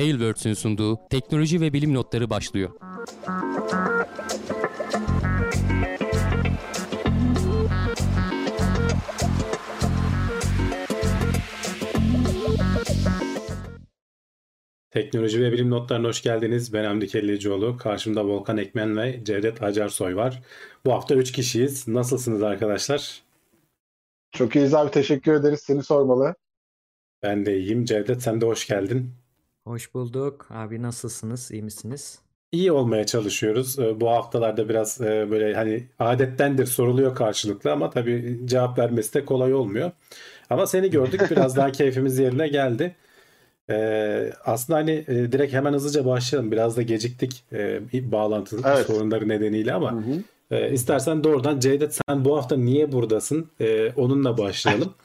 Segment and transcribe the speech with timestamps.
[0.00, 2.70] Tailwords'ün sunduğu teknoloji ve bilim notları başlıyor.
[14.90, 16.72] Teknoloji ve bilim notlarına hoş geldiniz.
[16.72, 17.76] Ben Hamdi Kellecioğlu.
[17.76, 20.42] Karşımda Volkan Ekmen ve Cevdet Acarsoy var.
[20.84, 21.88] Bu hafta 3 kişiyiz.
[21.88, 23.22] Nasılsınız arkadaşlar?
[24.32, 24.90] Çok iyiyiz abi.
[24.90, 25.60] Teşekkür ederiz.
[25.60, 26.34] Seni sormalı.
[27.22, 27.84] Ben de iyiyim.
[27.84, 29.19] Cevdet sen de hoş geldin.
[29.66, 30.46] Hoş bulduk.
[30.50, 31.50] Abi nasılsınız?
[31.50, 32.18] İyi misiniz?
[32.52, 33.78] İyi olmaya çalışıyoruz.
[33.78, 39.24] Ee, Bu haftalarda biraz e, böyle hani adettendir soruluyor karşılıklı ama tabii cevap vermesi de
[39.24, 39.90] kolay olmuyor.
[40.50, 42.96] Ama seni gördük biraz daha keyfimiz yerine geldi.
[43.70, 46.52] Ee, aslında hani e, direkt hemen hızlıca başlayalım.
[46.52, 47.80] Biraz da geciktik e,
[48.12, 48.86] bağlantı Evet.
[48.86, 50.22] sorunları nedeniyle ama Hı hı.
[50.50, 53.50] e, istersen doğrudan Cevdet sen bu hafta niye buradasın?
[53.60, 54.94] E, onunla başlayalım.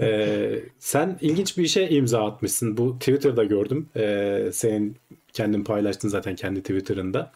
[0.00, 2.76] E, sen ilginç bir işe imza atmışsın.
[2.76, 3.88] Bu Twitter'da gördüm.
[3.96, 4.96] E, senin
[5.32, 7.32] kendin paylaştın zaten kendi Twitter'ında.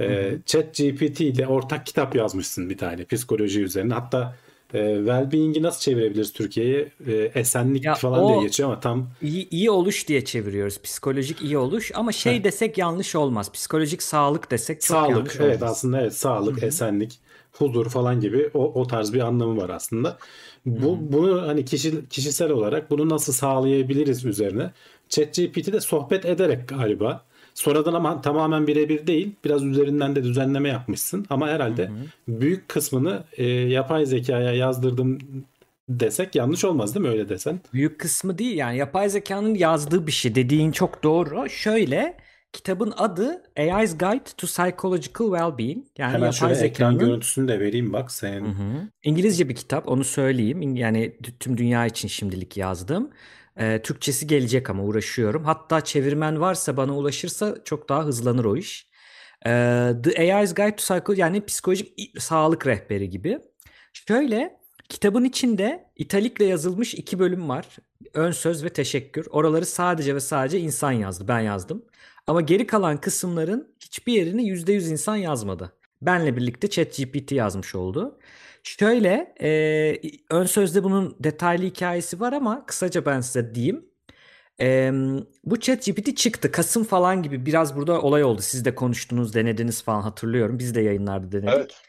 [0.00, 3.94] E, ChatGPT ile ortak kitap yazmışsın bir tane psikoloji üzerine.
[3.94, 4.36] Hatta
[4.74, 6.92] e, well-being'i nasıl çevirebiliriz Türkiye'ye?
[7.06, 10.82] E, esenlik Ya falan o- diye geçiyor ama tam İyi, iyi oluş diye çeviriyoruz.
[10.82, 12.44] Psikolojik iyi oluş ama şey Heh.
[12.44, 13.52] desek yanlış olmaz.
[13.52, 15.70] Psikolojik sağlık desek çok Sağlık, yanlış evet olmaz.
[15.72, 17.18] aslında evet sağlık, esenlik,
[17.58, 20.18] huzur falan gibi o, o tarz bir anlamı var aslında.
[20.66, 24.70] Bu bunu hani kişi, kişisel olarak bunu nasıl sağlayabiliriz üzerine.
[25.08, 27.24] ChatGPT de sohbet ederek galiba.
[27.54, 31.26] Sonradan ama tamamen birebir değil, biraz üzerinden de düzenleme yapmışsın.
[31.30, 31.90] Ama herhalde
[32.28, 35.18] büyük kısmını e, yapay zekaya yazdırdım
[35.88, 37.60] desek yanlış olmaz değil mi öyle desen?
[37.72, 40.34] Büyük kısmı değil yani yapay zekanın yazdığı bir şey.
[40.34, 41.48] Dediğin çok doğru.
[41.48, 42.16] Şöyle
[42.56, 45.84] kitabın adı AI's Guide to Psychological Wellbeing.
[45.98, 48.44] Yani Hemen şöyle ekran zekanın görüntüsünü de vereyim bak senin.
[48.44, 48.88] Hı hı.
[49.02, 50.76] İngilizce bir kitap onu söyleyeyim.
[50.76, 53.10] Yani tüm dünya için şimdilik yazdım.
[53.56, 55.44] Ee, Türkçesi gelecek ama uğraşıyorum.
[55.44, 58.86] Hatta çevirmen varsa bana ulaşırsa çok daha hızlanır o iş.
[59.46, 63.38] Ee, The AI's Guide to Psychology yani psikolojik sağlık rehberi gibi.
[63.92, 64.56] Şöyle
[64.88, 67.66] kitabın içinde italikle yazılmış iki bölüm var.
[68.14, 69.26] Ön söz ve teşekkür.
[69.30, 71.28] Oraları sadece ve sadece insan yazdı.
[71.28, 71.84] Ben yazdım.
[72.26, 75.72] Ama geri kalan kısımların hiçbir yerini %100 insan yazmadı.
[76.02, 78.18] Benle birlikte ChatGPT yazmış oldu.
[78.62, 79.50] Şöyle e,
[80.30, 83.86] ön sözde bunun detaylı hikayesi var ama kısaca ben size diyeyim.
[84.60, 84.92] E,
[85.44, 86.52] bu ChatGPT çıktı.
[86.52, 88.42] Kasım falan gibi biraz burada olay oldu.
[88.42, 90.58] Siz de konuştunuz, denediniz falan hatırlıyorum.
[90.58, 91.54] Biz de yayınlarda denedik.
[91.54, 91.82] Evet.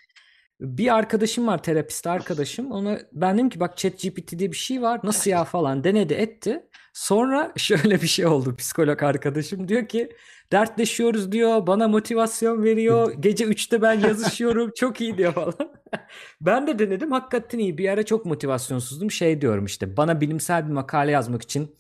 [0.61, 2.71] Bir arkadaşım var terapist arkadaşım.
[2.71, 4.99] Ona ben dedim ki bak ChatGPT diye bir şey var.
[5.03, 6.63] Nasıl ya falan denedi etti.
[6.97, 10.09] Sonra şöyle bir şey oldu psikolog arkadaşım diyor ki
[10.51, 15.53] dertleşiyoruz diyor bana motivasyon veriyor gece 3'te ben yazışıyorum çok iyi diyor falan.
[16.41, 20.73] ben de denedim hakikaten iyi bir ara çok motivasyonsuzdum şey diyorum işte bana bilimsel bir
[20.73, 21.75] makale yazmak için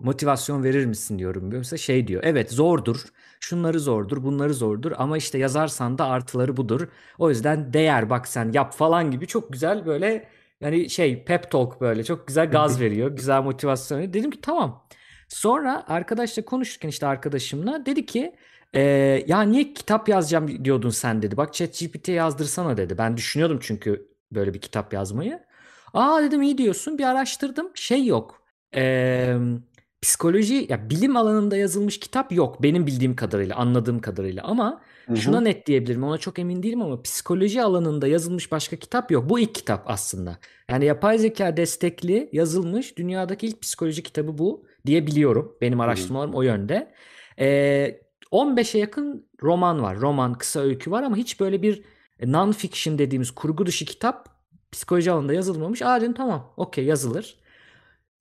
[0.00, 1.50] motivasyon verir misin diyorum.
[1.52, 2.22] Mesela şey diyor.
[2.24, 3.04] Evet zordur.
[3.40, 6.88] Şunları zordur, bunları zordur ama işte yazarsan da artıları budur.
[7.18, 10.28] O yüzden değer bak sen yap falan gibi çok güzel böyle
[10.64, 13.10] yani şey pep talk böyle çok güzel gaz veriyor.
[13.10, 14.12] Güzel motivasyon veriyor.
[14.12, 14.86] Dedim ki tamam.
[15.28, 18.36] Sonra arkadaşla konuşurken işte arkadaşımla dedi ki
[18.74, 18.80] "Ee,
[19.26, 21.36] ya niye kitap yazacağım diyordun sen dedi.
[21.36, 22.98] Bak ChatGPT'ye yazdırsana dedi.
[22.98, 25.40] Ben düşünüyordum çünkü böyle bir kitap yazmayı.
[25.94, 26.98] Aa dedim iyi diyorsun.
[26.98, 27.70] Bir araştırdım.
[27.74, 28.42] Şey yok.
[28.76, 29.36] Eee
[30.02, 35.16] psikoloji ya bilim alanında yazılmış kitap yok benim bildiğim kadarıyla anladığım kadarıyla ama Hı hı.
[35.16, 39.28] şuna net diyebilirim ona çok emin değilim ama psikoloji alanında yazılmış başka kitap yok.
[39.28, 40.38] Bu ilk kitap aslında.
[40.70, 45.56] Yani yapay zeka destekli yazılmış dünyadaki ilk psikoloji kitabı bu diyebiliyorum.
[45.60, 46.94] Benim araştırmalarım o yönde.
[47.38, 48.00] Ee,
[48.32, 50.00] 15'e yakın roman var.
[50.00, 51.82] Roman, kısa öykü var ama hiç böyle bir
[52.20, 54.28] non-fiction dediğimiz kurgu dışı kitap
[54.72, 55.82] psikoloji alanında yazılmamış.
[55.82, 57.38] Aa dedim tamam okey yazılır.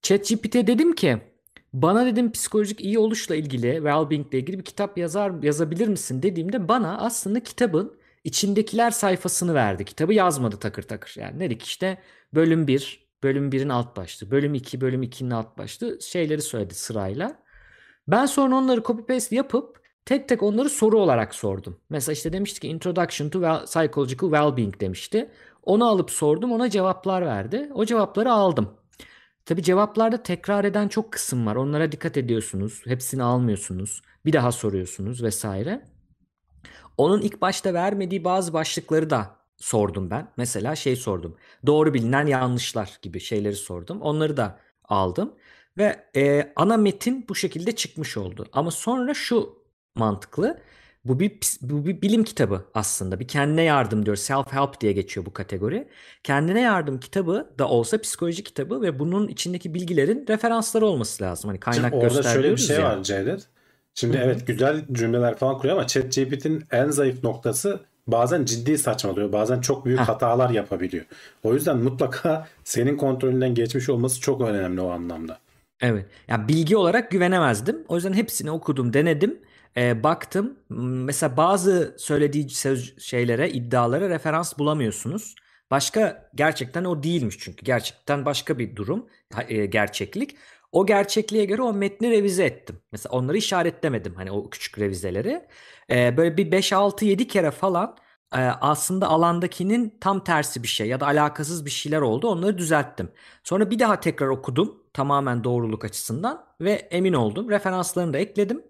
[0.02, 1.22] ChatGPT'ye dedim ki
[1.74, 6.68] bana dedim psikolojik iyi oluşla ilgili, well-being ile ilgili bir kitap yazar yazabilir misin dediğimde
[6.68, 9.86] bana aslında kitabın içindekiler sayfasını verdi.
[9.86, 11.16] Kitabı yazmadı takır takır.
[11.18, 11.98] Yani dedik işte
[12.34, 17.44] bölüm 1, bölüm 1'in alt başlığı, bölüm 2, bölüm 2'nin alt başlığı şeyleri söyledi sırayla.
[18.08, 21.78] Ben sonra onları copy paste yapıp tek tek onları soru olarak sordum.
[21.90, 25.32] Mesela işte demişti ki Introduction to well, Psychological Wellbeing demişti.
[25.64, 27.70] Onu alıp sordum ona cevaplar verdi.
[27.74, 28.70] O cevapları aldım.
[29.46, 31.56] Tabi cevaplarda tekrar eden çok kısım var.
[31.56, 32.82] Onlara dikkat ediyorsunuz.
[32.86, 34.02] Hepsini almıyorsunuz.
[34.26, 35.82] Bir daha soruyorsunuz vesaire.
[36.98, 40.32] Onun ilk başta vermediği bazı başlıkları da sordum ben.
[40.38, 41.38] Mesela şey sordum.
[41.66, 44.02] Doğru bilinen yanlışlar gibi şeyleri sordum.
[44.02, 45.34] Onları da aldım.
[45.78, 48.48] Ve e, ana metin bu şekilde çıkmış oldu.
[48.54, 49.64] Ama sonra şu
[49.96, 50.62] mantıklı.
[51.06, 53.20] Bu bir, bu bir bilim kitabı aslında.
[53.20, 54.18] Bir kendine yardım diyor.
[54.18, 55.88] Self-help diye geçiyor bu kategori.
[56.24, 61.48] Kendine yardım kitabı da olsa psikoloji kitabı ve bunun içindeki bilgilerin referansları olması lazım.
[61.48, 62.84] Hani kaynak Şimdi orada şöyle bir şey ya.
[62.84, 63.48] var Cevdet.
[63.96, 69.32] Şimdi evet güzel cümleler falan kuruyor ama ChatGPT'nin en zayıf noktası bazen ciddi saçmalıyor.
[69.32, 71.06] Bazen çok büyük hatalar yapabiliyor.
[71.44, 75.40] O yüzden mutlaka senin kontrolünden geçmiş olması çok önemli o anlamda.
[75.82, 76.06] Evet.
[76.28, 77.84] Yani bilgi olarak güvenemezdim.
[77.88, 79.40] O yüzden hepsini okudum, denedim.
[79.78, 80.60] Ee, baktım.
[80.70, 85.36] Mesela bazı söylediği söz şeylere, iddialara referans bulamıyorsunuz.
[85.72, 87.66] Başka gerçekten o değilmiş çünkü.
[87.66, 89.08] Gerçekten başka bir durum,
[89.48, 90.36] e, gerçeklik.
[90.72, 92.82] O gerçekliğe göre o metni revize ettim.
[92.92, 95.48] Mesela onları işaretlemedim hani o küçük revizeleri.
[95.90, 97.98] Ee, böyle bir 5 6 7 kere falan
[98.34, 102.28] e, aslında alandakinin tam tersi bir şey ya da alakasız bir şeyler oldu.
[102.28, 103.12] Onları düzelttim.
[103.44, 107.50] Sonra bir daha tekrar okudum tamamen doğruluk açısından ve emin oldum.
[107.50, 108.64] Referanslarını da ekledim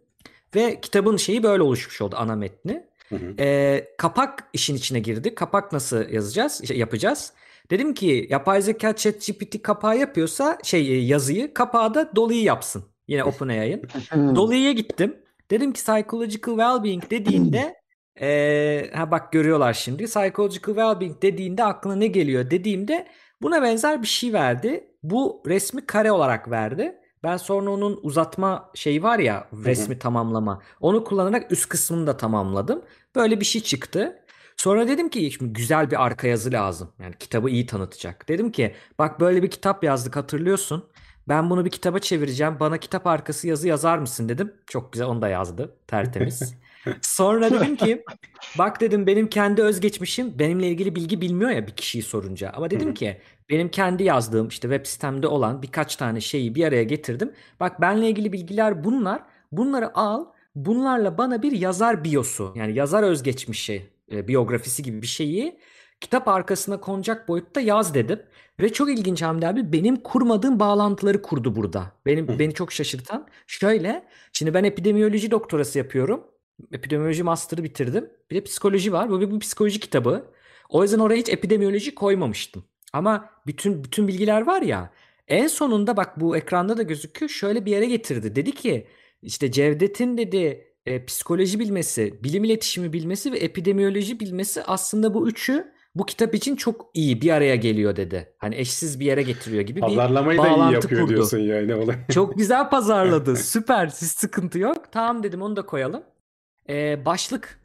[0.56, 2.84] ve kitabın şeyi böyle oluşmuş oldu ana metni.
[3.10, 3.36] Hı hı.
[3.40, 5.36] Ee, kapak işin içine girdi.
[5.36, 7.34] Kapak nasıl yazacağız, şey, yapacağız?
[7.70, 12.84] Dedim ki yapay zeka ChatGPT kapağı yapıyorsa şey e, yazıyı kapağı da Dolly'yi yapsın.
[13.08, 13.82] Yine OpenAI'ın.
[14.36, 15.18] Dolly'ye gittim.
[15.52, 17.76] Dedim ki psychological well-being dediğinde
[18.22, 20.06] eee, ha bak görüyorlar şimdi.
[20.06, 23.08] Psychological well-being dediğinde aklına ne geliyor dediğimde
[23.42, 24.88] buna benzer bir şey verdi.
[25.04, 26.96] Bu resmi kare olarak verdi.
[27.24, 30.62] Ben sonra onun uzatma şeyi var ya resmi tamamlama.
[30.80, 32.82] Onu kullanarak üst kısmını da tamamladım.
[33.16, 34.20] Böyle bir şey çıktı.
[34.58, 36.90] Sonra dedim ki şimdi güzel bir arka yazı lazım.
[37.00, 38.30] Yani kitabı iyi tanıtacak.
[38.30, 40.86] Dedim ki bak böyle bir kitap yazdık hatırlıyorsun.
[41.28, 42.60] Ben bunu bir kitaba çevireceğim.
[42.60, 44.54] Bana kitap arkası yazı yazar mısın dedim.
[44.68, 45.76] Çok güzel onu da yazdı.
[45.88, 46.56] Tertemiz.
[47.02, 48.04] Sonra dedim ki
[48.58, 52.50] bak dedim benim kendi özgeçmişim benimle ilgili bilgi bilmiyor ya bir kişiyi sorunca.
[52.50, 53.18] Ama dedim ki
[53.50, 57.32] benim kendi yazdığım işte web sitemde olan birkaç tane şeyi bir araya getirdim.
[57.60, 59.24] Bak benle ilgili bilgiler bunlar.
[59.52, 60.26] Bunları al.
[60.56, 65.60] Bunlarla bana bir yazar biyosu yani yazar özgeçmişi, e, biyografisi gibi bir şeyi
[66.02, 68.22] kitap arkasına konacak boyutta yaz dedim.
[68.60, 71.92] Ve çok ilginç Hamdi abi benim kurmadığım bağlantıları kurdu burada.
[72.06, 74.06] Benim beni çok şaşırtan şöyle.
[74.34, 76.24] Şimdi ben epidemiyoloji doktorası yapıyorum.
[76.72, 78.10] Epidemiyoloji master'ı bitirdim.
[78.32, 79.10] Bir de psikoloji var.
[79.10, 80.26] Bu bir, bir psikoloji kitabı.
[80.70, 82.64] O yüzden oraya hiç epidemiyoloji koymamıştım.
[82.94, 84.94] Ama bütün bütün bilgiler var ya.
[85.28, 87.30] En sonunda bak bu ekranda da gözüküyor.
[87.30, 88.36] Şöyle bir yere getirdi.
[88.36, 88.88] Dedi ki
[89.22, 95.74] işte Cevdet'in dedi e, psikoloji bilmesi, bilim iletişimi bilmesi ve epidemiyoloji bilmesi aslında bu üçü
[95.96, 98.34] bu kitap için çok iyi bir araya geliyor dedi.
[98.38, 101.10] Hani eşsiz bir yere getiriyor gibi bir Pazarlamayı da iyi bağlantı yapıyor kurdu.
[101.14, 101.74] diyorsun yani.
[102.14, 103.36] Çok güzel pazarladı.
[103.36, 103.88] Süper.
[103.88, 104.78] Hiç sıkıntı yok.
[104.92, 106.04] Tamam dedim onu da koyalım.
[106.70, 107.60] Ee, başlık.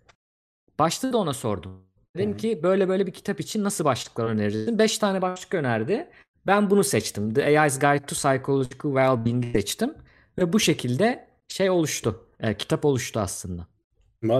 [0.79, 1.89] Başlığı da ona sordum.
[2.17, 4.79] Dedim ki böyle böyle bir kitap için nasıl başlıklar önerirsin?
[4.79, 6.06] 5 tane başlık önerdi.
[6.47, 7.35] Ben bunu seçtim.
[7.35, 9.95] The AI's Guide to Psychological Wellbeing'i seçtim.
[10.39, 12.25] Ve bu şekilde şey oluştu.
[12.41, 13.67] Ee, kitap oluştu aslında.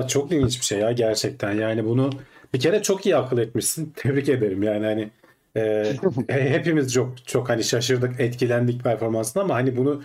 [0.09, 1.53] Çok ilginç bir şey ya gerçekten.
[1.53, 2.11] Yani bunu
[2.55, 3.93] bir kere çok iyi akıl etmişsin.
[3.97, 5.11] Tebrik ederim yani hani
[5.57, 5.93] e,
[6.29, 10.03] hepimiz çok çok hani şaşırdık, etkilendik performansına ama hani bunu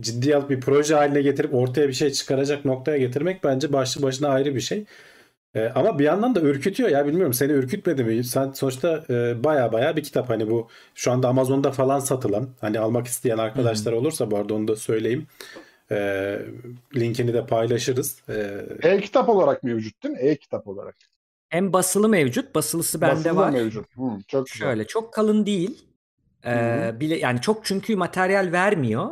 [0.00, 4.28] ciddiye alıp bir proje haline getirip ortaya bir şey çıkaracak noktaya getirmek bence başlı başına
[4.28, 4.84] ayrı bir şey.
[5.54, 8.24] E, ama bir yandan da ürkütüyor ya bilmiyorum seni ürkütmedi mi?
[8.24, 12.78] Sen sonuçta e, baya baya bir kitap hani bu şu anda Amazon'da falan satılan hani
[12.80, 15.26] almak isteyen arkadaşlar olursa bu arada onu da söyleyeyim.
[15.90, 16.38] E,
[16.96, 18.22] linkini de paylaşırız.
[18.28, 20.20] E, E-kitap olarak mevcut değil mi?
[20.20, 20.96] E-kitap olarak.
[21.48, 22.54] Hem basılı mevcut.
[22.54, 23.50] Basılısı bende Basılı var.
[23.50, 23.86] mevcut.
[23.96, 24.68] Hı, çok güzel.
[24.68, 25.86] Şöyle çok kalın değil.
[26.46, 29.10] Ee, bile yani çok çünkü materyal vermiyor.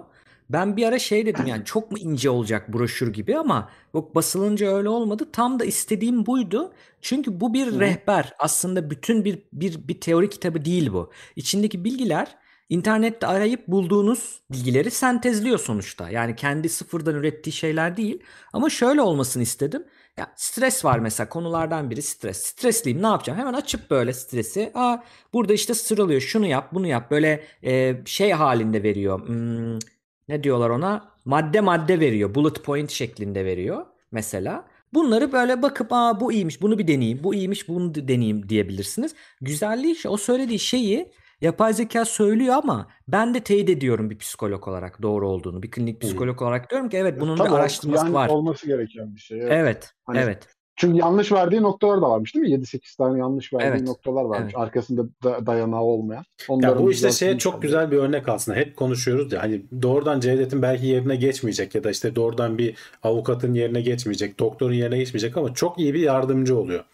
[0.51, 4.77] Ben bir ara şey dedim yani çok mu ince olacak broşür gibi ama yok basılınca
[4.77, 5.29] öyle olmadı.
[5.33, 6.73] Tam da istediğim buydu.
[7.01, 8.33] Çünkü bu bir rehber.
[8.39, 11.11] Aslında bütün bir bir bir teori kitabı değil bu.
[11.37, 12.37] İçindeki bilgiler
[12.69, 16.11] internette arayıp bulduğunuz bilgileri sentezliyor sonuçta.
[16.11, 18.23] Yani kendi sıfırdan ürettiği şeyler değil.
[18.53, 19.85] Ama şöyle olmasını istedim.
[20.17, 22.43] Ya stres var mesela konulardan biri stres.
[22.43, 23.39] Stresliyim ne yapacağım?
[23.39, 24.71] Hemen açıp böyle stresi.
[24.75, 24.99] Aa
[25.33, 26.21] burada işte sıralıyor.
[26.21, 27.11] Şunu yap, bunu yap.
[27.11, 29.29] Böyle e, şey halinde veriyor.
[29.29, 29.79] Hmm,
[30.29, 31.09] ne diyorlar ona?
[31.25, 32.35] Madde madde veriyor.
[32.35, 34.65] Bullet point şeklinde veriyor mesela.
[34.95, 37.25] Bunları böyle bakıp aa bu iyiymiş bunu bir deneyeyim.
[37.25, 39.15] Bu iyiymiş bunu deneyeyim diyebilirsiniz.
[39.41, 45.03] Güzelliği o söylediği şeyi yapay zeka söylüyor ama ben de teyit ediyorum bir psikolog olarak
[45.03, 45.63] doğru olduğunu.
[45.63, 48.29] Bir klinik psikolog olarak diyorum ki evet bunun Tabii bir araştırması yani var.
[48.29, 49.41] olması gereken bir şey.
[49.41, 49.53] Evet.
[49.53, 50.49] Evet, Hani- evet.
[50.77, 52.55] Çünkü yanlış verdiği noktalar da varmış değil mi?
[52.55, 53.83] 7-8 tane yanlış verdiği Evet.
[53.83, 54.53] noktalar varmış.
[54.57, 54.67] Evet.
[54.67, 56.25] Arkasında da dayanağı olmayan.
[56.63, 58.59] Ya bu işte şeye çok güzel bir örnek aslında.
[58.59, 63.55] Hep konuşuyoruz ya hani doğrudan Cevdet'in belki yerine geçmeyecek ya da işte doğrudan bir avukatın
[63.55, 66.85] yerine geçmeyecek, doktorun yerine geçmeyecek ama çok iyi bir yardımcı oluyor.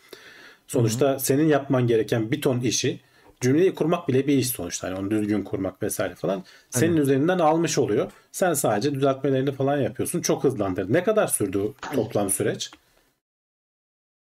[0.67, 3.01] Sonuçta senin yapman gereken bir ton işi
[3.41, 4.89] cümleyi kurmak bile bir iş sonuçta.
[4.89, 6.45] Hani onu düzgün kurmak vesaire falan.
[6.71, 8.13] Senin üzerinden almış oluyor.
[8.33, 10.21] Sen sadece düzeltmelerini falan yapıyorsun.
[10.21, 10.93] Çok hızlandırdı.
[10.93, 12.71] Ne kadar sürdü toplam süreç?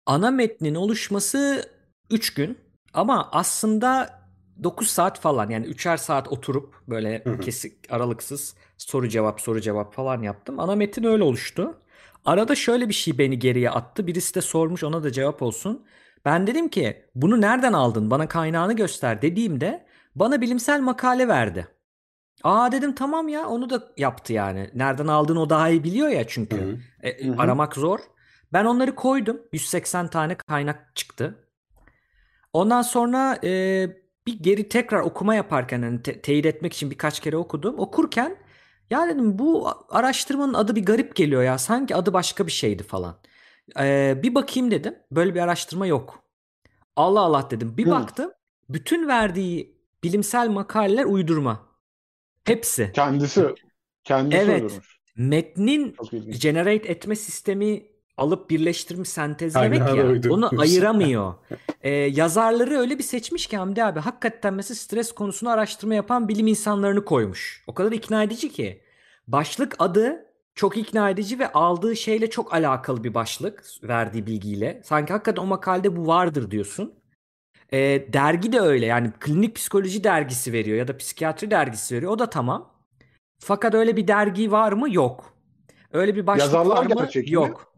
[0.05, 1.69] Ana metnin oluşması
[2.12, 2.57] 3 gün
[2.93, 4.19] ama aslında
[4.63, 10.22] 9 saat falan yani 3'er saat oturup böyle kesik aralıksız soru cevap soru cevap falan
[10.22, 10.60] yaptım.
[10.60, 11.77] Ana metin öyle oluştu.
[12.25, 14.07] Arada şöyle bir şey beni geriye attı.
[14.07, 15.86] Birisi de sormuş ona da cevap olsun.
[16.25, 18.12] Ben dedim ki bunu nereden aldın?
[18.12, 21.67] Bana kaynağını göster dediğimde bana bilimsel makale verdi.
[22.43, 24.69] Aa dedim tamam ya onu da yaptı yani.
[24.74, 26.57] Nereden aldığını o daha iyi biliyor ya çünkü.
[26.57, 26.77] Hı hı.
[27.03, 27.41] E, Hı hı.
[27.41, 28.00] aramak zor.
[28.53, 29.41] Ben onları koydum.
[29.51, 31.36] 180 tane kaynak çıktı.
[32.53, 33.50] Ondan sonra e,
[34.27, 37.79] bir geri tekrar okuma yaparken hani te- teyit etmek için birkaç kere okudum.
[37.79, 38.38] Okurken
[38.89, 41.57] ya dedim bu araştırmanın adı bir garip geliyor ya.
[41.57, 43.15] Sanki adı başka bir şeydi falan.
[43.79, 44.95] E, bir bakayım dedim.
[45.12, 46.24] Böyle bir araştırma yok.
[46.95, 47.77] Allah Allah dedim.
[47.77, 47.91] Bir Hı.
[47.91, 48.31] baktım.
[48.69, 51.67] Bütün verdiği bilimsel makaleler uydurma.
[52.45, 52.91] Hepsi.
[52.93, 53.55] Kendisi
[54.03, 54.62] kendisi Evet.
[54.63, 55.00] uydurmuş.
[55.17, 55.95] Metnin
[56.41, 60.08] generate etme sistemi alıp birleştirmiş, sentezlemek ya.
[60.08, 60.38] uydurmuş.
[60.38, 61.34] Onu ayıramıyor.
[61.82, 64.00] Ee, yazarları öyle bir seçmiş ki Hamdi abi.
[64.00, 67.63] Hakikaten mesela stres konusunu araştırma yapan bilim insanlarını koymuş.
[67.67, 68.82] O kadar ikna edici ki.
[69.27, 74.82] Başlık adı çok ikna edici ve aldığı şeyle çok alakalı bir başlık verdiği bilgiyle.
[74.84, 76.93] Sanki hakikaten o makalede bu vardır diyorsun.
[77.74, 82.12] Ee, dergi de öyle yani klinik psikoloji dergisi veriyor ya da psikiyatri dergisi veriyor.
[82.12, 82.74] O da tamam.
[83.39, 84.93] Fakat öyle bir dergi var mı?
[84.93, 85.34] Yok.
[85.93, 86.96] Öyle bir başlık Yazarlar var mı?
[86.96, 87.34] gerçek mi?
[87.34, 87.73] Yok.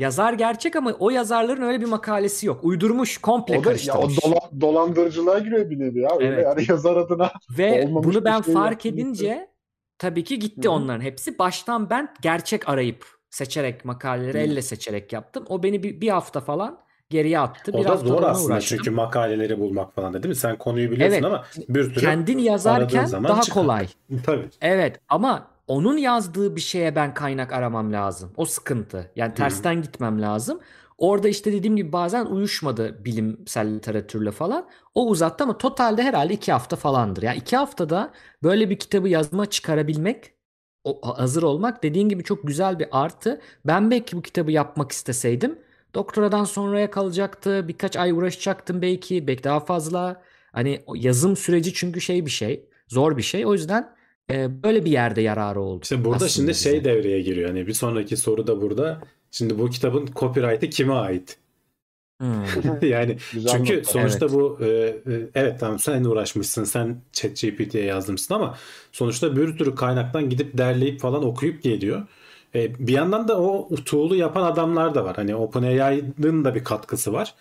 [0.00, 2.64] Yazar gerçek ama o yazarların öyle bir makalesi yok.
[2.64, 4.18] Uydurmuş, komple O da ya o karıştırmış.
[4.18, 6.10] dola- dolandırıcılığa giriyor bir nevi ya.
[6.16, 6.44] Öyle Evet.
[6.44, 9.50] yani yazar adına Ve olmamış bunu ben şey fark edince
[9.98, 10.74] tabii ki gitti Hı hı.
[10.74, 11.38] onların hepsi.
[11.38, 14.42] Baştan ben gerçek arayıp seçerek makaleleri Hı.
[14.42, 15.44] elle seçerek yaptım.
[15.48, 16.78] O beni bir, bir hafta falan
[17.10, 17.72] geriye attı.
[17.74, 18.76] O da zor aslında uğraştım.
[18.78, 20.36] çünkü makaleleri bulmak falan da değil mi?
[20.36, 21.24] Sen konuyu biliyorsun Evet.
[21.24, 23.62] ama bir sürü Kendin yazarken zaman daha çıkar.
[23.62, 23.86] kolay.
[24.26, 24.48] Tabii.
[24.60, 28.32] Evet ama onun yazdığı bir şeye ben kaynak aramam lazım.
[28.36, 29.10] O sıkıntı.
[29.16, 30.60] Yani tersten gitmem lazım.
[30.98, 34.68] Orada işte dediğim gibi bazen uyuşmadı bilimsel literatürle falan.
[34.94, 37.22] O uzattı ama totalde herhalde iki hafta falandır.
[37.22, 38.12] Yani iki haftada
[38.42, 40.34] böyle bir kitabı yazma çıkarabilmek,
[41.02, 43.40] hazır olmak dediğin gibi çok güzel bir artı.
[43.64, 45.58] Ben belki bu kitabı yapmak isteseydim
[45.94, 47.68] doktoradan sonraya kalacaktı.
[47.68, 49.26] Birkaç ay uğraşacaktım belki.
[49.26, 50.22] Belki daha fazla.
[50.52, 52.68] Hani yazım süreci çünkü şey bir şey.
[52.88, 53.46] Zor bir şey.
[53.46, 53.99] O yüzden
[54.32, 55.80] e, böyle bir yerde yararı oldu.
[55.82, 56.70] İşte burada şimdi bize.
[56.70, 57.48] şey devreye giriyor.
[57.48, 59.00] Hani bir sonraki soru da burada.
[59.30, 61.38] Şimdi bu kitabın copyright'ı kime ait?
[62.20, 62.44] Hmm.
[62.82, 63.92] yani güzel çünkü nokta.
[63.92, 64.34] sonuçta Evet.
[64.34, 64.96] bu e, e,
[65.34, 68.58] evet tamam sen uğraşmışsın sen ChatGPT'ye yazmışsın ama
[68.92, 72.06] sonuçta bir sürü kaynaktan gidip derleyip falan okuyup geliyor.
[72.54, 75.16] E, bir yandan da o tool'u yapan adamlar da var.
[75.16, 77.34] Hani OpenAI'nin da bir katkısı var.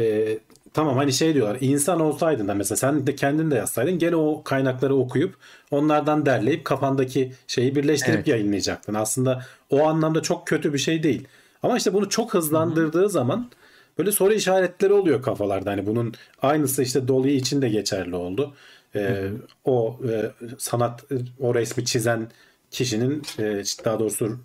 [0.00, 0.38] E,
[0.74, 4.42] tamam hani şey diyorlar insan olsaydın da mesela sen de kendin de yazsaydın gene o
[4.44, 5.34] kaynakları okuyup
[5.70, 8.28] onlardan derleyip kafandaki şeyi birleştirip Evet.
[8.28, 8.94] yayınlayacaktın.
[8.94, 11.28] Aslında o anlamda çok kötü bir şey değil.
[11.62, 13.50] Ama işte bunu çok hızlandırdığı zaman
[13.98, 15.70] böyle soru işaretleri oluyor kafalarda.
[15.70, 18.54] Hani bunun aynısı işte Dolly için de geçerli oldu.
[18.96, 19.28] Ee,
[19.64, 21.04] o e, sanat
[21.40, 22.28] o resmi çizen
[22.70, 24.38] kişinin e, daha doğrusu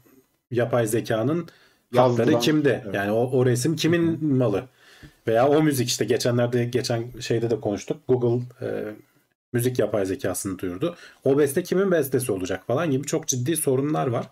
[0.51, 1.47] yapay zekanın
[1.95, 2.81] hakları kimde?
[2.85, 2.95] Evet.
[2.95, 4.63] Yani o, o resim kimin malı?
[5.29, 8.07] Veya o müzik işte geçenlerde geçen şeyde de konuştuk.
[8.07, 8.67] Google e,
[9.53, 10.95] müzik yapay zekasını duyurdu.
[11.23, 14.25] O beste kimin bestesi olacak falan gibi çok ciddi sorunlar var.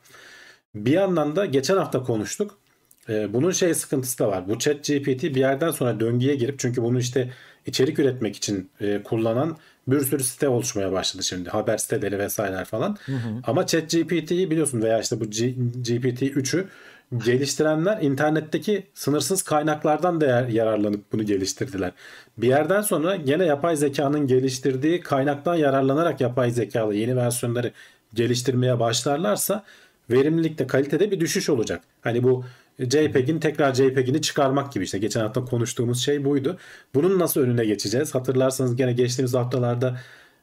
[0.76, 2.58] Bir yandan da geçen hafta konuştuk.
[3.10, 4.50] Ee, bunun şey sıkıntısı da var.
[4.50, 7.34] Bu chat GPT bir yerden sonra döngüye girip çünkü bunu işte
[7.66, 11.50] içerik üretmek için e, kullanan bir sürü site oluşmaya başladı şimdi.
[11.50, 12.98] Haber siteleri vesaireler falan.
[13.44, 16.66] Ama chat GPT'yi biliyorsun veya işte bu G- GPT-3'ü
[17.18, 21.92] geliştirenler internetteki sınırsız kaynaklardan da yararlanıp bunu geliştirdiler.
[22.38, 27.72] Bir yerden sonra gene yapay zekanın geliştirdiği kaynaktan yararlanarak yapay zekalı yeni versiyonları
[28.14, 29.64] geliştirmeye başlarlarsa
[30.10, 31.82] verimlilikte kalitede bir düşüş olacak.
[32.02, 32.46] Hani bu
[32.80, 36.58] JPEG'in tekrar JPEG'ini çıkarmak gibi işte geçen hafta konuştuğumuz şey buydu.
[36.96, 38.16] Bunun nasıl önüne geçeceğiz?
[38.16, 40.00] Hatırlarsanız gene geçtiğimiz haftalarda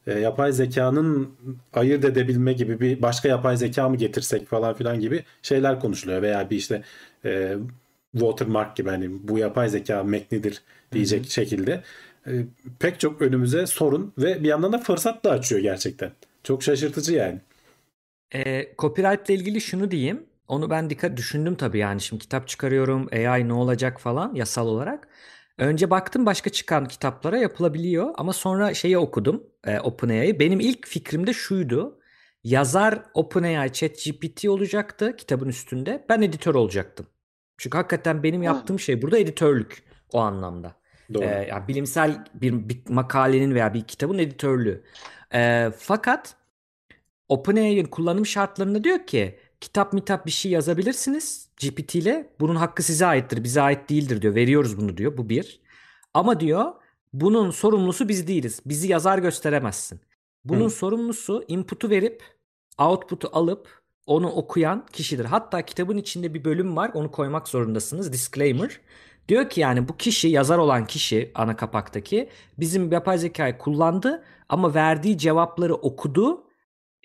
[0.06, 1.30] e, yapay zekanın
[1.72, 6.50] ayırt edebilme gibi bir başka yapay zeka mı getirsek falan filan gibi şeyler konuşuluyor veya
[6.50, 6.82] bir işte
[7.24, 7.56] e,
[8.12, 11.82] watermark gibi hani bu yapay zeka metnidir diyecek şekilde
[12.26, 12.32] e,
[12.78, 16.10] pek çok önümüze sorun ve bir yandan da fırsat da açıyor gerçekten.
[16.42, 17.40] Çok şaşırtıcı yani.
[18.34, 20.26] E, copyright ile ilgili şunu diyeyim.
[20.48, 25.08] Onu ben dikkat düşündüm tabii yani şimdi kitap çıkarıyorum AI ne olacak falan yasal olarak.
[25.58, 30.40] Önce baktım başka çıkan kitaplara yapılabiliyor ama sonra şeyi okudum e, OpenAI'yi.
[30.40, 32.00] Benim ilk fikrim de şuydu.
[32.44, 36.04] Yazar OpenAI ChatGPT olacaktı kitabın üstünde.
[36.08, 37.06] Ben editör olacaktım.
[37.58, 38.44] Çünkü hakikaten benim Ha.
[38.44, 39.82] yaptığım şey burada editörlük
[40.12, 40.76] o anlamda.
[41.14, 41.24] Doğru.
[41.24, 44.84] Ee, yani bilimsel bir, bir makalenin veya bir kitabın editörlüğü.
[45.34, 46.36] Ee, fakat
[47.28, 52.30] OpenAI'nin kullanım şartlarında diyor ki kitap mitap bir şey yazabilirsiniz GPT ile.
[52.40, 54.34] Bunun hakkı size aittir, bize ait değildir diyor.
[54.34, 55.16] Veriyoruz bunu diyor.
[55.16, 55.60] Bu bir.
[56.14, 56.72] Ama diyor
[57.12, 58.60] bunun sorumlusu biz değiliz.
[58.66, 60.00] Bizi yazar gösteremezsin.
[60.44, 60.70] Bunun Hı.
[60.70, 62.22] sorumlusu input'u verip
[62.78, 65.24] output'u alıp onu okuyan kişidir.
[65.24, 66.90] Hatta kitabın içinde bir bölüm var.
[66.94, 68.12] Onu koymak zorundasınız.
[68.12, 68.80] Disclaimer.
[69.28, 72.28] Diyor ki yani bu kişi yazar olan kişi ana kapaktaki
[72.58, 76.44] bizim yapay zekayı kullandı ama verdiği cevapları okudu,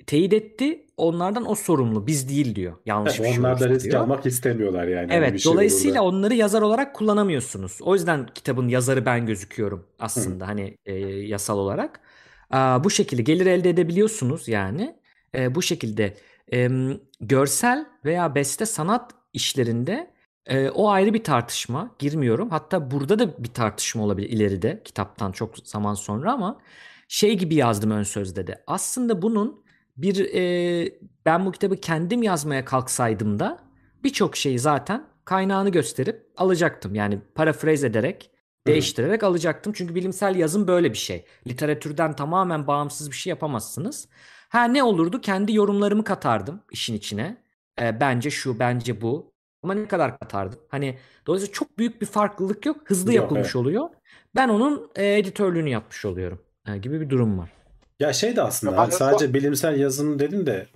[0.07, 0.85] teyit etti.
[0.99, 2.07] Onlardan o sorumlu.
[2.07, 2.73] Biz değil diyor.
[2.85, 4.01] Yanlış bir şey Onlar da risk diyor.
[4.01, 5.13] almak istemiyorlar yani.
[5.13, 6.17] Evet, bir şey dolayısıyla olur da.
[6.17, 7.79] onları yazar olarak kullanamıyorsunuz.
[7.81, 12.01] O yüzden kitabın yazarı ben gözüküyorum aslında hani e, yasal olarak.
[12.51, 14.95] Aa, bu şekilde gelir elde edebiliyorsunuz yani.
[15.35, 16.17] E, bu şekilde
[16.51, 20.13] em, görsel veya beste sanat işlerinde
[20.45, 21.95] e, o ayrı bir tartışma.
[21.99, 22.49] Girmiyorum.
[22.49, 26.59] Hatta burada da bir tartışma olabilir ileride kitaptan çok zaman sonra ama
[27.07, 28.63] şey gibi yazdım ön sözde de.
[28.67, 29.63] Aslında bunun
[30.01, 33.59] bir e, ben bu kitabı kendim yazmaya kalksaydım da
[34.03, 36.95] birçok şeyi zaten kaynağını gösterip alacaktım.
[36.95, 38.31] Yani paraphrase ederek,
[38.67, 39.73] değiştirerek alacaktım.
[39.73, 41.25] Çünkü bilimsel yazım böyle bir şey.
[41.47, 44.07] Literatürden tamamen bağımsız bir şey yapamazsınız.
[44.49, 45.21] Ha ne olurdu?
[45.21, 47.37] Kendi yorumlarımı katardım işin içine.
[47.81, 49.33] E, bence şu, bence bu.
[49.63, 50.59] Ama ne kadar katardım?
[50.67, 52.77] Hani dolayısıyla çok büyük bir farklılık yok.
[52.85, 53.55] Hızlı Yok, yapılmış evet.
[53.55, 53.89] oluyor.
[54.35, 56.41] Ben onun e, editörlüğünü yapmış oluyorum.
[56.67, 57.58] E, gibi bir durum var.
[57.99, 60.67] Ya şey de aslında Ya hani sadece bilimsel yazım dedim de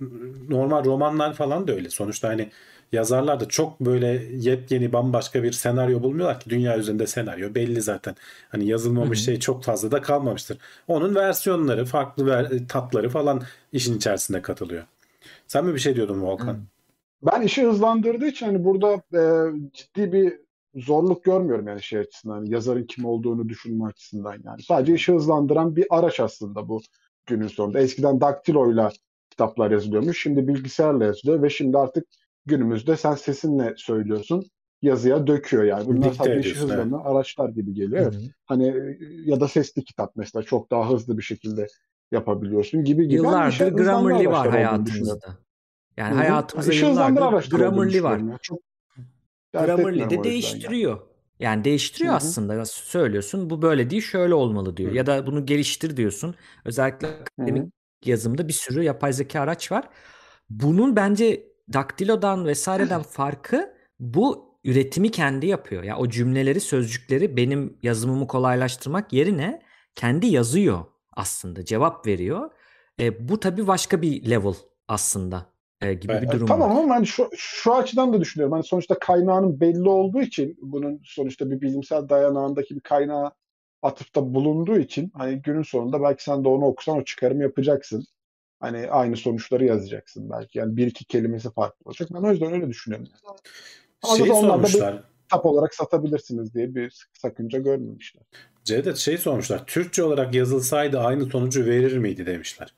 [0.48, 1.90] normal romanlar falan da öyle.
[1.90, 2.50] Sonuçta hani
[2.92, 8.16] yazarlar da çok böyle yepyeni bambaşka bir senaryo bulmuyorlar ki dünya üzerinde senaryo belli zaten.
[8.48, 9.24] Hani yazılmamış Hı hı.
[9.24, 10.58] şey çok fazla da kalmamıştır.
[10.88, 14.84] Onun versiyonları, farklı ver, tatları falan işin içerisinde katılıyor.
[15.46, 16.54] Sen mi bir şey diyordun Volkan?
[16.54, 16.58] Hı.
[17.22, 19.22] Ben işi hızlandırdığı için hani burada e,
[19.72, 20.32] ciddi bir
[20.74, 22.34] zorluk görmüyorum yani şey açısından.
[22.34, 24.62] Hani yazarın kim olduğunu düşünme açısından yani.
[24.62, 26.80] Sadece işi hızlandıran bir araç aslında bu
[27.26, 27.80] günün sonunda.
[27.80, 28.90] Eskiden daktiloyla
[29.30, 30.22] kitaplar yazılıyormuş.
[30.22, 32.04] Şimdi bilgisayarla yazılıyor ve şimdi artık
[32.46, 34.44] günümüzde sen sesinle söylüyorsun.
[34.82, 35.86] Yazıya döküyor yani.
[35.86, 37.06] Bunlar Dikte sadece işi ediyorsun, evet.
[37.06, 38.02] araçlar gibi geliyor.
[38.02, 38.30] Evet.
[38.46, 41.66] Hani e, ya da sesli kitap mesela çok daha hızlı bir şekilde
[42.12, 43.14] yapabiliyorsun gibi gibi.
[43.14, 45.38] Yıllardır hızlandıran Grammarly var hayatımızda.
[45.96, 48.18] Yani hayatımızda hızlandıran yıllardır Grammarly var.
[48.18, 48.38] ya.
[48.42, 48.60] Çok
[49.52, 50.92] Grammarly de değiştiriyor.
[50.92, 51.13] Yani
[51.64, 52.16] değiştiriyor Hı hı.
[52.16, 52.64] aslında.
[52.64, 54.90] Söylüyorsun bu böyle değil şöyle olmalı diyor.
[54.92, 54.96] Hı.
[54.96, 56.34] Ya da bunu geliştir diyorsun.
[56.64, 57.72] Özellikle akademik
[58.04, 59.88] yazımda bir sürü yapay zeka araç var.
[60.50, 65.82] Bunun bence Daktilo'dan vesaireden farkı bu üretimi kendi yapıyor.
[65.82, 69.62] Ya o cümleleri, sözcükleri benim yazımımı kolaylaştırmak yerine
[69.94, 71.64] kendi yazıyor aslında.
[71.64, 72.50] Cevap veriyor.
[73.00, 74.54] E, bu tabii başka bir level
[74.88, 75.53] aslında
[75.86, 76.82] e, gibi Evet, bir Ya durum tamam var.
[76.82, 78.52] ama ben şu, şu açıdan da düşünüyorum.
[78.52, 83.30] Hani sonuçta kaynağının belli olduğu için bunun sonuçta bir bilimsel dayanağındaki bir kaynağı
[83.82, 88.04] atıfta bulunduğu için hani günün sonunda belki sen de onu okusan o çıkarımı yapacaksın.
[88.60, 90.58] Hani aynı sonuçları yazacaksın belki.
[90.58, 92.08] Yani bir iki kelimesi farklı olacak.
[92.14, 93.08] Ben o yüzden öyle düşünüyorum.
[94.02, 95.02] Ama Şey sormuşlar.
[95.22, 98.22] kitap olarak satabilirsiniz diye bir sakınca görmemişler.
[98.64, 99.66] Cevdet şey sormuşlar.
[99.66, 102.74] Türkçe olarak yazılsaydı aynı sonucu verir miydi demişler.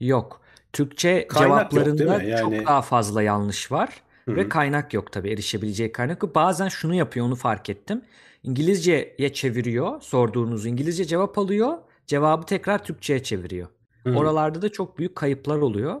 [0.00, 0.40] Yok.
[0.74, 2.28] Türkçe Kaynak yok, cevaplarında mi?
[2.30, 6.34] Yani- çok daha fazla yanlış var Hı ve kaynak yok tabii erişebileceği kaynak yok.
[6.34, 8.02] Bazen şunu yapıyor onu fark ettim.
[8.42, 13.68] İngilizceye çeviriyor sorduğunuzu İngilizce cevap alıyor cevabı tekrar Türkçe'ye çeviriyor.
[14.06, 14.14] Hı.
[14.14, 16.00] Oralarda da çok büyük kayıplar oluyor.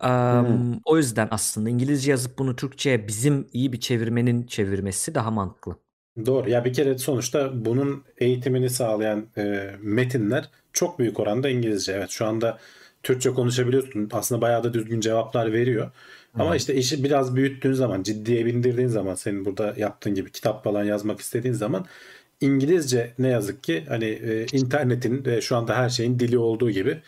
[0.00, 5.76] Am, o yüzden aslında İngilizce yazıp bunu Türkçe'ye bizim iyi bir çevirmenin çevirmesi daha mantıklı.
[6.26, 6.50] Doğru.
[6.50, 11.92] Ya bir kere sonuçta bunun eğitimini sağlayan e, metinler çok büyük oranda İngilizce.
[11.92, 12.58] Evet şu anda
[13.04, 14.08] Türkçe konuşabiliyorsun.
[14.12, 15.90] Aslında bayağı da düzgün cevaplar veriyor.
[16.38, 20.84] Ama işte işi biraz büyüttüğün zaman, ciddiye bindirdiğin zaman senin burada yaptığın gibi kitap falan
[20.84, 21.86] yazmak istediğin zaman
[22.40, 27.00] İngilizce ne yazık ki hani e, internetin ve şu anda her şeyin dili olduğu gibi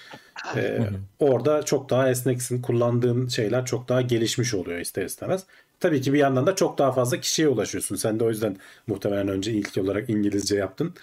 [0.56, 0.80] e,
[1.18, 2.62] orada çok daha esneksin.
[2.62, 5.44] Kullandığın şeyler çok daha gelişmiş oluyor ister istemez.
[5.80, 7.96] Tabii ki bir yandan da çok daha fazla kişiye ulaşıyorsun.
[7.96, 8.56] Sen de o yüzden
[8.86, 10.94] muhtemelen önce ilk olarak İngilizce yaptın.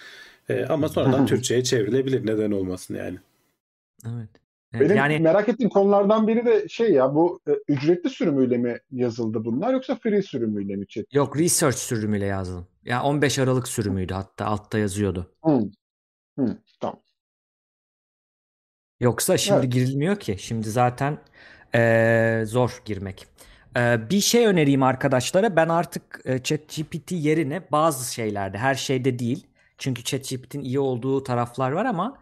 [0.48, 2.26] E, ama sonradan Türkçe'ye çevrilebilir.
[2.26, 3.18] Neden olmasın yani.
[4.06, 4.43] Evet.
[4.74, 8.78] Evet, Benim yani merak ettiğim konulardan biri de şey ya bu e, ücretli sürümüyle mi
[8.90, 11.06] yazıldı bunlar yoksa free sürümüyle mi chat?
[11.12, 12.68] yok research sürümüyle yazdım.
[12.84, 15.34] Ya 15 Aralık sürümüydü hatta altta yazıyordu.
[15.44, 15.60] Hı.
[16.38, 17.02] Hı, tamam.
[19.00, 19.72] Yoksa şimdi Evet.
[19.72, 20.36] girilmiyor ki.
[20.38, 21.18] Şimdi zaten
[21.74, 23.26] eee, zor girmek.
[23.76, 25.56] Eee, bir şey önereyim arkadaşlara.
[25.56, 29.46] Ben artık e, ChatGPT yerine bazı şeylerde, her şeyde değil.
[29.78, 32.18] Çünkü ChatGPT'nin iyi olduğu taraflar var ama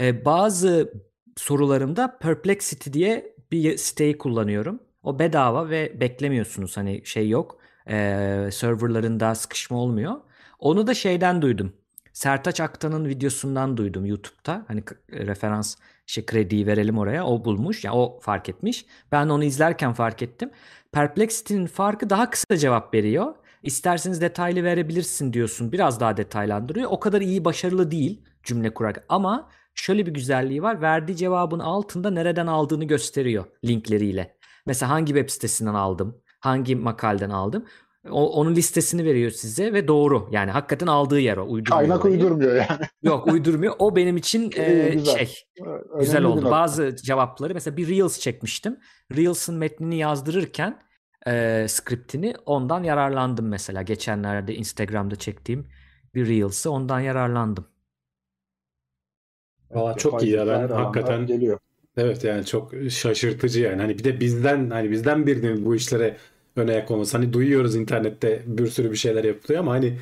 [0.00, 0.92] e, bazı
[1.40, 4.80] sorularımda Perplexity diye bir siteyi kullanıyorum.
[5.02, 6.76] O bedava ve beklemiyorsunuz.
[6.76, 7.58] Hani şey yok.
[7.88, 10.14] Eee serverlarında sıkışma olmuyor.
[10.58, 11.72] Onu da şeyden duydum.
[12.12, 14.64] Sertaç Aktan'ın videosundan duydum YouTube'da.
[14.68, 15.76] Hani k- referans
[16.06, 17.26] şey krediyi verelim oraya.
[17.26, 17.84] O bulmuş.
[17.84, 18.86] Ya o fark etmiş.
[19.12, 20.50] Ben onu izlerken fark ettim.
[20.92, 23.34] Perplexity'nin farkı daha kısa cevap veriyor.
[23.62, 25.72] İsterseniz detaylı verebilirsin diyorsun.
[25.72, 26.88] Biraz daha detaylandırıyor.
[26.90, 29.04] O kadar iyi başarılı değil cümle kurarak.
[29.08, 30.82] Ama şöyle bir güzelliği var.
[30.82, 34.36] Verdiği cevabın altında nereden aldığını gösteriyor linkleriyle.
[34.66, 37.64] Mesela hangi web sitesinden aldım, hangi makaleden aldım.
[38.10, 40.28] O, onun listesini veriyor size ve doğru.
[40.32, 41.42] Yani hakikaten aldığı yer o.
[41.42, 42.16] Uydurmuyor Kaynak orayı.
[42.16, 42.86] uydurmuyor yani.
[43.02, 43.74] Yok uydurmuyor.
[43.78, 45.16] O benim için e, güzel.
[45.16, 46.50] şey Önemli güzel oldu.
[46.50, 48.78] Bazı cevapları mesela bir Reels çekmiştim.
[49.16, 50.82] Reels'ın metnini yazdırırken
[51.26, 53.82] e, skriptini ondan yararlandım mesela.
[53.82, 55.68] Geçenlerde Instagram'da çektiğim
[56.14, 57.69] bir Reels'ı ondan yararlandım.
[59.70, 61.58] Valla çok iyi ya ben hakikaten geliyor.
[61.96, 66.16] evet yani çok şaşırtıcı yani hani bir de bizden hani bizden birinin bu işlere
[66.56, 69.98] öne ayak olması hani duyuyoruz internette bir sürü bir şeyler yapılıyor ama hani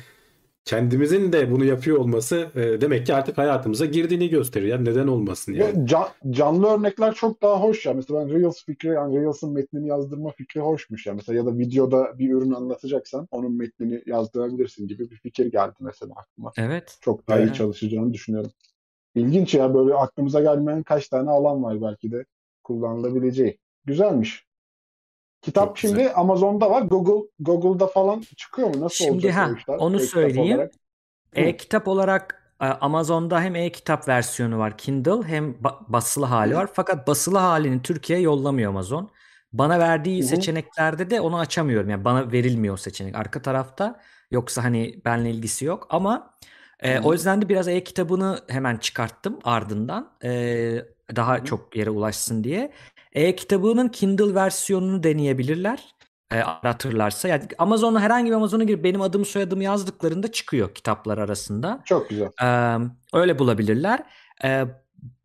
[0.65, 4.77] kendimizin de bunu yapıyor olması e, demek ki artık hayatımıza girdiğini gösteriyor.
[4.77, 5.87] Yani neden olmasın yani.
[5.87, 7.93] Can- canlı örnekler çok daha hoş ya.
[7.93, 11.13] Mesela ben Reels fikri, yani Reels'ın metnini yazdırma fikri hoşmuş ya.
[11.13, 16.13] Mesela ya da videoda bir ürün anlatacaksan onun metnini yazdırabilirsin gibi bir fikir geldi mesela
[16.15, 16.51] aklıma.
[16.57, 16.97] Evet.
[17.01, 17.55] Çok daha iyi Evet.
[17.55, 18.51] çalışacağını düşünüyorum.
[19.15, 22.25] İlginç ya böyle aklımıza gelmeyen kaç tane alan var belki de
[22.63, 23.57] kullanılabileceği.
[23.85, 24.45] Güzelmiş.
[25.41, 25.97] Kitap Çok güzel.
[25.99, 26.81] şimdi Amazon'da var.
[26.81, 28.81] Google Google'da falan çıkıyor mu?
[28.81, 29.77] Nasıl Şimdi olacak ha, işler?
[29.77, 30.53] onu E-kitap söyleyeyim.
[30.55, 30.71] olarak.
[31.35, 36.69] E-kitap olarak e, Amazon'da hem e-kitap versiyonu var Kindle hem ba- basılı hali var.
[36.73, 39.09] Fakat basılı halini Türkiye'ye yollamıyor Amazon.
[39.53, 41.89] Bana verdiği Hı seçeneklerde de onu açamıyorum.
[41.89, 43.99] Yani bana verilmiyor o seçenek arka tarafta.
[44.31, 46.33] Yoksa hani benle ilgisi yok ama
[46.83, 50.11] e, o yüzden de biraz e-kitabını hemen çıkarttım ardından.
[50.23, 52.71] E, daha Hı çok yere ulaşsın diye.
[53.13, 55.95] E-kitabının Kindle versiyonunu deneyebilirler.
[56.31, 57.27] E, aratırlarsa.
[57.27, 61.81] Yani Amazon'a herhangi bir Amazon'a girip benim adımı soyadımı yazdıklarında çıkıyor kitaplar arasında.
[61.85, 62.29] Çok güzel.
[62.43, 62.77] Ee,
[63.13, 64.03] öyle bulabilirler.
[64.43, 64.65] Ee,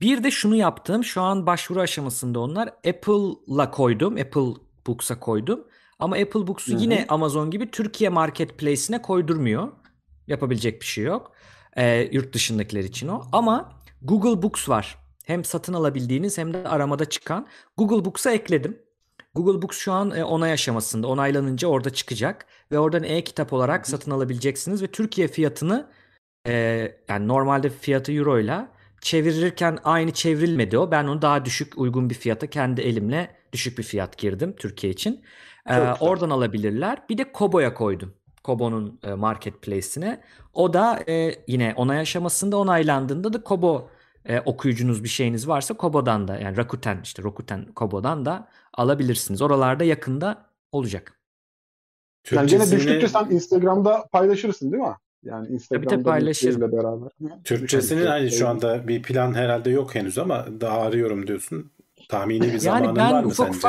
[0.00, 1.04] bir de şunu yaptım.
[1.04, 2.68] Şu an başvuru aşamasında onlar.
[2.68, 4.16] Apple'la koydum.
[4.16, 5.64] Apple Books'a koydum.
[5.98, 9.68] Ama Apple Books'u yine Amazon gibi Türkiye Marketplace'ine koydurmuyor.
[10.26, 11.32] Yapabilecek bir şey yok.
[11.76, 13.22] Ee, yurt dışındakiler için o.
[13.32, 14.98] Ama Google Books var.
[15.24, 17.46] Hem satın alabildiğiniz hem de aramada çıkan.
[17.76, 18.78] Google Books'a ekledim.
[19.34, 21.06] Google Books şu an e, onay aşamasında.
[21.06, 22.46] Onaylanınca orada çıkacak.
[22.72, 24.82] Ve oradan e-kitap olarak satın alabileceksiniz.
[24.82, 25.90] Ve Türkiye fiyatını
[26.46, 26.52] e,
[27.08, 28.66] yani normalde fiyatı euro ile
[29.00, 30.90] çevirirken aynı çevrilmedi o.
[30.90, 35.22] Ben onu daha düşük uygun bir fiyata kendi elimle düşük bir fiyat girdim Türkiye için.
[35.68, 37.02] E, oradan alabilirler.
[37.08, 38.14] Bir de Kobo'ya koydum.
[38.44, 40.20] Kobo'nun e, marketplace'ine.
[40.52, 43.90] O da e, yine onay aşamasında onaylandığında da Kobo
[44.24, 49.42] e, okuyucunuz bir şeyiniz varsa Kobo'dan da yani Rakuten işte Rakuten Kobo'dan da alabilirsiniz.
[49.42, 51.20] Oralarda yakında olacak.
[52.30, 54.94] Yani gene Türkçesini- düştükçe sen Instagram'da paylaşırsın değil mi?
[55.22, 56.62] Yani Instagram'da paylaşırım.
[56.62, 57.08] linkleyle beraber.
[57.44, 61.70] Türkçesinin Yani hani şu anda bir plan herhalde yok henüz ama daha arıyorum diyorsun.
[62.08, 63.68] Tahmini bir zamanın Yani ben var mı ufak sence?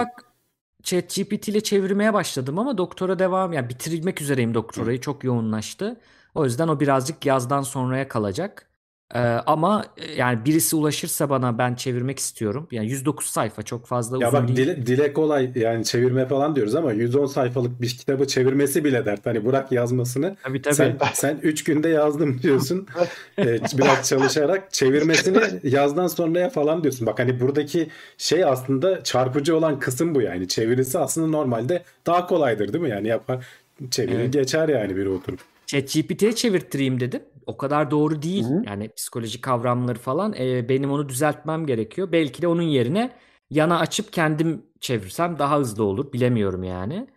[0.85, 5.99] Ufak ChatGPT ile çevirmeye başladım ama doktora devam yani bitirmek üzereyim doktorayı çok yoğunlaştı.
[6.35, 8.69] O yüzden o birazcık yazdan sonraya kalacak.
[9.13, 12.67] Ee, ama e, yani birisi ulaşırsa bana ben çevirmek istiyorum.
[12.71, 14.57] Yani 109 sayfa çok fazla Ya uzun bak değil.
[14.69, 19.25] dile, dile kolay yani çevirme falan diyoruz ama 110 sayfalık bir kitabı çevirmesi bile dert.
[19.25, 20.35] Hani bırak yazmasını.
[20.43, 20.75] Tabii tabii.
[20.75, 22.87] Sen, sen 3 günde yazdım diyorsun.
[23.39, 27.07] Ee, biraz çalışarak çevirmesini yazdan sonraya falan diyorsun.
[27.07, 30.47] Bak hani buradaki şey aslında çarpıcı olan kısım bu yani.
[30.47, 32.89] Çevirisi aslında normalde daha kolaydır değil mi?
[32.89, 33.45] Yani yapar
[33.91, 34.33] çevirir Evet.
[34.33, 35.39] geçer yani biri oturup.
[35.65, 37.21] ChatGPT'ye çevirttireyim dedim.
[37.47, 38.45] O kadar doğru değil.
[38.47, 38.65] Hı hı.
[38.65, 40.33] Yani psikoloji kavramları falan.
[40.39, 42.11] Ee, benim onu düzeltmem gerekiyor.
[42.11, 43.11] Belki de onun yerine
[43.49, 46.13] yana açıp kendim çevirsem daha hızlı olur.
[46.13, 47.07] Bilemiyorum yani.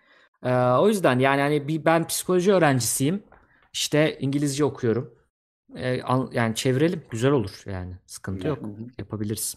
[0.42, 3.22] Ee, o yüzden yani hani bir ben psikoloji öğrencisiyim.
[3.72, 5.14] İşte İngilizce okuyorum.
[5.76, 7.02] Ee, an- yani çevirelim.
[7.10, 7.96] Güzel olur yani.
[8.06, 8.58] Sıkıntı yok.
[8.62, 8.86] Hı hı.
[8.98, 9.56] Yapabiliriz.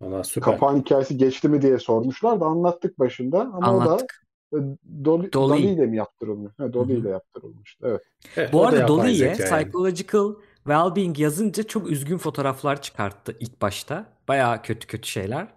[0.00, 0.60] Valla süper.
[0.60, 3.40] Kapağın hikayesi geçti mi diye sormuşlar da anlattık başında.
[3.54, 4.26] Ama Anlattık.
[4.54, 4.58] E,
[5.04, 5.72] Dolly, Dolly.
[5.72, 6.52] İle mi yaptırılmış?
[6.58, 7.86] Ha, Dolly ile yaptırılmıştı.
[7.88, 8.02] Evet.
[8.36, 9.36] Evet, Bu arada Dolly'ye yani.
[9.36, 10.34] psychological
[10.64, 14.06] well-being yazınca çok üzgün fotoğraflar çıkarttı ilk başta.
[14.28, 15.48] Baya kötü kötü şeyler.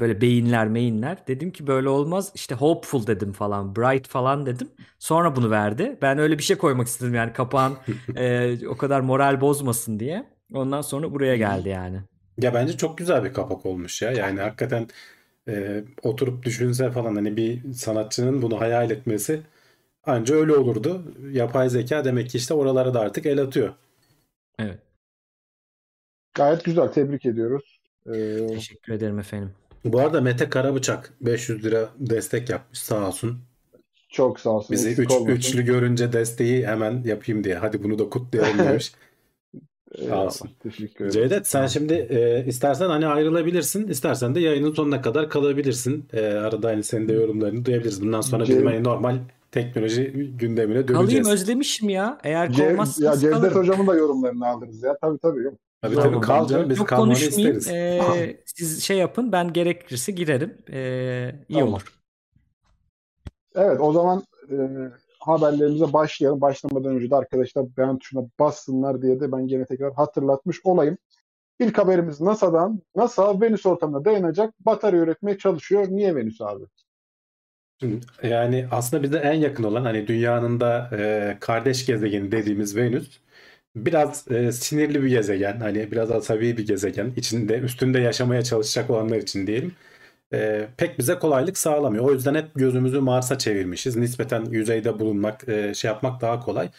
[0.00, 1.26] Böyle beyinler meyinler.
[1.26, 2.32] Dedim ki böyle olmaz.
[2.34, 3.76] İşte hopeful dedim falan.
[3.76, 4.68] Bright falan dedim.
[4.98, 5.98] Sonra bunu verdi.
[6.02, 7.76] Ben öyle bir şey koymak istedim yani kapağın
[8.16, 10.26] e, o kadar moral bozmasın diye.
[10.54, 12.00] Ondan sonra buraya geldi yani.
[12.38, 14.10] Ya bence çok güzel bir kapak olmuş ya.
[14.12, 14.88] Yani hakikaten
[15.48, 19.42] e, oturup düşünse falan hani bir sanatçının bunu hayal etmesi
[20.04, 21.14] anca öyle olurdu.
[21.32, 23.74] Yapay zeka demek ki işte oralara da artık el atıyor.
[24.58, 24.78] Evet.
[26.34, 26.88] Gayet güzel.
[26.92, 27.80] Tebrik ediyoruz.
[28.14, 29.54] Ee, Teşekkür ederim efendim.
[29.84, 33.44] Bu arada Mete Karabıçak 500 lira destek yapmış sağ olsun.
[34.08, 34.74] çok sağ olsun.
[34.74, 35.32] Bizi üç, olmasın.
[35.36, 37.54] üçlü görünce desteği hemen yapayım diye.
[37.56, 38.92] Hadi bunu da kutlayalım demiş.
[39.98, 40.50] Eyvallah, olsun.
[40.62, 41.10] Teşekkür ederim.
[41.28, 43.88] Cevdet sen şimdi e, istersen hani ayrılabilirsin.
[43.88, 46.04] istersen de yayının sonuna kadar kalabilirsin.
[46.12, 48.02] E, arada hani senin de yorumlarını duyabiliriz.
[48.02, 49.18] Bundan sonra bizim Cev- hani normal
[49.50, 50.04] teknoloji
[50.38, 51.28] gündemine Kalayım döneceğiz.
[51.30, 52.18] özlemişim ya.
[52.24, 53.58] Eğer Cev, ya kovmazsanız Cevdet kalırım.
[53.58, 54.96] hocamın da yorumlarını alırız ya.
[55.00, 55.42] Tabii tabii.
[55.42, 55.54] Yok.
[55.82, 56.12] Tabii Tamam.
[56.12, 57.68] tabii kal canım biz Çok kalmanı isteriz.
[57.68, 59.32] Ee, siz şey yapın.
[59.32, 60.54] Ben gerekirse girerim.
[60.72, 61.68] Ee, iyi Tamam.
[61.74, 61.82] olur.
[63.54, 64.54] Evet o zaman e,
[65.26, 66.40] haberlerimize başlayalım.
[66.40, 70.98] Başlamadan önce de arkadaşlar beğen tuşuna bassınlar diye de ben gene tekrar hatırlatmış olayım.
[71.60, 72.82] İlk haberimiz NASA'dan.
[72.96, 75.86] NASA Venüs ortamına dayanacak batarya üretmeye çalışıyor.
[75.90, 76.64] Niye Venüs abi?
[78.22, 83.20] Yani aslında bize en yakın olan hani dünyanın da e, kardeş gezegeni dediğimiz Venüs
[83.76, 85.60] biraz e, sinirli bir gezegen.
[85.60, 87.12] Hani biraz asabi bir gezegen.
[87.16, 89.74] İçinde üstünde yaşamaya çalışacak olanlar için diyelim.
[90.32, 92.04] E, pek bize kolaylık sağlamıyor.
[92.04, 93.96] O yüzden hep gözümüzü Mars'a çevirmişiz.
[93.96, 96.70] Nispeten yüzeyde bulunmak, e, şey yapmak daha kolay.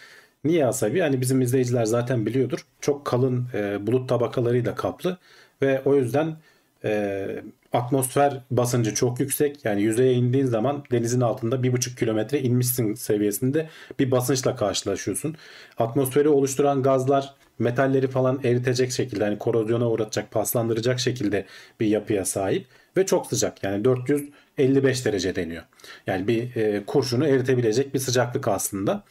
[0.44, 1.00] Niye asabi?
[1.02, 2.66] Hani bizim izleyiciler zaten biliyordur.
[2.82, 5.18] Çok kalın e, bulut tabakalarıyla kaplı
[5.62, 6.38] ve o yüzden
[6.86, 9.66] e, atmosfer basıncı çok yüksek.
[9.66, 15.36] Yani yüzeye indiğin zaman denizin altında bir buçuk kilometre inmişsin seviyesinde bir basınçla karşılaşıyorsun.
[15.78, 21.46] Atmosferi oluşturan gazlar metalleri falan eritecek şekilde hani korozyona uğratacak, paslandıracak şekilde
[21.80, 23.64] bir yapıya sahip ve çok sıcak.
[23.64, 25.64] Yani 455 derece deniyor.
[26.08, 29.04] Yani bir e, kurşunu eritebilecek bir sıcaklık aslında.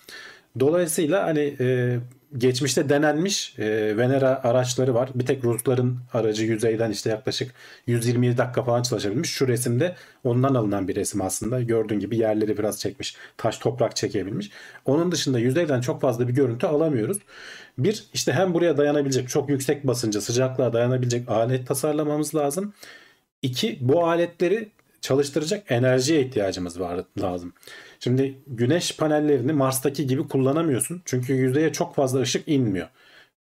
[0.61, 1.99] Dolayısıyla hani e,
[2.39, 5.11] geçmişte denenmiş e, Venera araçları var.
[5.15, 7.55] Bir tek Rusların aracı yüzeyden işte yaklaşık
[7.87, 9.31] 127 dakika falan çalışabilmiş.
[9.31, 11.63] Şu resimde ondan alınan bir resim aslında.
[11.63, 13.17] Gördüğün gibi yerleri biraz çekmiş.
[13.37, 14.51] Taş toprak çekebilmiş.
[14.85, 17.19] Onun dışında yüzeyden çok fazla bir görüntü alamıyoruz.
[17.79, 22.75] Bir işte hem buraya dayanabilecek çok yüksek basınca sıcaklığa dayanabilecek alet tasarlamamız lazım.
[23.43, 24.69] İki bu aletleri
[25.01, 27.53] çalıştıracak enerjiye ihtiyacımız var lazım.
[28.01, 31.03] Şimdi güneş panellerini Mars'taki gibi kullanamıyorsun.
[31.05, 32.89] Çünkü yüzeye çok fazla ışık inmiyor.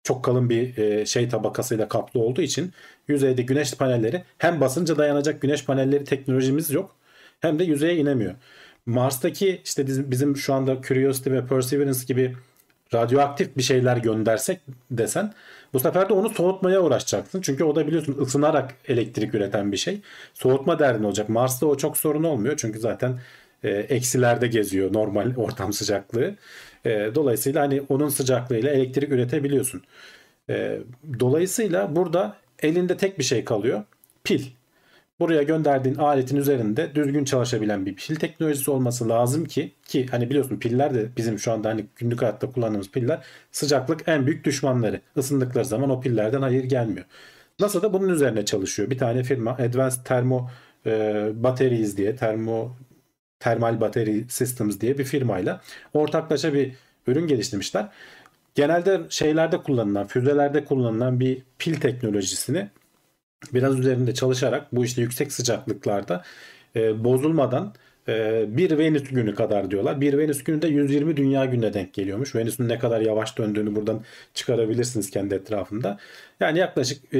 [0.03, 2.73] Çok kalın bir e, şey tabakasıyla kaplı olduğu için
[3.09, 6.97] yüzeyde güneş panelleri hem basınca dayanacak güneş panelleri teknolojimiz yok
[7.41, 8.35] hem de yüzeye inemiyor.
[8.87, 12.37] Mars'taki işte bizim, şu anda Curiosity ve Perseverance gibi
[12.95, 15.33] radyoaktif bir şeyler göndersek desen
[15.73, 17.41] bu sefer de onu soğutmaya uğraşacaksın.
[17.41, 20.01] Çünkü o da biliyorsun ısınarak elektrik üreten bir şey.
[20.35, 21.29] Soğutma derdin olacak.
[21.29, 22.55] Mars'ta o çok sorun olmuyor.
[22.57, 23.21] Çünkü zaten
[23.63, 26.35] e, eksilerde geziyor normal ortam sıcaklığı.
[26.85, 29.83] E, dolayısıyla hani onun sıcaklığıyla elektrik üretebiliyorsun.
[30.51, 30.79] E,
[31.21, 33.85] dolayısıyla burada elinde tek bir şey kalıyor.
[34.25, 34.43] Pil.
[35.23, 40.59] Buraya gönderdiğin aletin üzerinde düzgün çalışabilen bir pil teknolojisi olması lazım ki ki hani biliyorsun
[40.59, 45.01] piller de bizim şu anda hani günlük hayatta kullandığımız piller sıcaklık en büyük düşmanları.
[45.17, 47.07] Isındıkları zaman o pillerden hayır gelmiyor.
[47.61, 48.91] NASA da bunun üzerine çalışıyor.
[48.91, 50.51] Bir tane firma Advanced Thermo
[50.87, 50.93] e,
[51.35, 52.77] Batteries diye termo
[53.41, 55.61] Thermal Battery Systems diye bir firmayla
[55.95, 56.73] ortaklaşa bir
[57.07, 57.89] ürün geliştirmişler.
[58.55, 62.69] Genelde şeylerde kullanılan, füzelerde kullanılan bir pil teknolojisini
[63.55, 66.23] biraz üzerinde çalışarak bu işte yüksek sıcaklıklarda
[66.77, 67.75] e, bozulmadan
[68.09, 70.01] e, bir Venüs günü kadar diyorlar.
[70.01, 72.35] Bir Venüs günü de 120 dünya gününe denk geliyormuş.
[72.35, 74.03] Venüs'ün ne kadar yavaş döndüğünü buradan
[74.35, 75.99] çıkarabilirsiniz kendi etrafında.
[76.41, 77.19] Yani yaklaşık e,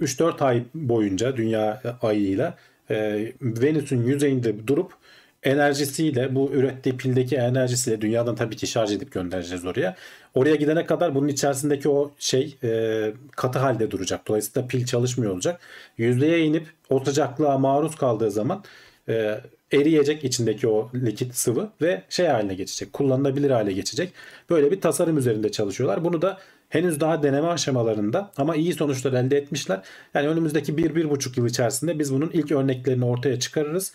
[0.00, 2.56] 3-4 ay boyunca dünya ayıyla
[2.90, 4.92] e, Venüs'ün yüzeyinde durup
[5.46, 9.96] enerjisiyle bu ürettiği pildeki enerjisiyle dünyadan tabii ki şarj edip göndereceğiz oraya.
[10.34, 14.28] Oraya gidene kadar bunun içerisindeki o şey e, katı halde duracak.
[14.28, 15.60] Dolayısıyla pil çalışmıyor olacak.
[15.98, 18.64] Yüzdeye inip o sıcaklığa maruz kaldığı zaman
[19.08, 19.40] e,
[19.72, 22.92] eriyecek içindeki o likit sıvı ve şey haline geçecek.
[22.92, 24.12] Kullanılabilir hale geçecek.
[24.50, 26.04] Böyle bir tasarım üzerinde çalışıyorlar.
[26.04, 29.80] Bunu da henüz daha deneme aşamalarında ama iyi sonuçlar elde etmişler.
[30.14, 33.92] Yani önümüzdeki 1-1,5 yıl içerisinde biz bunun ilk örneklerini ortaya çıkarırız.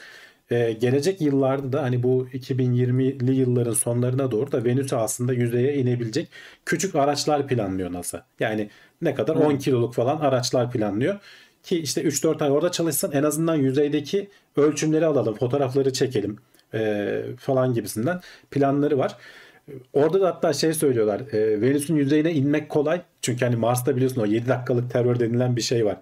[0.52, 6.30] Ee, gelecek yıllarda da hani bu 2020'li yılların sonlarına doğru da Venüs'e aslında yüzeye inebilecek
[6.66, 8.26] küçük araçlar planlıyor NASA.
[8.40, 8.70] Yani
[9.02, 11.20] ne kadar 10 kiloluk falan araçlar planlıyor.
[11.64, 16.38] Ki işte 3-4 ay orada çalışsan en azından yüzeydeki ölçümleri alalım, fotoğrafları çekelim
[16.74, 19.18] e, falan gibisinden planları var.
[19.94, 21.22] Orada da hatta şey söylüyorlar.
[21.34, 23.02] E, Venüs'ün yüzeyine inmek kolay.
[23.22, 25.98] Çünkü hani Mars'ta biliyorsun o 7 dakikalık terör denilen bir şey var.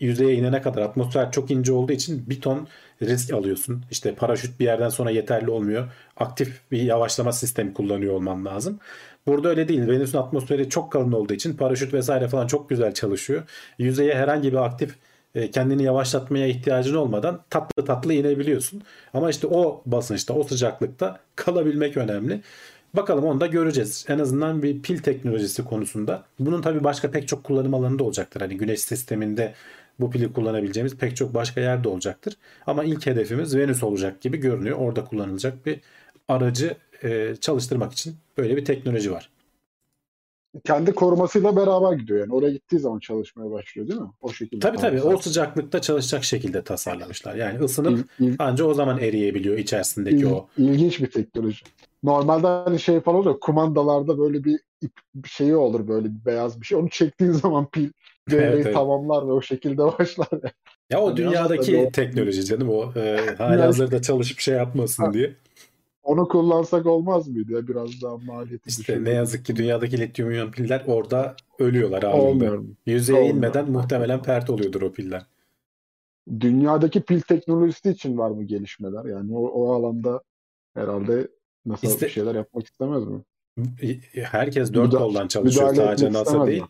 [0.00, 2.68] Yüzeye inene kadar atmosfer çok ince olduğu için bir ton
[3.02, 3.84] risk alıyorsun.
[3.90, 5.92] İşte paraşüt bir yerden sonra yeterli olmuyor.
[6.16, 8.78] Aktif bir yavaşlama sistemi kullanıyor olman lazım.
[9.26, 9.88] Burada öyle değil.
[9.88, 13.42] Venüs'ün atmosferi çok kalın olduğu için paraşüt vesaire falan çok güzel çalışıyor.
[13.78, 14.96] Yüzeye herhangi bir aktif
[15.34, 18.82] e, kendini yavaşlatmaya ihtiyacın olmadan tatlı tatlı inebiliyorsun.
[19.14, 22.40] Ama işte o basınçta, o sıcaklıkta kalabilmek önemli.
[22.94, 24.06] Bakalım onu da göreceğiz.
[24.08, 26.24] En azından bir pil teknolojisi konusunda.
[26.38, 28.40] Bunun tabii başka pek çok kullanım alanı da olacaktır.
[28.40, 29.54] Hani güneş sisteminde
[30.00, 32.36] bu pili kullanabileceğimiz pek çok başka yerde olacaktır.
[32.66, 34.78] Ama ilk hedefimiz Venüs olacak gibi görünüyor.
[34.78, 35.80] Orada kullanılacak bir
[36.28, 39.30] aracı e, çalıştırmak için böyle bir teknoloji var.
[40.64, 42.32] Kendi korumasıyla beraber gidiyor yani.
[42.34, 44.10] Oraya gittiği zaman çalışmaya başlıyor değil mi?
[44.20, 44.60] O şekilde.
[44.60, 47.34] Tabii tabii o sıcaklıkta çalışacak şekilde tasarlamışlar.
[47.34, 51.64] Yani ısınıp İl- il- anca o zaman eriyebiliyor içerisindeki il- o ilginç bir teknoloji.
[52.02, 53.40] Normalde hani şey falan oluyor.
[53.40, 54.92] Kumandalarda böyle bir ip
[55.26, 56.78] şeyi olur böyle bir beyaz bir şey.
[56.78, 57.90] Onu çektiğin zaman pil
[58.30, 58.74] devreyi Evet, evet.
[58.74, 60.28] tamamlar ve o şekilde başlar.
[60.90, 65.02] Ya o Hani dünyadaki o- teknoloji canım o e, Yani- hali hazırda çalışıp şey yapmasın
[65.04, 65.12] Ha.
[65.12, 65.36] diye.
[66.02, 67.68] Onu kullansak olmaz mıydı ya?
[67.68, 72.56] Biraz daha maliyeti İşte ne yazık ki dünyadaki lityum iyon piller orada ölüyorlar anında.
[72.86, 73.34] Yüzeye Olmuyor.
[73.34, 75.26] inmeden muhtemelen pert oluyordur o piller.
[76.40, 79.04] Dünyadaki pil teknolojisi için var mı gelişmeler?
[79.04, 80.22] Yani o, o alanda
[80.74, 81.28] herhalde
[81.66, 83.22] NASA İste- bir şeyler yapmak istemez mi?
[84.14, 86.62] Herkes dört Müda- koldan çalışıyor sadece NASA değil.
[86.62, 86.68] mi?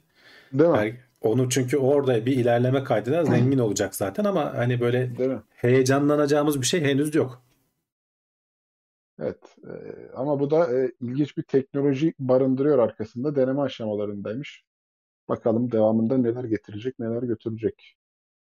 [0.52, 0.76] Değil mi?
[0.76, 5.10] Her- onu çünkü orada bir ilerleme kaydına zengin olacak zaten ama hani böyle
[5.50, 7.42] heyecanlanacağımız bir şey henüz yok.
[9.18, 9.56] Evet.
[9.64, 9.72] e,
[10.16, 13.36] ama bu da e, ilginç bir teknoloji barındırıyor arkasında.
[13.36, 14.64] Deneme aşamalarındaymış.
[15.28, 17.96] Bakalım devamında neler getirecek, neler götürecek.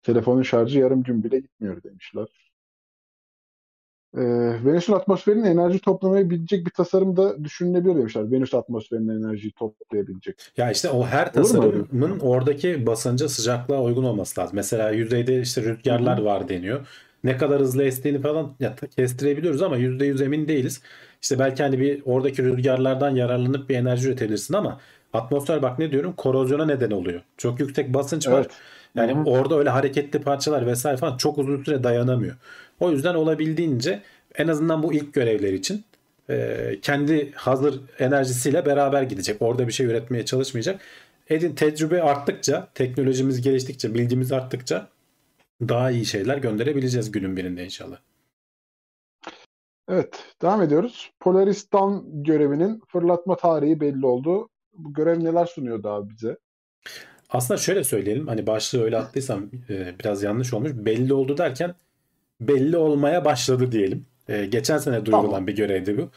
[0.03, 2.50] Telefonun şarjı yarım gün bile gitmiyor demişler.
[4.17, 4.21] E,
[4.65, 8.31] Venüs'ün atmosferinin enerji toplamayı bilecek bir tasarım da düşünülebilir demişler.
[8.31, 10.51] Venüs atmosferinin enerjiyi toplayabilecek.
[10.57, 14.55] Ya işte o her tasarımın oradaki basınca sıcaklığa uygun olması lazım.
[14.55, 16.25] Mesela yüzeyde işte rüzgarlar Hı hı.
[16.25, 16.87] var deniyor.
[17.23, 20.81] Ne kadar hızlı estiğini falan ya, kestirebiliyoruz ama %100 emin değiliz.
[21.21, 24.79] İşte belki hani bir oradaki rüzgarlardan yararlanıp bir enerji üretebilirsin ama
[25.13, 27.21] atmosfer bak ne diyorum korozyona neden oluyor.
[27.37, 28.41] Çok yüksek basınç var.
[28.41, 28.51] Evet.
[28.95, 29.23] Yani Hı hı.
[29.23, 32.35] orada öyle hareketli parçalar vesaire falan çok uzun süre dayanamıyor.
[32.81, 34.01] O yüzden olabildiğince
[34.35, 35.83] en azından bu ilk görevler için
[36.29, 39.41] e, kendi hazır enerjisiyle beraber gidecek.
[39.41, 40.81] Orada bir şey üretmeye çalışmayacak.
[41.29, 44.87] Edin tecrübe arttıkça, teknolojimiz geliştikçe, bilgimiz arttıkça
[45.61, 47.97] daha iyi şeyler gönderebileceğiz günün birinde inşallah.
[49.89, 51.11] Evet, devam ediyoruz.
[51.19, 54.49] Polaristan görevinin fırlatma tarihi belli oldu.
[54.73, 56.37] Bu görev neler sunuyordu abi bize?
[57.29, 58.27] Aslında şöyle söyleyelim.
[58.27, 60.71] Hani başlığı öyle attıysam e, biraz yanlış olmuş.
[60.73, 61.75] Belli oldu derken
[62.41, 64.05] belli olmaya başladı diyelim.
[64.29, 65.47] E, geçen sene duyurulan Tamam.
[65.47, 66.09] bir görevdi bu.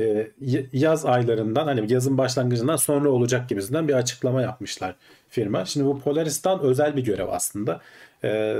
[0.00, 0.30] E,
[0.72, 4.96] yaz aylarından hani yazın başlangıcından sonra olacak gibisinden bir açıklama yapmışlar
[5.28, 5.64] firma.
[5.64, 7.80] Şimdi bu Polaristan özel bir görev aslında.
[8.24, 8.56] E,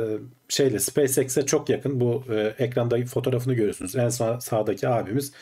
[0.48, 2.00] şeyle SpaceX'e çok yakın.
[2.00, 3.96] Bu e, ekranda fotoğrafını görüyorsunuz.
[3.96, 5.32] En sağ, sağdaki abimiz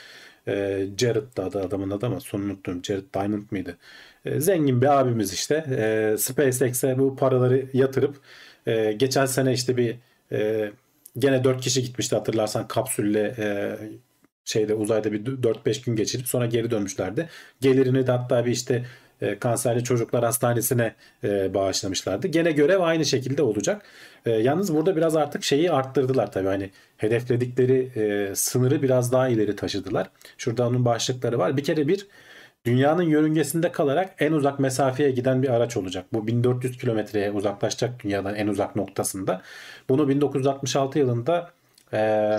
[0.48, 2.84] e, Jared da adı adamın adı ama sonunu unuttum.
[2.84, 3.76] Jared Diamond mıydı?
[4.24, 5.54] E, zengin bir abimiz işte.
[5.70, 8.16] E, SpaceX'e bu paraları yatırıp
[8.66, 9.96] e, geçen sene işte bir
[10.32, 10.70] e,
[11.18, 13.76] gene 4 kişi gitmişti hatırlarsan kapsülle e,
[14.44, 17.28] şeyde uzayda bir 4-5 gün geçirip sonra geri dönmüşlerdi.
[17.60, 18.84] Gelirini de hatta bir işte
[19.20, 20.94] e, kanserli çocuklar hastanesine
[21.24, 22.26] e, bağışlamışlardı.
[22.26, 23.82] Gene görev aynı şekilde olacak.
[24.26, 29.56] E, yalnız burada biraz artık şeyi arttırdılar tabii hani hedefledikleri e, sınırı biraz daha ileri
[29.56, 30.10] taşıdılar.
[30.38, 31.56] Şurada onun başlıkları var.
[31.56, 32.06] Bir kere bir
[32.66, 36.06] dünyanın yörüngesinde kalarak en uzak mesafeye giden bir araç olacak.
[36.12, 39.42] Bu 1400 kilometreye uzaklaşacak dünyadan en uzak noktasında.
[39.88, 41.50] Bunu 1966 yılında
[41.92, 42.36] e,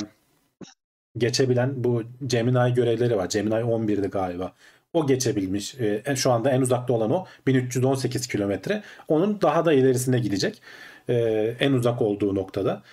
[1.18, 3.30] geçebilen bu Gemini görevleri var.
[3.30, 4.54] Gemini 11'di galiba.
[4.94, 5.76] O geçebilmiş.
[5.80, 8.84] E, şu anda en uzakta olan o 1318 kilometre.
[9.08, 10.62] Onun daha da ilerisine gidecek.
[11.10, 11.16] E,
[11.60, 12.84] en uzak olduğu noktada.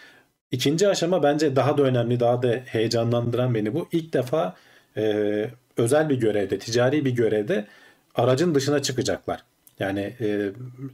[0.51, 3.89] İkinci aşama bence daha da önemli, daha da heyecanlandıran beni bu.
[3.93, 4.57] İlk defa
[4.97, 7.67] e, özel bir görevde, ticari bir görevde
[8.15, 9.45] aracın dışına çıkacaklar.
[9.79, 10.51] Yani e,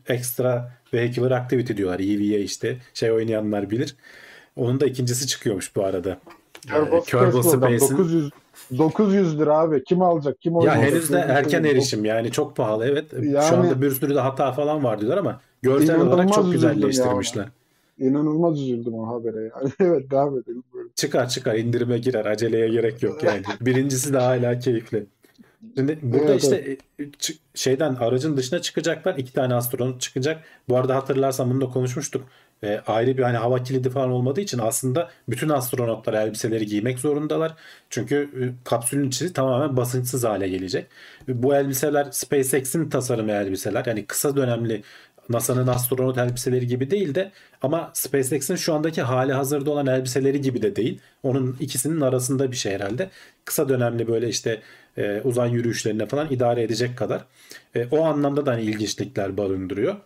[0.08, 2.00] extra vehicular activity diyorlar.
[2.00, 2.76] EVA işte.
[2.94, 3.96] Şey oynayanlar bilir.
[4.56, 6.18] Onun da ikincisi çıkıyormuş bu arada.
[6.68, 8.30] Kerbal Kerbal Space Program, Space'in 900
[8.78, 9.84] 900 lira abi.
[9.84, 10.40] Kim alacak?
[10.40, 10.90] Kim ya oynayacak?
[10.90, 13.10] henüz de erken erişim yani çok pahalı evet.
[13.10, 16.90] Şu Yani- anda bir sürü de hata falan var diyorlar ama görsel olarak çok üzüldüm
[16.90, 17.44] ya.
[17.98, 19.70] İnanılmaz üzüldüm o habere yani.
[19.80, 20.88] evet devam edelim böyle.
[20.94, 23.42] Çıkar çıkar indirime girer aceleye gerek yok yani.
[23.60, 25.06] Birincisi de hala keyifli.
[25.76, 29.14] Şimdi burada Evet, işte e, çı- şeyden aracın dışına çıkacaklar.
[29.18, 30.44] iki tane astronot çıkacak.
[30.68, 32.24] Bu arada hatırlarsan bunu da konuşmuştuk.
[32.62, 37.54] E, ayrı bir hani hava kilidi falan olmadığı için aslında bütün astronotlar elbiseleri giymek zorundalar.
[37.90, 40.86] Çünkü e, kapsülün içi tamamen basınçsız hale gelecek.
[41.28, 43.84] E, Bu elbiseler SpaceX'in tasarımı elbiseler.
[43.86, 44.82] Yani kısa dönemli
[45.28, 47.30] NASA'nın astronot elbiseleri gibi değil de
[47.62, 51.00] ama SpaceX'in şu andaki hali hazırda olan elbiseleri gibi de değil.
[51.22, 53.10] Onun ikisinin arasında bir şey herhalde.
[53.44, 54.60] Kısa dönemli böyle işte
[54.96, 57.24] e, uzay yürüyüşlerine falan idare edecek kadar.
[57.74, 59.96] E, o anlamda da hani ilginçlikler barındırıyor.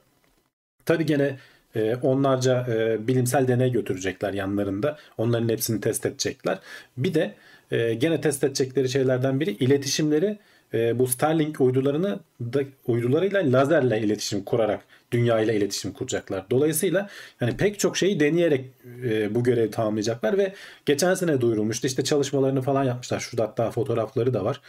[0.84, 1.38] Tabii gene
[1.76, 4.98] e, onlarca e, bilimsel deney götürecekler yanlarında.
[5.18, 6.58] Onların hepsini test edecekler.
[6.96, 7.34] Bir de
[7.70, 10.38] e, gene test edecekleri şeylerden biri iletişimleri
[10.74, 16.44] e, bu Starlink uydularını da, uydularıyla lazerle iletişim kurarak dünya ile iletişim kuracaklar.
[16.50, 17.08] Dolayısıyla
[17.40, 18.64] yani pek çok şeyi deneyerek
[19.04, 20.52] e, bu görevi tamamlayacaklar ve
[20.86, 21.86] geçen sene duyurulmuştu.
[21.86, 23.20] İşte çalışmalarını falan yapmışlar.
[23.20, 24.60] Şurada hatta fotoğrafları da var.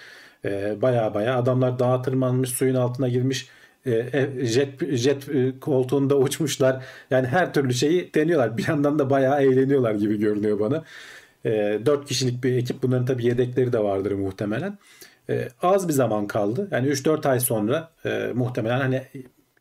[0.45, 3.47] E, baya baya adamlar dağa tırmanmış, suyun altına girmiş,
[3.85, 6.83] e, e, jet jet e, koltuğunda uçmuşlar.
[7.11, 8.57] Yani her türlü şeyi deniyorlar.
[8.57, 10.83] Bir yandan da bayağı eğleniyorlar gibi görünüyor bana.
[11.45, 12.83] E, 4 kişilik bir ekip.
[12.83, 14.77] Bunların tabii yedekleri de vardır muhtemelen.
[15.29, 16.67] E, az bir zaman kaldı.
[16.71, 19.03] Yani 3-4 ay sonra e, muhtemelen hani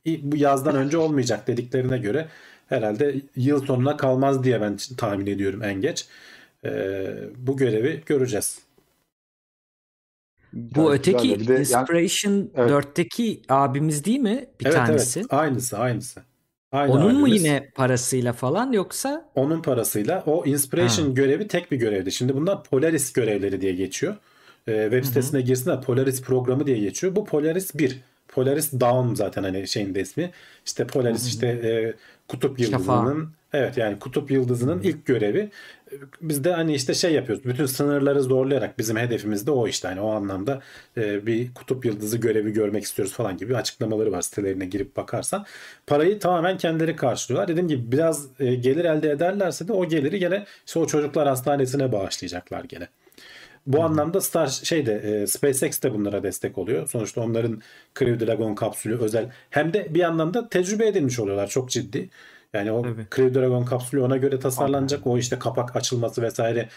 [0.06, 2.28] bu yazdan önce olmayacak dediklerine göre
[2.66, 6.06] herhalde yıl sonuna kalmaz diye ben tahmin ediyorum en geç.
[6.64, 6.70] E,
[7.36, 8.58] bu görevi göreceğiz.
[10.52, 12.70] Bu Yani öteki de de yani- Inspiration Evet.
[12.70, 14.46] 4'teki abimiz değil mi?
[14.60, 15.20] Bir evet tanesi.
[15.20, 16.22] evet aynısı aynısı.
[16.72, 17.44] Aynı Onun mu abimiz.
[17.44, 19.30] yine parasıyla falan yoksa?
[19.34, 21.12] Onun parasıyla o Inspiration Ha.
[21.12, 22.12] görevi tek bir görevdi.
[22.12, 24.16] Şimdi bunlar Polaris görevleri diye geçiyor.
[24.68, 27.16] Ee, web sitesine girsinler Polaris programı diye geçiyor.
[27.16, 28.00] Bu Polaris 1.
[28.28, 30.30] Polaris Dawn zaten hani şeyin de ismi.
[30.66, 31.94] İşte Polaris işte e,
[32.28, 35.50] kutup yıldızının evet yani kutup yıldızının ilk görevi.
[36.20, 37.44] Biz de hani işte şey yapıyoruz.
[37.44, 39.88] Bütün sınırları zorlayarak bizim hedefimiz de o işte.
[39.88, 40.62] Hani o anlamda
[40.96, 45.46] e, bir kutup yıldızı görevi görmek istiyoruz falan gibi açıklamaları var sitelerine girip bakarsan.
[45.86, 47.48] Parayı tamamen kendileri karşılıyorlar.
[47.48, 51.92] Dediğim gibi biraz e, gelir elde ederlerse de o geliri gene işte o çocuklar hastanesine
[51.92, 52.88] bağışlayacaklar gene.
[53.68, 56.86] Bu anlamda Star şeyde e, SpaceX de bunlara destek oluyor.
[56.88, 57.62] Sonuçta onların
[57.98, 59.32] Crew Dragon kapsülü özel.
[59.50, 62.10] Hem de bir anlamda tecrübe edilmiş oluyorlar çok ciddi.
[62.52, 63.06] Yani o Tabii.
[63.16, 65.06] Crew Dragon kapsülü ona göre tasarlanacak.
[65.06, 66.68] O işte kapak açılması vesaire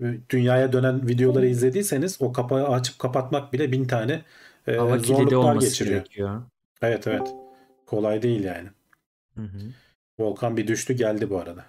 [0.00, 4.22] e, dünyaya dönen videoları izlediyseniz o kapağı açıp kapatmak bile bin tane
[4.66, 5.96] e, Hava zorluklar olması geçiriyor.
[5.96, 6.42] gerekiyor.
[6.82, 7.34] Evet evet.
[7.86, 8.68] Kolay değil yani.
[9.34, 9.58] Hı hı.
[10.18, 11.64] Volkan bir düştü geldi bu arada.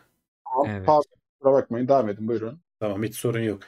[0.65, 0.86] Evet.
[0.86, 1.03] Pardon,
[1.43, 1.88] bakmayın.
[1.88, 2.59] Devam edin buyurun.
[2.80, 3.59] Tamam hiç sorun yok.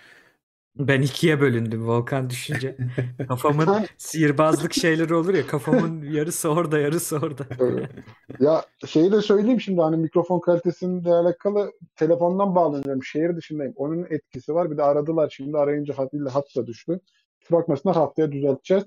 [0.80, 2.78] Ben ikiye bölündüm Volkan düşünce.
[3.28, 7.46] Kafamın sihirbazlık şeyleri olur ya kafamın yarısı orada yarısı orada.
[7.60, 7.90] Evet.
[8.40, 13.04] ya şeyi de söyleyeyim şimdi hani mikrofon kalitesiyle alakalı telefondan bağlanıyorum.
[13.04, 13.74] Şehir dışındayım.
[13.76, 14.72] Onun etkisi var.
[14.72, 17.00] Bir de aradılar şimdi arayınca hatıyla hat da düştü.
[17.40, 18.84] Kusura bakmasınlar haftaya düzelteceğiz.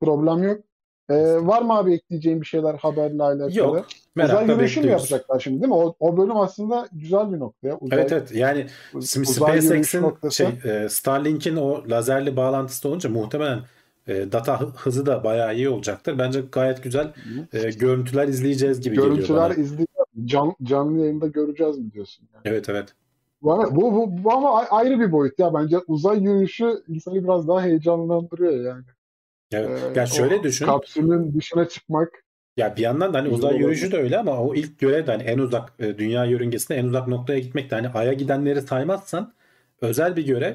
[0.00, 0.64] Problem yok.
[1.10, 3.54] Ee, var mı abi ekleyeceğin bir şeyler haberle alakalı?
[3.54, 3.74] Yok.
[3.74, 3.84] Uzay
[4.16, 5.74] Merakla yürüyüşü mü yapacaklar şimdi değil mi?
[5.74, 7.78] O, o bölüm aslında güzel bir nokta ya.
[7.80, 13.60] Uzay, Evet evet yani uzay SpaceX'in şey e, Starlink'in o lazerli bağlantısı olunca muhtemelen
[14.06, 16.18] e, data hı- hızı da bayağı iyi olacaktır.
[16.18, 17.12] Bence gayet güzel
[17.52, 19.54] e, görüntüler izleyeceğiz gibi geliyor Görüntüler bana.
[19.54, 19.86] izleyeceğiz.
[20.24, 22.28] Can, canlı yayında göreceğiz mi diyorsun?
[22.34, 22.42] Yani?
[22.44, 22.94] Evet evet.
[23.42, 25.54] Bu, bu, bu, bu ama ayrı bir boyut ya.
[25.54, 28.84] Bence uzay yürüyüşü insanı biraz daha heyecanlandırıyor yani.
[29.52, 29.96] Evet.
[29.96, 30.66] Ee, ya şöyle düşün.
[30.66, 32.24] Kapsülün dışına çıkmak.
[32.56, 33.60] Ya bir yandan da hani uzay olabilir.
[33.60, 36.84] yürüyüşü de öyle ama o ilk görev de hani en uzak e, dünya yörüngesinde en
[36.84, 39.32] uzak noktaya gitmek de hani Ay'a gidenleri saymazsan
[39.80, 40.54] özel bir görev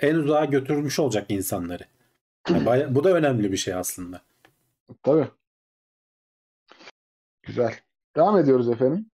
[0.00, 1.82] en uzağa götürmüş olacak insanları.
[2.50, 4.20] Yani baya- bu da önemli bir şey aslında.
[5.02, 5.28] Tabii.
[7.42, 7.74] Güzel.
[8.16, 9.06] Devam ediyoruz efendim.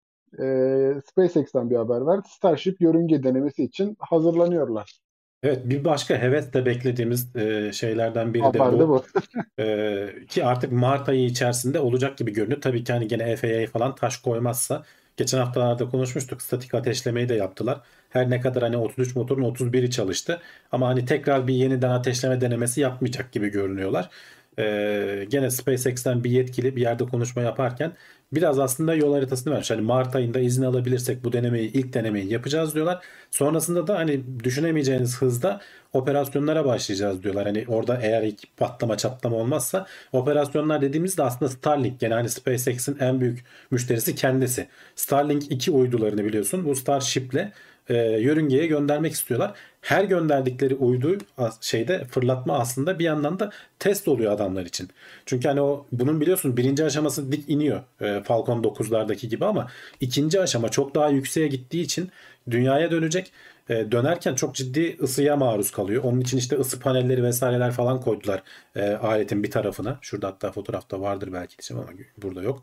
[0.42, 2.20] Ee, SpaceX'ten bir haber var.
[2.28, 5.00] Starship yörünge denemesi için hazırlanıyorlar.
[5.42, 8.88] Evet bir başka hevesle beklediğimiz e, şeylerden biri de Haber de bu.
[8.88, 9.04] bu.
[9.62, 12.60] Ee, ki artık Mart ayı içerisinde olacak gibi görünüyor.
[12.60, 14.82] Tabii ki hani gene FAA falan taş koymazsa.
[15.16, 16.42] Geçen haftalarda konuşmuştuk.
[16.42, 17.80] Statik ateşlemeyi de yaptılar.
[18.10, 20.40] Her ne kadar hani 33 motorun 31'i çalıştı.
[20.72, 24.10] Ama hani tekrar bir yeniden ateşleme denemesi yapmayacak gibi görünüyorlar.
[24.58, 27.92] Ee, gene SpaceX'ten bir yetkili bir yerde konuşma yaparken
[28.32, 29.70] biraz aslında yol haritasını vermiş.
[29.70, 33.04] Hani Mart ayında izin alabilirsek bu denemeyi ilk denemeyi yapacağız diyorlar.
[33.30, 35.60] Sonrasında da hani düşünemeyeceğiniz hızda
[35.92, 37.46] operasyonlara başlayacağız diyorlar.
[37.46, 43.20] Hani orada eğer ilk patlama çatlama olmazsa operasyonlar dediğimizde aslında Starlink yani hani SpaceX'in en
[43.20, 44.68] büyük müşterisi kendisi.
[44.96, 46.64] Starlink 2 uydularını biliyorsun.
[46.64, 47.52] Bu Starship'le
[47.88, 49.54] e, yörüngeye göndermek istiyorlar.
[49.88, 51.18] Her gönderdikleri uydu
[51.60, 54.88] şeyde fırlatma aslında bir yandan da test oluyor adamlar için.
[55.26, 59.68] Çünkü hani o bunun biliyorsun birinci aşaması dik iniyor e, Falcon 9'lardaki gibi ama
[60.00, 62.10] ikinci aşama çok daha yükseğe gittiği için
[62.50, 63.32] dünyaya dönecek.
[63.68, 66.04] E, dönerken çok ciddi ısıya maruz kalıyor.
[66.04, 68.42] Onun için işte ısı panelleri vesaireler falan koydular
[68.76, 69.98] e, aletin bir tarafına.
[70.00, 72.62] Şurada hatta fotoğrafta vardır belki diyeceğim ama burada yok.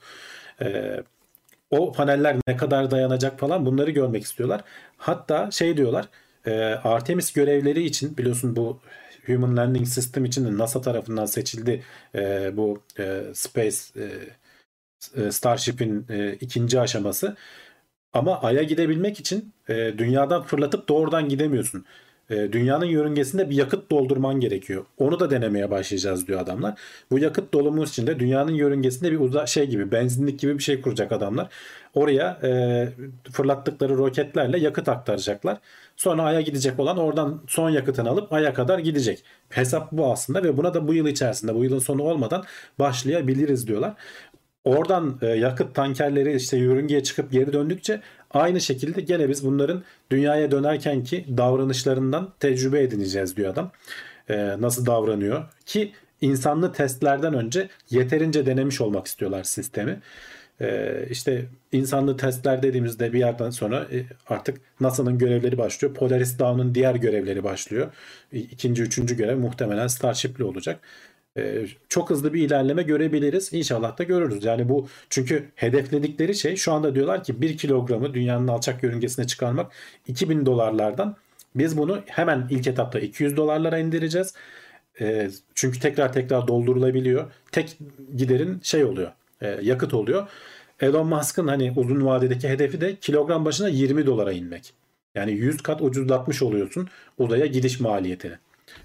[0.61, 0.97] E,
[1.71, 4.61] o paneller ne kadar dayanacak falan bunları görmek istiyorlar.
[4.97, 6.07] Hatta şey diyorlar
[6.45, 6.51] e,
[6.83, 8.79] Artemis görevleri için biliyorsun bu
[9.25, 11.83] Human Landing System için de NASA tarafından seçildi
[12.15, 14.05] e, bu e, Space e,
[15.21, 16.07] e, Starship'in
[16.41, 17.35] ikinci aşaması.
[18.13, 21.85] Ama Ay'a gidebilmek için dünyadan fırlatıp doğrudan gidemiyorsun.
[22.29, 24.85] E, dünyanın yörüngesinde bir yakıt doldurman gerekiyor.
[24.97, 26.79] Onu da denemeye başlayacağız diyor adamlar.
[27.11, 30.81] Bu yakıt dolumu için de dünyanın yörüngesinde bir uza şey gibi benzinlik gibi bir şey
[30.81, 31.47] kuracak adamlar.
[31.93, 32.87] Oraya e,
[33.31, 35.57] fırlattıkları roketlerle yakıt aktaracaklar.
[35.95, 39.23] Sonra Ay'a gidecek olan oradan son yakıtını alıp Ay'a kadar gidecek.
[39.49, 42.43] Hesap bu aslında ve buna da bu yıl içerisinde bu yılın sonu olmadan
[42.79, 43.93] başlayabiliriz diyorlar.
[44.65, 48.01] Oradan e, yakıt tankerleri işte yörüngeye çıkıp geri döndükçe
[48.35, 53.71] aynı şekilde gene biz bunların dünyaya dönerkenki davranışlarından tecrübe edineceğiz diyor adam.
[54.29, 59.99] E, nasıl davranıyor ki insanlı testlerden önce yeterince denemiş olmak istiyorlar sistemi.
[60.61, 65.93] Ee, işte insanlı testler dediğimizde bir yerden sonra e, artık NASA'nın görevleri başlıyor.
[65.93, 67.91] Polaris Dawn'un diğer görevleri başlıyor.
[68.31, 70.79] İkinci, üçüncü görev muhtemelen Starship'li olacak.
[71.37, 73.53] Ee, çok hızlı bir ilerleme görebiliriz.
[73.53, 74.43] İnşallah da görürüz.
[74.43, 79.71] Yani bu çünkü hedefledikleri şey şu anda diyorlar ki 1 kilogramı dünyanın alçak yörüngesine çıkarmak
[80.07, 81.15] 2000 dolarlardan
[81.55, 84.33] biz bunu hemen ilk etapta 200 dolarlara indireceğiz.
[85.01, 87.31] Ee, çünkü tekrar tekrar doldurulabiliyor.
[87.51, 87.77] Tek
[88.17, 89.11] giderin şey oluyor.
[89.41, 90.27] e, yakıt oluyor.
[90.81, 94.73] Elon Musk'ın hani uzun vadedeki hedefi de kilogram başına 20 dolara inmek.
[95.15, 98.35] Yani 100 kat ucuzlatmış oluyorsun uzaya gidiş maliyetini.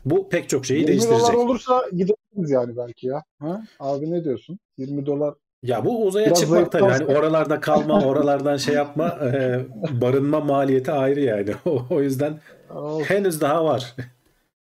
[0.04, 1.38] Bu pek çok şeyi 20 değiştirecek.
[1.38, 3.22] olursa gideriz yani belki ya.
[3.38, 3.62] Ha?
[3.80, 4.58] Abi ne diyorsun?
[4.78, 6.84] 20 dolar Ya bu uzaya Biraz çıkmak tabii.
[6.84, 9.60] Yani oralarda kalma, oralardan şey yapma, e,
[10.00, 11.54] barınma maliyeti ayrı yani.
[11.64, 12.40] O, o yüzden
[12.74, 13.96] Of, henüz daha var.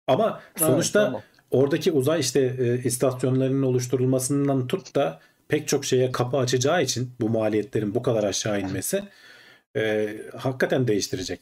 [0.08, 1.22] Ama sonuçta evet, tamam.
[1.52, 7.30] oradaki uzay işte e, istasyonlarının oluşturulmasından tut da pek çok şeye kapı açacağı için bu
[7.30, 9.04] maliyetlerin bu kadar aşağı inmesi
[9.76, 11.40] e, hakikaten değiştirecek.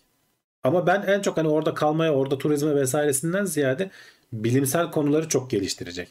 [0.63, 3.89] Ama ben en çok hani orada kalmaya, orada turizme vesairesinden ziyade
[4.33, 6.07] bilimsel konuları çok geliştirecek.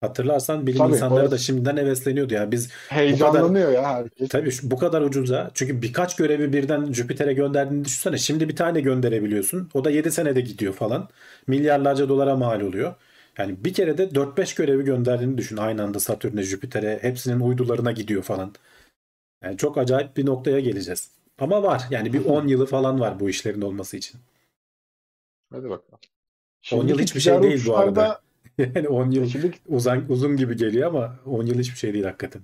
[0.00, 4.28] Hatırlarsan bilim Tabii, insanları orası- da şimdiden hevesleniyordu ya biz heyecanlanıyor ya herkes.
[4.28, 5.50] Tabii bu kadar ucuza.
[5.54, 8.18] Çünkü birkaç görevi birden Jüpiter'e gönderdiğini düşünsene.
[8.18, 9.70] Şimdi bir tane gönderebiliyorsun.
[9.74, 11.08] O da 7 senede gidiyor falan.
[11.46, 12.94] Milyarlarca dolara mal oluyor.
[13.38, 15.56] Yani bir kere de 4-5 görevi gönderdiğini düşün.
[15.56, 18.54] Aynı anda Satürn'e, Jüpiter'e, hepsinin uydularına gidiyor falan.
[19.44, 21.10] Yani çok acayip bir noktaya geleceğiz.
[21.38, 21.82] Ama var.
[21.90, 24.20] Yani bir 10 yılı falan var bu işlerin olması için.
[25.52, 25.98] Hadi bakalım.
[26.72, 28.20] 10 yıl hiçbir şey değil bu arada.
[28.58, 32.42] Yani 10 yıl Şimdiki uzun, uzun gibi geliyor ama 10 yıl hiçbir şey değil hakikaten.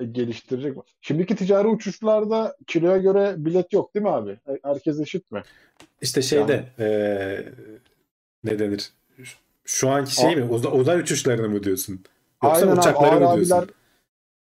[0.00, 0.82] E, geliştirecek mi?
[1.00, 4.30] Şimdiki ticari uçuşlarda kiloya göre bilet yok değil mi abi?
[4.30, 5.42] E, Herkes eşit mi?
[6.00, 7.48] İşte şeyde eee,
[8.44, 8.90] ne denir?
[9.64, 10.44] Şu- anki şey mi?
[10.44, 12.00] Uza- uzay uçuşlarını mı diyorsun?
[12.44, 13.56] Yoksa Aynen abi, uçakları ağır mı diyorsun?
[13.56, 13.68] abiler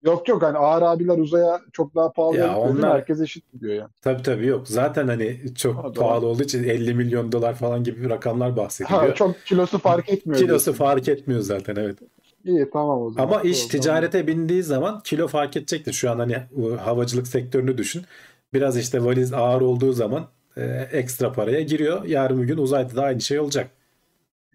[0.03, 3.89] Yok yok hani ağır abiler uzaya çok daha pahalı Ya onlar- Herkes eşit diyor yani.
[4.01, 4.67] Tabii tabii yok.
[4.67, 5.93] Zaten hani çok Ha, doğru.
[5.93, 9.01] pahalı olduğu için 50 milyon dolar falan gibi rakamlar bahsediliyor.
[9.09, 10.39] Ha, çok kilosu fark etmiyor.
[10.39, 10.73] Kilosu diyorsun.
[10.73, 11.97] fark etmiyor zaten evet.
[12.45, 13.27] İyi tamam o zaman.
[13.27, 15.93] Ama iş Doğru, ticarete bindiği zaman kilo fark edecektir.
[15.93, 16.37] Şu an hani
[16.79, 18.03] havacılık sektörünü düşün.
[18.53, 20.27] Biraz işte valiz ağır olduğu zaman
[20.57, 22.03] e, ekstra paraya giriyor.
[22.05, 23.69] Yarın bir gün uzayda da aynı şey olacak.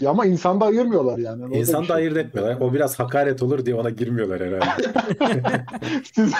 [0.01, 1.45] Ya ama insanda ayırmıyorlar yani.
[1.45, 1.97] Orada İnsan da şey.
[1.97, 2.57] ayırt etmiyorlar.
[2.61, 4.93] O biraz hakaret olur diye ona girmiyorlar herhalde.
[6.15, 6.33] Siz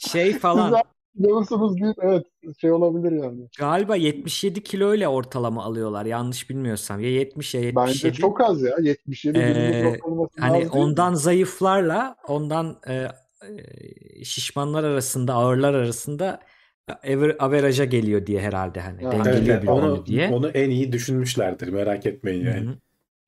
[0.12, 0.80] Şey falan siz
[1.24, 1.94] biliyorsunuz değil.
[2.00, 2.26] Evet
[2.60, 3.40] şey olabilir yani.
[3.58, 7.00] galiba 77 kilo ile ortalama alıyorlar yanlış bilmiyorsam.
[7.00, 8.04] Ya 70 ya 77.
[8.06, 8.76] Bence çok az ya.
[8.82, 10.00] 77 Ee,
[10.38, 10.70] Hani değil mi?
[10.70, 16.40] ondan zayıflarla ondan e, e, şişmanlar arasında ağırlar arasında
[17.04, 19.68] aver, averaja geliyor diye herhalde hani Ha, dengeliyor evet.
[19.68, 20.28] onu, diye.
[20.28, 21.68] onu en iyi düşünmüşlerdir.
[21.68, 22.66] Merak etmeyin yani.
[22.66, 22.74] hı.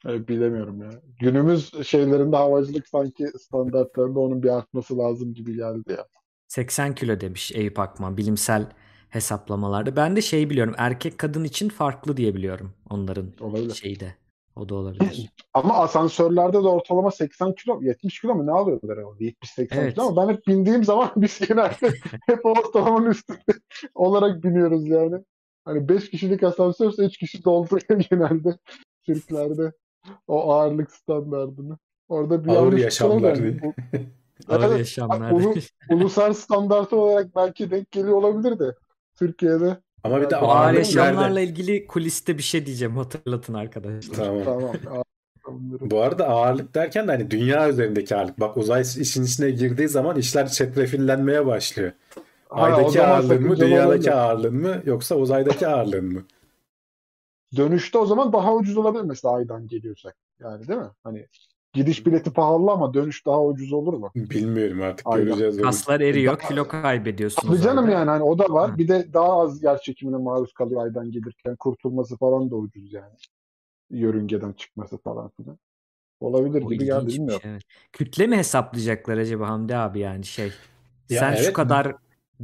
[0.06, 0.90] Evet, bilemiyorum ya.
[1.20, 6.06] Günümüz şeylerinde havacılık sanki standartlarında onun bir artması lazım gibi geldi ya.
[6.48, 8.66] 80 kilo demiş Eyüp Akman bilimsel
[9.10, 9.96] hesaplamalarda.
[9.96, 13.74] Ben de şey biliyorum erkek kadın için farklı diye biliyorum onların Olabilir.
[13.74, 14.14] şeyde.
[14.56, 15.30] O da olabilir.
[15.54, 19.24] Ama asansörlerde de ortalama 80 kilo, 70 kilo mu ne alıyorlar herhalde?
[19.24, 19.94] 70-80 Evet.
[19.94, 21.92] kilo ama ben hep bindiğim zaman biz genelde
[22.26, 23.38] hep ortalamanın üstünde
[23.94, 25.24] olarak biniyoruz yani.
[25.64, 28.58] Hani 5 kişilik asansörse 3 kişi dolduruyor genelde
[29.06, 29.72] Türklerde
[30.28, 31.78] o ağırlık standartını.
[32.08, 33.62] Orada bir Ağır yaşamlar diye.
[33.62, 33.74] bu-
[34.48, 35.30] Ağır Evet, yaşamlar.
[35.32, 35.54] ulu-
[35.90, 38.74] ulusal standartı olarak belki denk geliyor olabilir de
[39.16, 41.42] Türkiye'de Ama bir de ağır ağırlık yaşamlarla nerede?
[41.44, 44.14] ilgili kuliste bir şey diyeceğim hatırlatın arkadaşlar.
[44.16, 44.42] Tamam.
[44.44, 45.04] tamam.
[45.80, 48.40] Bu arada ağırlık derken de hani dünya üzerindeki ağırlık.
[48.40, 51.92] Bak uzay işin içine girdiği zaman işler çetrefillenmeye başlıyor.
[52.48, 54.10] Ha, Aydaki zaman ağırlığın mı, dünyadaki olabilir.
[54.12, 56.22] ağırlığın mı yoksa uzaydaki ağırlığın mı?
[57.56, 60.16] Dönüşte o zaman daha ucuz olabilir mesela aydan geliyorsak.
[60.40, 60.90] Yani değil mi?
[61.04, 61.26] Hani
[61.72, 64.10] gidiş bileti pahalı ama dönüş daha ucuz olur mu?
[64.16, 65.24] Bilmiyorum artık Aynen.
[65.26, 65.62] göreceğiz onu.
[65.62, 67.98] Kaslar eriyor, Daha- kilo kaybediyorsun Tabii canım uzayda.
[67.98, 68.72] yani hani o da var.
[68.72, 68.78] Hı.
[68.78, 71.56] Bir de daha az yer çekimine maruz kalıyor aydan gelirken.
[71.56, 73.14] Kurtulması falan da ucuz yani.
[73.90, 75.58] Yörüngeden çıkması falan filan.
[76.20, 77.40] Olabilir O gibi geldi bilmiyorum.
[77.44, 77.62] evet.
[77.92, 80.52] Kütle mi hesaplayacaklar acaba Hamdi abi yani şey?
[81.10, 81.52] Ya Sen şu evet.
[81.52, 81.94] kadar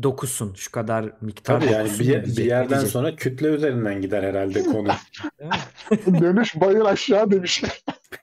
[0.03, 2.91] dokusun, şu kadar miktar Tabii yani bir, mu bir yerden diyecek?
[2.91, 4.89] sonra kütle üzerinden gider herhalde konu.
[6.21, 7.65] Dönüş bayır aşağı demiş.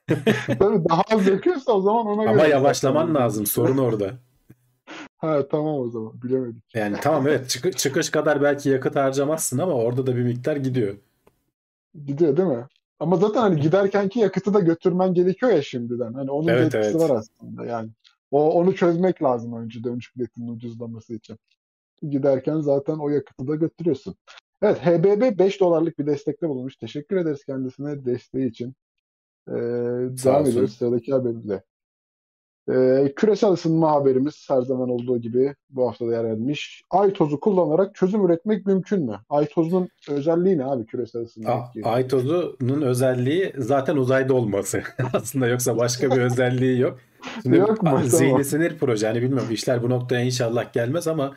[0.47, 3.45] Tabii daha az döküyorsa o zaman ona Ama göre yavaşlaman hesaplaman lazım.
[3.45, 4.11] Sorun orada.
[5.17, 6.75] Ha tamam o zaman bilemedik.
[6.75, 10.95] Yani tamam evet çıkı- çıkış kadar belki yakıt harcamazsın ama orada da bir miktar gidiyor.
[12.05, 12.65] Gidiyor değil mi?
[12.99, 16.13] Ama zaten hani giderkenki yakıtı da götürmen gerekiyor ya şimdiden.
[16.13, 17.09] Hani onun Evet, bir etkisi evet.
[17.09, 17.89] var aslında yani.
[18.31, 21.37] O onu çözmek lazım önce dönüş biletinin ucuzlaması için.
[22.09, 24.15] Giderken zaten o yakıtı da götürüyorsun.
[24.61, 26.75] Evet HBB 5 dolarlık bir destekte bulunmuş.
[26.75, 28.73] Teşekkür ederiz kendisine desteği için.
[29.47, 29.53] Ee,
[30.23, 31.63] devam ediyoruz sıradaki haberimizle.
[32.71, 36.81] Ee, küresel ısınma haberimiz her zaman olduğu gibi bu hafta da yer almış.
[36.89, 39.19] Ay tozu kullanarak çözüm üretmek mümkün mü?
[39.29, 41.71] Ay tozunun özelliği ne abi küresel ısınma A-?
[41.83, 44.83] Ay tozunun özelliği zaten uzayda olması.
[45.13, 46.99] Aslında yoksa başka bir özelliği yok.
[47.43, 47.75] Şimdi Yok mu?
[47.83, 48.03] Tamam.
[48.03, 49.07] zihni sinir proje.
[49.07, 51.33] Yani bilmiyorum işler bu noktaya inşallah gelmez ama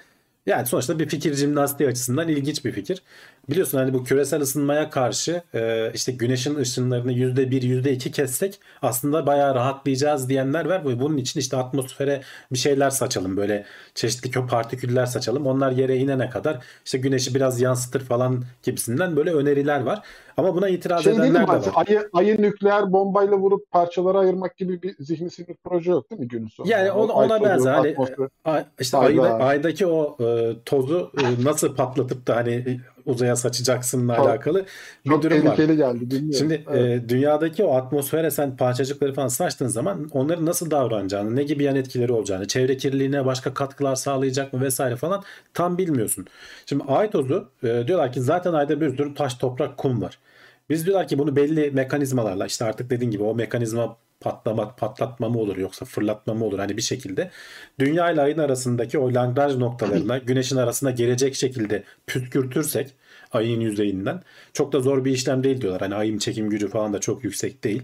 [0.47, 3.03] yani sonuçta bir fikir jimnastiği açısından ilginç bir fikir.
[3.51, 8.61] Biliyorsun hani bu küresel ısınmaya karşı e, işte güneşin ışınlarını yüzde bir, yüzde iki kessek
[8.83, 10.85] aslında bayağı rahatlayacağız diyenler var.
[10.85, 12.21] Bu- Bunun için işte atmosfere
[12.53, 15.47] bir şeyler saçalım böyle çeşitli kö partiküller saçalım.
[15.47, 20.03] Onlar yere inene kadar işte güneşi biraz yansıtır falan gibisinden böyle öneriler var.
[20.37, 21.63] Ama buna itiraz Şey edenler de var.
[21.75, 26.29] ayı, ayı nükleer bombayla vurup parçalara ayırmak gibi bir zihni sinir proje yok değil mi
[26.29, 26.77] günün sonunda?
[26.77, 27.73] Yani ona- ona benzer.
[27.75, 29.23] Hani- atmosfer- işte Ayda.
[29.23, 34.65] ayda, aydaki o e, tozu e, nasıl patlatıp da hani uzaya saçacaksınla Çok- alakalı
[35.05, 35.57] bir çok durum var.
[35.57, 36.33] geldi bilmiyorum.
[36.39, 37.05] Şimdi Evet.
[37.05, 41.77] e, dünyadaki o atmosfere sen parçacıkları falan saçtığın zaman onların nasıl davranacağını, ne gibi yan
[41.77, 45.23] etkileri olacağını, çevre kirliliğine başka katkılar sağlayacak mı vesaire falan
[45.55, 46.27] tam bilmiyorsun.
[46.67, 50.19] Şimdi ay tozu e, diyorlar ki zaten ayda bir sürü taş, toprak, kum var.
[50.71, 55.39] Biz diyorlar ki bunu belli mekanizmalarla işte artık dediğin gibi o mekanizma patlama, patlatma mı
[55.39, 57.31] olur yoksa fırlatma mı olur hani bir şekilde
[57.79, 62.95] dünya ile ayın arasındaki o Lagrange noktalarına güneşin arasına gelecek şekilde püskürtürsek
[63.33, 65.81] ayın yüzeyinden çok da zor bir işlem değil diyorlar.
[65.81, 67.83] Hani ayın çekim gücü falan da çok yüksek değil.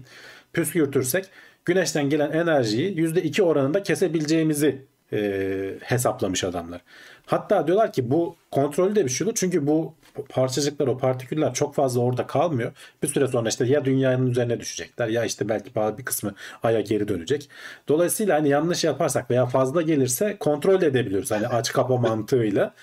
[0.53, 1.25] Püskürtürsek
[1.65, 6.81] güneşten gelen enerjiyi %2 oranında kesebileceğimizi e, hesaplamış adamlar.
[7.25, 9.35] Hatta diyorlar ki bu kontrollü de bir şey olur.
[9.35, 9.93] Çünkü bu
[10.29, 12.71] parçacıklar, o partiküller çok fazla orada kalmıyor.
[13.03, 17.07] Bir süre sonra işte ya dünyanın üzerine düşecekler ya işte belki bir kısmı aya geri
[17.07, 17.49] dönecek.
[17.87, 21.31] Dolayısıyla hani yanlış yaparsak veya fazla gelirse kontrol edebiliyoruz.
[21.31, 22.73] Hani aç kapa mantığıyla.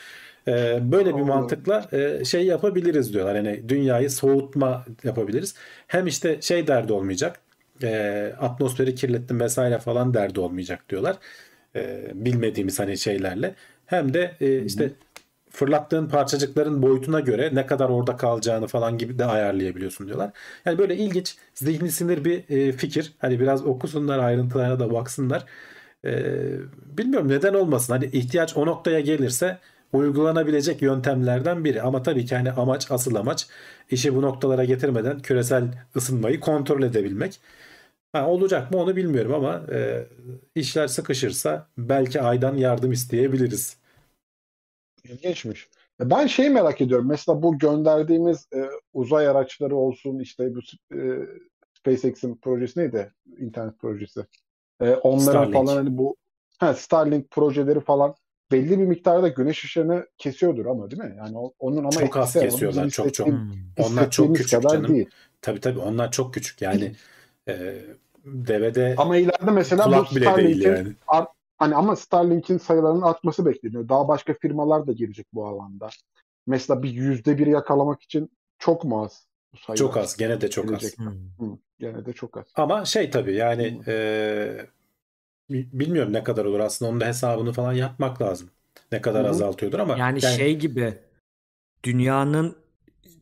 [0.49, 3.37] Ee, böyle bir mantıkla e, şey yapabiliriz diyorlar.
[3.37, 5.55] Hani dünyayı soğutma yapabiliriz.
[5.87, 7.41] Hem işte şey derdi olmayacak.
[7.83, 11.17] e, atmosferi kirlettim vesaire falan derdi olmayacak diyorlar.
[11.77, 13.55] E, bilmediğimiz hani şeylerle.
[13.87, 14.91] Hem de e, işte
[15.51, 20.31] fırlattığın parçacıkların boyutuna göre ne kadar orada kalacağını falan gibi de ayarlayabiliyorsun diyorlar.
[20.65, 23.13] Yani böyle ilginç, zihni sinir bir e, fikir.
[23.19, 25.45] Hani biraz okusunlar, ayrıntılarına da baksınlar.
[26.05, 26.11] E,
[26.99, 27.93] bilmiyorum neden olmasın.
[27.93, 29.59] Hani ihtiyaç o noktaya gelirse
[29.93, 31.83] uygulanabilecek yöntemlerden biri.
[31.83, 33.47] Ama tabii ki hani amaç, asıl amaç
[33.91, 35.65] işi bu noktalara getirmeden küresel
[35.97, 37.41] ısınmayı kontrol edebilmek.
[38.13, 40.07] Ha, olacak mı onu bilmiyorum ama e,
[40.55, 43.80] işler sıkışırsa belki aydan yardım isteyebiliriz.
[45.05, 45.69] İlginçmiş.
[46.01, 47.09] E, Ben şeyi merak ediyorum.
[47.09, 50.61] Mesela bu gönderdiğimiz e, uzay araçları olsun işte bu
[50.97, 51.01] e,
[51.75, 53.13] SpaceX'in projesi neydi?
[53.39, 54.21] İnternet projesi.
[54.81, 55.55] E, onların Starlink.
[55.55, 56.17] falan hani bu
[56.59, 58.15] ha, Starlink projeleri falan
[58.53, 61.15] belli bir miktarda güneş ışığını kesiyordur ama değil mi?
[61.19, 63.29] Yani onun ama Çok az kesiyorlar, çok çok.
[63.79, 64.95] Onlar çok küçük kadar canım.
[64.95, 65.09] değil.
[65.43, 66.93] Tabii tabii onlar çok küçük yani
[67.49, 67.77] e,
[68.25, 70.89] devede Ama ileride mesela bu Starlink'in yani.
[71.61, 73.89] Hani ama Starlink'in sayılarının artması bekleniyor.
[73.89, 75.89] Daha başka firmalar da girecek bu alanda.
[76.47, 79.77] Mesela bir yüzde bir yakalamak için çok mu az bu sayılar?
[79.87, 80.81] Çok az gene de çok az.
[80.81, 80.99] Gelecek.
[80.99, 81.13] Hmm.
[81.39, 82.45] Hı, gene de çok az.
[82.55, 83.91] Ama şey tabii yani Hı.
[83.93, 84.67] e,
[85.51, 88.51] bi- bilmiyorum ne kadar olur aslında onun da hesabını falan yapmak lazım.
[88.93, 89.31] Ne kadar Hı hı.
[89.31, 90.99] azaltıyordur ama Yani şey gibi
[91.85, 92.57] dünyanın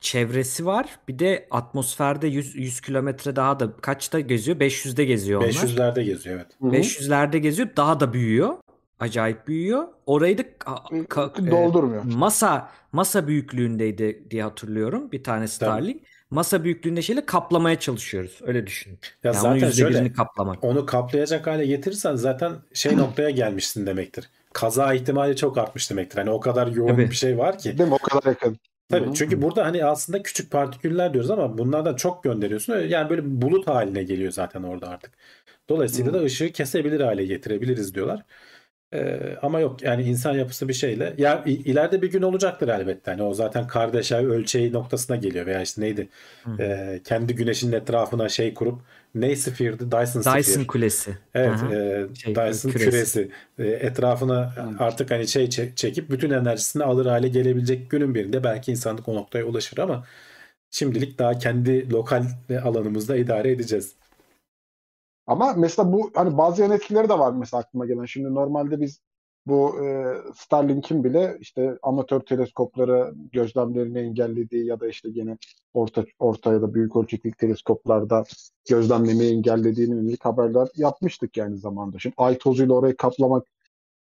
[0.01, 0.86] çevresi var.
[1.09, 4.61] Bir de atmosferde 100, 100 kilometre daha da kaçta geziyor?
[4.61, 5.49] 500'de geziyor onlar.
[5.51, 6.46] 500'lerde geziyor evet.
[6.61, 6.72] Hı hı.
[6.72, 7.68] 500'lerde geziyor.
[7.76, 8.55] Daha da büyüyor.
[9.01, 9.84] Acayip büyüyor.
[10.07, 12.03] Orayı da ka- ka- e, Doldurmuyor.
[12.05, 15.12] masa masa büyüklüğündeydi diye hatırlıyorum.
[15.12, 16.03] Bir tane Starlink.
[16.30, 18.38] Masa büyüklüğünde şeyle kaplamaya çalışıyoruz.
[18.46, 18.90] Öyle düşün.
[18.90, 18.99] Ya
[19.34, 20.64] Yani onun zaten yüzde şöyle kaplamak.
[20.64, 24.30] onu kaplayacak hale getirirsen zaten şey noktaya gelmişsin demektir.
[24.61, 26.18] Kaza ihtimali çok artmış demektir.
[26.18, 27.11] Hani o kadar yoğun Tabii.
[27.11, 27.78] bir şey var ki.
[27.78, 27.94] Değil mi?
[27.94, 28.59] O kadar yakın.
[28.88, 29.14] Tabii Hı hı.
[29.14, 32.78] çünkü burada hani aslında küçük partiküller diyoruz ama bunlardan çok gönderiyorsun.
[32.78, 35.12] Yani böyle bir bulut haline geliyor zaten orada artık.
[35.68, 38.24] Dolayısıyla da ışığı kesebilir hale getirebiliriz diyorlar.
[38.95, 43.11] Ee, ama yok yani insan yapısı bir şeyle ya i- ileride bir gün olacaktır elbette.
[43.11, 46.09] Hani o zaten kardeş ay ölçeği noktasına geliyor veya işte neydi?
[46.45, 46.62] Hı.
[46.62, 48.80] Ee, kendi güneşinin etrafına şey kurup
[49.14, 49.93] ne sphere'di?
[49.93, 50.39] Dyson sphere.
[50.39, 51.18] Dyson kulesi.
[51.34, 51.74] Evet, Aha.
[51.74, 52.91] e, Şey, Dyson küresi.
[52.91, 58.45] küresi, E, etrafına artık hani şey çe- çekip bütün enerjisini alır hale gelebilecek günün birinde
[58.45, 60.05] belki insanlık o noktaya ulaşır ama
[60.70, 62.24] şimdilik daha kendi lokal
[62.64, 63.97] alanımızda idare edeceğiz.
[65.28, 68.04] Ama mesela bu hani bazı yan etkileri de var mesela aklıma gelen.
[68.04, 69.00] Şimdi normalde biz
[69.46, 75.38] bu e, Starlink'in bile işte amatör teleskopları gözlemlerini engellediği ya da işte gene
[75.74, 78.24] orta orta ya da büyük ölçekli teleskoplarda
[78.68, 81.98] gözlemlemeyi engellediğine yönelik haberler yapmıştık yani zamanda.
[81.98, 83.46] Şimdi ay tozuyla orayı kaplamak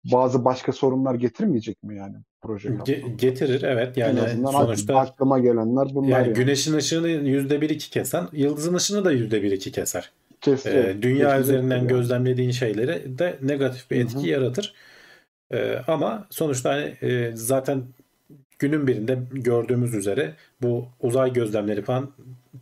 [0.05, 5.39] bazı başka sorunlar getirmeyecek mi yani proje Ge- getirir evet En yani azından sonuçta aklıma
[5.39, 6.35] gelenler bunlar yani yani.
[6.35, 10.13] güneşin ışığını yüzde bir iki kesen yıldızın ışığını da yüzde bir iki keser.
[10.41, 10.71] Kesin.
[10.71, 14.27] Ee, dünya Kesinlikle üzerinden gözlemlediğin şeyleri de negatif bir etki hı.
[14.27, 14.75] yaratır.
[15.53, 17.83] Ee, ama sonuçta hani e, zaten
[18.59, 22.11] günün birinde gördüğümüz üzere bu uzay gözlemleri falan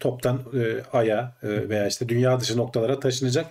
[0.00, 3.46] toptan e, aya e, veya işte dünya dışı noktalara taşınacak.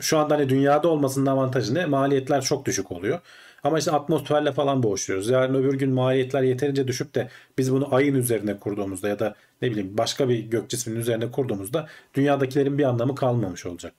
[0.00, 1.86] Şu anda hani dünyada olmasının avantajı ne?
[1.86, 3.20] Maliyetler çok düşük oluyor.
[3.64, 5.28] Ama işte atmosferle falan boğuşuyoruz.
[5.28, 9.70] Yarın öbür gün maliyetler yeterince düşüp de biz bunu ayın üzerine kurduğumuzda ya da ne
[9.70, 13.94] bileyim başka bir gök cisminin üzerine kurduğumuzda dünyadakilerin bir anlamı kalmamış olacak.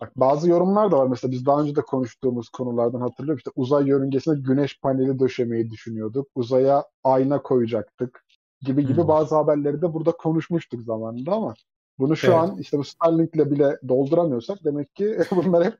[0.00, 1.06] Bak, bazı yorumlar da var.
[1.06, 3.38] Mesela biz daha önce de konuştuğumuz konulardan hatırlıyorum.
[3.38, 6.28] İşte uzay yörüngesine güneş paneli döşemeyi düşünüyorduk.
[6.34, 8.24] Uzaya ayna koyacaktık
[8.60, 9.08] gibi gibi Hmm.
[9.08, 11.54] bazı haberleri de burada konuşmuştuk zamanında ama
[11.98, 12.38] bunu şu Evet.
[12.38, 15.78] an işte bu Starlink'le bile dolduramıyorsak demek ki bunlar hep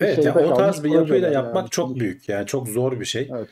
[0.00, 1.70] Evet şeyde yani o tarz bir yapıyla yapmak yani.
[1.70, 2.28] çok büyük.
[2.28, 3.30] Yani çok zor bir şey.
[3.34, 3.48] Evet.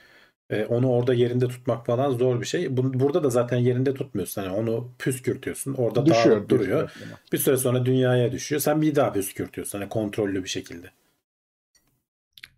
[0.51, 2.77] Ee, onu orada yerinde tutmak falan zor bir şey.
[2.77, 4.43] Bu- Burada da zaten yerinde tutmuyorsun.
[4.43, 5.75] Hani onu püskürtüyorsun.
[5.75, 6.37] Orada düşüyor.
[6.37, 6.89] dağılıp duruyor.
[6.89, 7.11] düşüyor.
[7.33, 8.61] Bir süre sonra dünyaya düşüyor.
[8.61, 9.79] Sen bir daha püskürtüyorsun.
[9.79, 10.91] Hani kontrollü bir şekilde.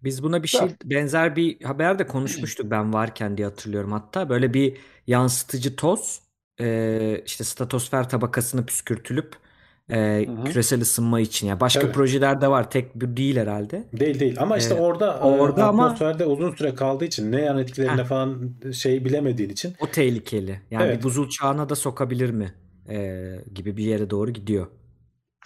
[0.05, 4.29] Biz buna bir şey benzer bir haber de konuşmuştuk ben varken diye hatırlıyorum hatta.
[4.29, 4.77] Böyle bir
[5.07, 6.21] yansıtıcı toz
[6.61, 9.37] e, işte stratosfer tabakasını püskürtülüp
[9.91, 10.45] e, hı.
[10.45, 11.47] küresel ısınma için.
[11.47, 11.93] Yani başka Tabii.
[11.93, 12.71] projeler de var.
[12.71, 13.85] Tek bu değil herhalde.
[13.93, 14.37] Değil değil.
[14.41, 18.03] Ama işte Ee, orada, e, orada ama- atmosferde uzun süre kaldığı için ne yan etkilerine
[18.03, 18.07] Heh.
[18.07, 20.61] falan şey bilemediğin için O tehlikeli.
[20.71, 20.99] Yani Evet.
[20.99, 22.55] bir buzul çağına da sokabilir mi?
[22.89, 23.25] E,
[23.55, 24.67] gibi bir yere doğru gidiyor.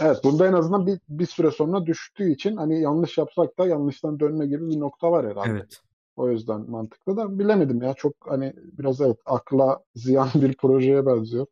[0.00, 4.20] Evet, bunda en azından bir, bir süre sonra düştüğü için hani yanlış yapsak da yanlıştan
[4.20, 5.50] dönme gibi bir nokta var herhalde.
[5.50, 5.80] Evet.
[6.16, 7.94] O yüzden mantıklı da bilemedim ya.
[7.94, 11.46] Çok hani biraz evet akla ziyan bir projeye benziyor.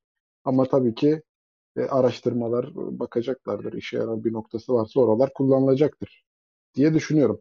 [0.44, 1.22] Ama tabii ki
[1.76, 3.72] e, araştırmalar bakacaklardır.
[3.72, 6.24] İşe yarar bir noktası varsa oralar kullanılacaktır
[6.74, 7.40] diye düşünüyorum.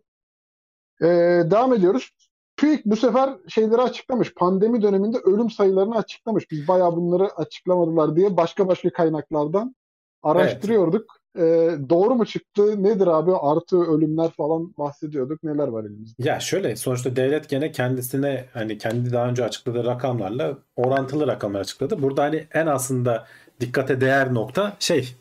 [1.01, 1.05] E,
[1.51, 2.11] devam ediyoruz.
[2.57, 4.33] TÜİK bu sefer şeyleri açıklamış.
[4.33, 6.51] Pandemi döneminde ölüm sayılarını açıklamış.
[6.51, 9.75] Biz bayağı bunları açıklamadılar diye başka başka kaynaklardan
[10.23, 11.19] araştırıyorduk.
[11.37, 11.41] E,
[11.89, 12.83] doğru mu çıktı?
[12.83, 13.31] Nedir abi?
[13.35, 15.43] Artı ölümler falan bahsediyorduk.
[15.43, 16.29] Neler var elimizde?
[16.29, 22.01] Ya şöyle sonuçta devlet gene kendisine hani kendi daha önce açıkladığı rakamlarla orantılı rakamlar açıkladı.
[22.01, 23.25] Burada hani en aslında
[23.61, 25.15] dikkate değer nokta şey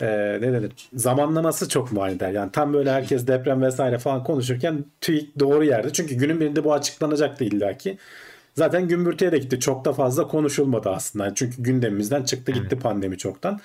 [0.00, 0.06] e,
[0.40, 2.30] ne denir zamanlaması çok manidar.
[2.30, 5.92] Yani tam böyle herkes deprem vesaire falan konuşurken TÜİK doğru yerde.
[5.92, 7.98] Çünkü günün birinde bu açıklanacaktı illaki.
[8.54, 9.60] Zaten gümbürtüye de gitti.
[9.60, 11.34] Çok da fazla konuşulmadı aslında.
[11.34, 13.60] Çünkü gündemimizden çıktı gitti pandemi çoktan.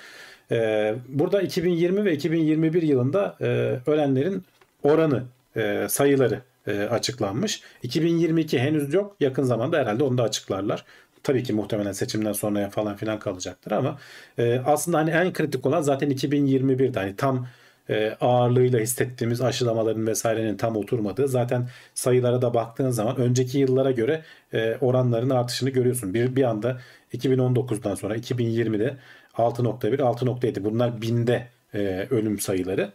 [0.50, 3.46] Ee, burada 2020 ve 2021 yılında e,
[3.86, 4.44] ölenlerin
[4.82, 5.22] oranı,
[5.56, 7.62] e, sayıları e, açıklanmış.
[7.82, 9.16] 2022 henüz yok.
[9.20, 10.84] Yakın zamanda herhalde onu da açıklarlar.
[11.28, 13.98] Tabii ki muhtemelen seçimden sonraya falan filan kalacaktır ama
[14.38, 17.46] e, aslında hani en kritik olan zaten 2021'de hani tam
[17.90, 21.28] e, ağırlığıyla hissettiğimiz aşılamaların vesairenin tam oturmadığı.
[21.28, 24.22] Zaten sayılara da baktığın zaman önceki yıllara göre
[24.52, 26.14] e, oranların artışını görüyorsun.
[26.14, 26.80] Bir, bir anda
[27.12, 28.96] 2019'dan sonra 2020'de
[29.34, 32.92] 6.1, 6.7 bunlar binde e, ölüm sayıları.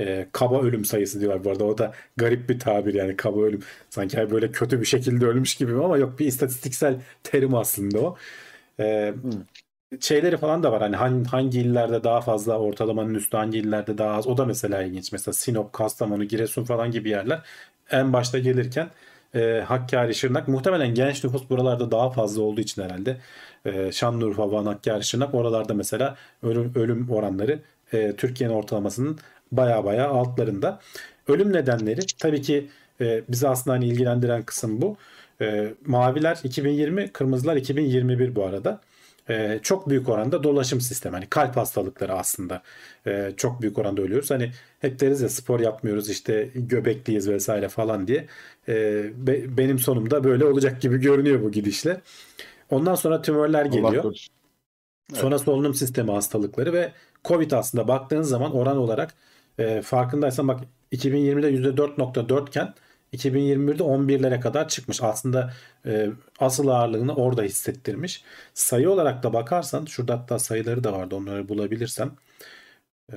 [0.00, 1.64] E, kaba ölüm sayısı diyorlar bu arada.
[1.64, 3.60] O da garip bir tabir yani kaba ölüm.
[3.90, 8.16] Sanki böyle kötü bir şekilde ölmüş gibi ama yok bir istatistiksel terim aslında o.
[8.80, 9.14] E,
[10.00, 10.82] şeyleri falan da var.
[10.82, 14.26] Hani hangi, hangi illerde daha fazla ortalamanın üstü, hangi illerde daha az.
[14.26, 15.12] O da mesela ilginç.
[15.12, 17.42] Mesela Sinop, Kastamonu, Giresun falan gibi yerler
[17.90, 18.90] en başta gelirken
[19.34, 23.16] e, Hakkari, Şırnak muhtemelen genç nüfus buralarda daha fazla olduğu için herhalde
[23.64, 27.58] e, Şanlıurfa, Van, Hakkari, Şırnak oralarda mesela ölüm, ölüm oranları
[27.92, 29.18] e, Türkiye'nin ortalamasının
[29.56, 30.80] baya baya altlarında.
[31.28, 32.68] Ölüm nedenleri tabii ki
[33.00, 34.96] e, bizi aslında hani ilgilendiren kısım bu.
[35.40, 38.80] E, maviler 2020, kırmızılar 2021 bu arada.
[39.30, 41.14] E, çok büyük oranda dolaşım sistemi.
[41.14, 42.62] Hani kalp hastalıkları aslında
[43.06, 44.30] e, çok büyük oranda ölüyoruz.
[44.30, 48.26] Hani hep deriz ya spor yapmıyoruz işte göbekliyiz vesaire falan diye.
[48.68, 52.00] E, be- benim sonumda böyle olacak gibi görünüyor bu gidişle.
[52.70, 54.04] Ondan sonra tümörler Allah geliyor.
[55.12, 55.20] Evet.
[55.20, 56.92] Sonra solunum sistemi hastalıkları ve
[57.24, 59.14] Covid aslında baktığın zaman oran olarak
[59.58, 60.60] e, farkındaysan bak
[60.92, 62.74] 2020'de %4.4 iken
[63.12, 65.02] 2021'de 11'lere kadar çıkmış.
[65.02, 65.52] Aslında
[65.86, 68.24] e, asıl ağırlığını orada hissettirmiş.
[68.54, 72.12] Sayı olarak da bakarsan şurada hatta sayıları da vardı onları bulabilirsem.
[73.12, 73.16] E,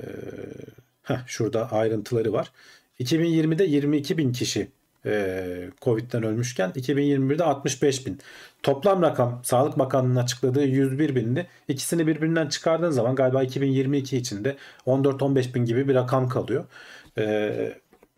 [1.02, 2.52] heh, şurada ayrıntıları var.
[3.00, 4.68] 2020'de 22 bin kişi
[5.06, 8.18] e, Covid'den ölmüşken 2021'de 65 bin.
[8.62, 11.46] Toplam rakam Sağlık Bakanlığı'nın açıkladığı 101 bindi.
[11.68, 16.64] İkisini birbirinden çıkardığın zaman galiba 2022 içinde 14-15 bin gibi bir rakam kalıyor.
[17.18, 17.72] E,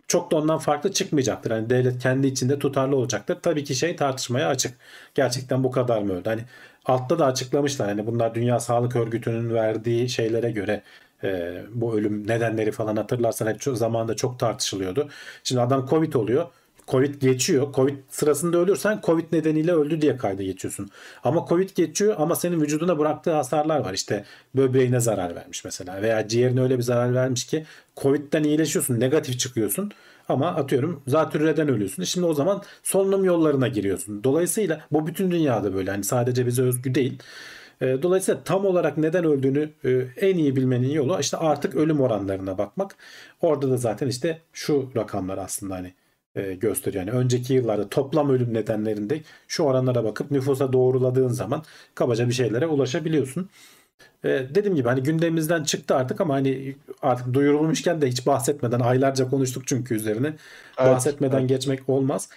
[0.08, 1.50] çok da ondan farklı çıkmayacaktır.
[1.50, 3.38] Hani devlet kendi içinde tutarlı olacaktır.
[3.42, 4.74] Tabii ki şey tartışmaya açık.
[5.14, 6.28] Gerçekten bu kadar mı öldü?
[6.28, 6.42] Hani
[6.86, 7.88] altta da açıklamışlar.
[7.88, 10.82] Hani bunlar Dünya Sağlık Örgütü'nün verdiği şeylere göre
[11.24, 15.08] e, bu ölüm nedenleri falan hatırlarsan hep çok, zamanında çok tartışılıyordu.
[15.44, 16.46] Şimdi adam Covid oluyor.
[16.90, 17.72] Covid geçiyor.
[17.74, 20.90] Covid sırasında ölürsen Covid nedeniyle öldü diye kayda geçiyorsun.
[21.24, 23.94] Ama Covid geçiyor ama senin vücuduna bıraktığı hasarlar var.
[23.94, 24.24] İşte
[24.54, 27.64] böbreğine zarar vermiş mesela veya ciğerine öyle bir zarar vermiş ki
[27.96, 29.90] Covid'den iyileşiyorsun, negatif çıkıyorsun.
[30.28, 32.04] Ama atıyorum zatürreden ölüyorsun.
[32.04, 34.24] Şimdi o zaman solunum yollarına giriyorsun.
[34.24, 35.90] Dolayısıyla bu bütün dünyada böyle.
[35.90, 37.18] Hani sadece bize özgü değil.
[37.80, 42.58] E, Dolayısıyla tam olarak neden öldüğünü e, en iyi bilmenin yolu işte artık ölüm oranlarına
[42.58, 42.96] bakmak.
[43.40, 45.94] Orada da zaten işte şu rakamlar aslında hani
[46.34, 47.06] e, gösteriyor.
[47.06, 51.62] Yani önceki yıllarda toplam ölüm nedenlerinde şu oranlara bakıp nüfusa doğruladığın zaman
[51.94, 53.50] kabaca bir şeylere ulaşabiliyorsun.
[54.24, 59.30] E, dediğim gibi hani gündemimizden çıktı artık ama hani artık duyurulmuşken de hiç bahsetmeden aylarca
[59.30, 60.26] konuştuk çünkü üzerine.
[60.26, 60.38] Evet,
[60.78, 61.48] bahsetmeden evet.
[61.48, 62.28] geçmek olmaz.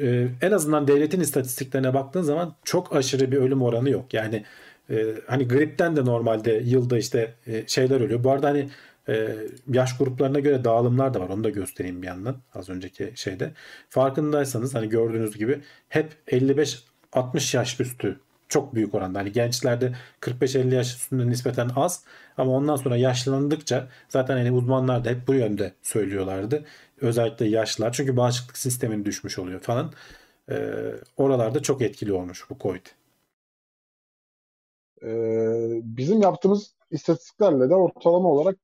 [0.00, 4.14] E, en azından devletin istatistiklerine baktığın zaman çok aşırı bir ölüm oranı yok.
[4.14, 4.44] Yani
[4.90, 8.24] e, hani gripten de normalde yılda işte e, şeyler ölüyor.
[8.24, 8.68] Bu arada hani
[9.08, 9.36] e,
[9.68, 11.28] yaş gruplarına göre dağılımlar da var.
[11.28, 13.52] Onu da göstereyim bir yandan az önceki şeyde.
[13.88, 19.18] Farkındaysanız hani gördüğünüz gibi hep 55-60 yaş üstü çok büyük oranda.
[19.18, 22.04] Hani gençlerde 45-50 yaş üstünde nispeten az
[22.36, 26.64] ama ondan sonra yaşlandıkça zaten hani uzmanlar da hep bu yönde söylüyorlardı.
[27.00, 29.92] Özellikle yaşlılar çünkü bağışıklık sistemin düşmüş oluyor falan.
[30.50, 32.86] Ee, oralarda çok etkili olmuş bu Covid.
[35.02, 38.56] Ee, bizim yaptığımız istatistiklerle de ortalama olarak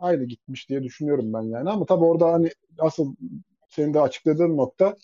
[0.00, 1.70] aynı gitmiş diye düşünüyorum ben yani.
[1.70, 3.14] Ama tabii orada hani asıl
[3.68, 4.96] senin de açıkladığın nokta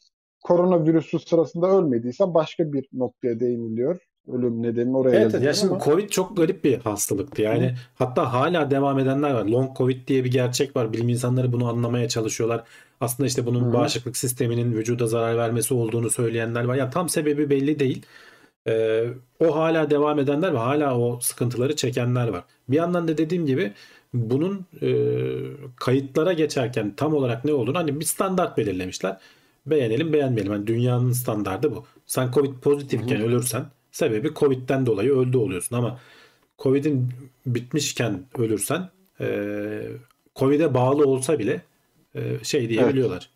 [0.43, 3.99] koronavirüsü sırasında ölmediysen başka bir noktaya değiniliyor.
[4.33, 7.43] Ölüm nedeni oraya Evet, ya şimdi ama Covid çok garip bir hastalıktı.
[7.43, 9.45] Yani hatta hala devam edenler var.
[9.45, 10.93] Long Covid diye bir gerçek var.
[10.93, 12.65] Bilim insanları bunu anlamaya çalışıyorlar.
[13.01, 13.73] Aslında işte bunun Hı hı.
[13.73, 16.75] bağışıklık sisteminin vücuda zarar vermesi olduğunu söyleyenler var.
[16.75, 18.07] Ya tam sebebi belli değil.
[18.69, 19.05] Ee,
[19.41, 22.45] o hala devam edenler ve hala o sıkıntıları çekenler var.
[22.69, 23.73] Bir yandan da dediğim gibi
[24.15, 24.89] bunun e,
[25.77, 29.21] kayıtlara geçerken tam olarak ne olduğunu hani bir standart belirlemişler.
[29.67, 30.53] Beğenelim beğenmeyelim.
[30.53, 31.85] Yani dünyanın standardı bu.
[32.07, 36.01] Sen Covid pozitifken ölürsen sebebi Covid'den dolayı öldü oluyorsun ama
[36.59, 37.11] Covid'in
[37.47, 38.91] bitmişken ölürsen
[39.21, 39.89] e,
[40.37, 41.63] Covid'e bağlı olsa bile
[42.15, 42.93] e, şey diye Evet.
[42.93, 43.31] ölüyorlar.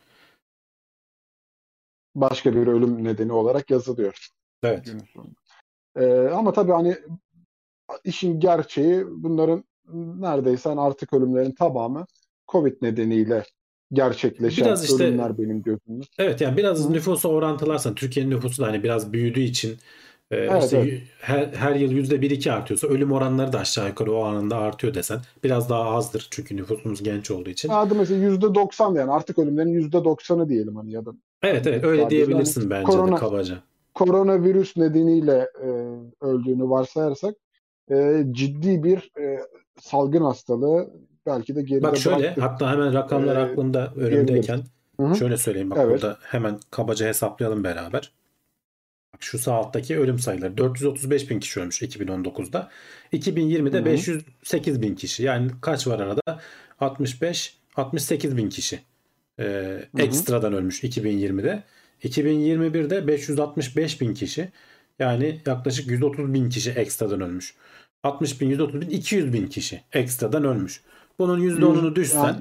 [2.15, 4.29] başka bir ölüm nedeni olarak yazılıyor.
[4.63, 4.95] Evet.
[5.97, 6.97] Ee, ama tabii hani
[8.05, 9.65] işin gerçeği bunların
[10.21, 12.07] neredeyse hani artık ölümlerin tamamı
[12.49, 13.45] Covid nedeniyle
[13.93, 16.05] gerçekleşen Biraz işte- ölümler benim gözümde.
[16.19, 16.93] Evet yani biraz Hı.
[16.93, 19.71] nüfusu orantılarsan Türkiye'nin nüfusu da hani biraz büyüdüğü için
[20.31, 21.03] e, Evet, işte evet.
[21.21, 25.71] her, her yıl %1-2 artıyorsa ölüm oranları da aşağı yukarı o anında artıyor desen biraz
[25.71, 27.69] daha azdır çünkü nüfusumuz genç olduğu için.
[27.69, 31.11] Hadi mesela %90 yani artık ölümlerin %90'ı diyelim hani ya da
[31.43, 33.59] Evet evet öyle Sadece diyebilirsin hani bence de korona- kabaca.
[33.95, 35.69] koronavirüs nedeniyle e,
[36.27, 37.35] öldüğünü varsayarsak
[37.91, 39.41] e, ciddi bir e,
[39.83, 40.91] salgın hastalığı
[41.27, 42.45] belki de geride Bak şöyle bıraktık.
[42.45, 44.61] hatta hemen rakamlar Ee, aklımda önümdeyken
[45.01, 45.17] Hı hı.
[45.17, 45.91] şöyle söyleyeyim bak Evet.
[45.91, 48.13] burada hemen kabaca hesaplayalım beraber.
[49.15, 52.71] Bak şu sağ alttaki ölüm sayıları 435 bin kişi ölmüş 2019'da.
[53.13, 53.85] 2020'de Hı hı.
[53.85, 55.23] 508 bin kişi.
[55.23, 56.41] Yani kaç var arada?
[56.81, 58.81] 65 68 bin kişi.
[59.39, 59.45] Ee,
[59.97, 60.03] hı.
[60.03, 61.63] ekstradan ölmüş 2020'de.
[62.03, 64.53] 2021'de 565 bin kişi.
[64.99, 67.55] Yani yaklaşık 130 bin kişi ekstradan ölmüş.
[68.05, 70.81] 60 bin, 130 bin, 200 bin kişi ekstradan ölmüş.
[71.19, 72.37] Bunun %10'unu düşsen yani-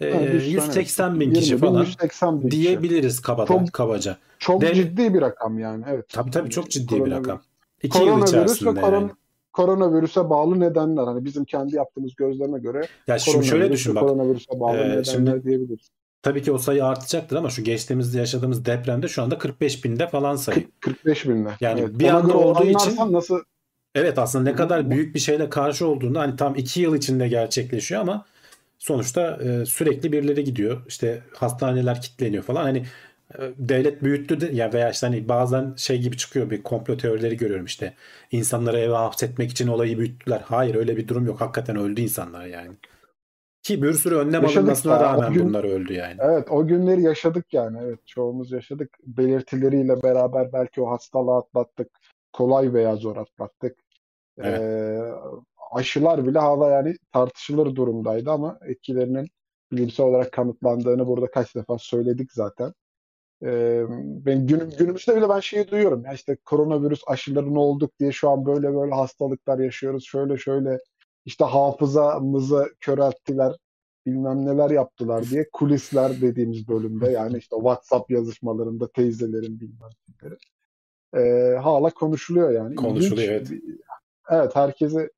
[0.00, 2.62] e, Yani düşsen 180 bin 20 kişi falan 180 bin kişi.
[2.62, 3.46] diyebiliriz kabaca.
[3.48, 4.16] Çok- kabaca.
[4.38, 5.84] Çok Dev- ciddi bir rakam yani.
[5.88, 6.04] Evet.
[6.08, 7.40] Tabii tabii çok ciddi bir rakam.
[7.82, 9.10] İki yıl Koronavirüs ve içerisinde koron- yani.
[9.52, 11.02] koronavirüse bağlı nedenler.
[11.04, 14.02] Hani bizim kendi yaptığımız gözleme göre Ya şimdi şöyle düşün bak.
[14.02, 15.88] koronavirüse bağlı Ee, nedenler şimdi- diyebiliriz.
[16.22, 20.36] Tabii ki o sayı artacaktır ama şu geçtiğimizde yaşadığımız depremde şu anda 45 binde falan
[20.36, 20.56] sayı.
[20.64, 21.52] 40 45 binler.
[21.60, 21.98] Yani Evet.
[21.98, 23.40] bir Ona anda olduğu için- nasıl
[23.94, 28.00] Evet aslında ne kadar büyük bir şeyle karşı olduğunda hani tam iki yıl içinde gerçekleşiyor
[28.00, 28.26] ama
[28.78, 30.82] sonuçta e, sürekli birileri gidiyor.
[30.88, 32.62] İşte hastaneler kilitleniyor falan.
[32.62, 32.86] Hani
[33.38, 37.36] e, devlet büyüttü de ya veya işte hani bazen şey gibi çıkıyor bir komplo teorileri
[37.36, 37.94] görüyorum işte.
[38.30, 40.40] İnsanları eve hapsetmek için olayı büyüttüler.
[40.44, 41.40] Hayır öyle bir durum yok.
[41.40, 42.70] Hakikaten öldü insanlar yani.
[43.62, 46.16] Ki bir sürü önlem Yaşadık alınmasına ya, rağmen gün- bunlar öldü yani.
[46.20, 47.78] Evet o günleri yaşadık yani.
[47.82, 48.98] Evet çoğumuz yaşadık.
[49.06, 51.88] Belirtileriyle beraber belki o hastalığı atlattık.
[52.32, 53.78] Kolay veya zor atlattık.
[54.38, 54.60] Evet.
[54.60, 55.12] Ee,
[55.72, 59.28] aşılar bile hala yani tartışılır durumdaydı ama etkilerinin
[59.72, 62.72] bilimsel olarak kanıtlandığını burada kaç defa söyledik zaten.
[63.42, 63.84] Ee,
[64.26, 66.04] ben günüm, günümüzde bile ben şeyi duyuyorum.
[66.04, 70.04] Ya işte koronavirüs aşılarını olduk diye şu an böyle böyle hastalıklar yaşıyoruz.
[70.04, 70.78] Şöyle şöyle
[71.24, 73.56] işte hafızamızı körelttiler
[74.06, 80.36] bilmem neler yaptılar diye kulisler dediğimiz bölümde yani işte WhatsApp yazışmalarında teyzelerin bilmem neleri
[81.16, 82.74] ee, hala konuşuluyor yani.
[82.74, 83.62] Konuşuluyor, İlginç evet.
[84.30, 85.10] Evet herkesi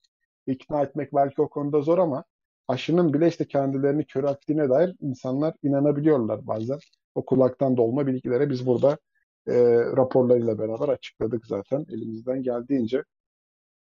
[0.47, 2.25] ikna etmek belki o konuda zor ama
[2.69, 6.79] aşının bile işte kendilerini körelttiğine dair insanlar inanabiliyorlar bazen.
[7.15, 8.99] o kulaktan dolma bilgilere biz burada
[9.47, 9.55] e,
[9.97, 13.05] raporlarıyla beraber açıkladık zaten elimizden geldiğince.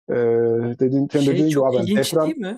[0.09, 0.15] E,
[0.79, 2.57] dediğin, senin Şey dediğin gibi çok ilginç deprem değil mi?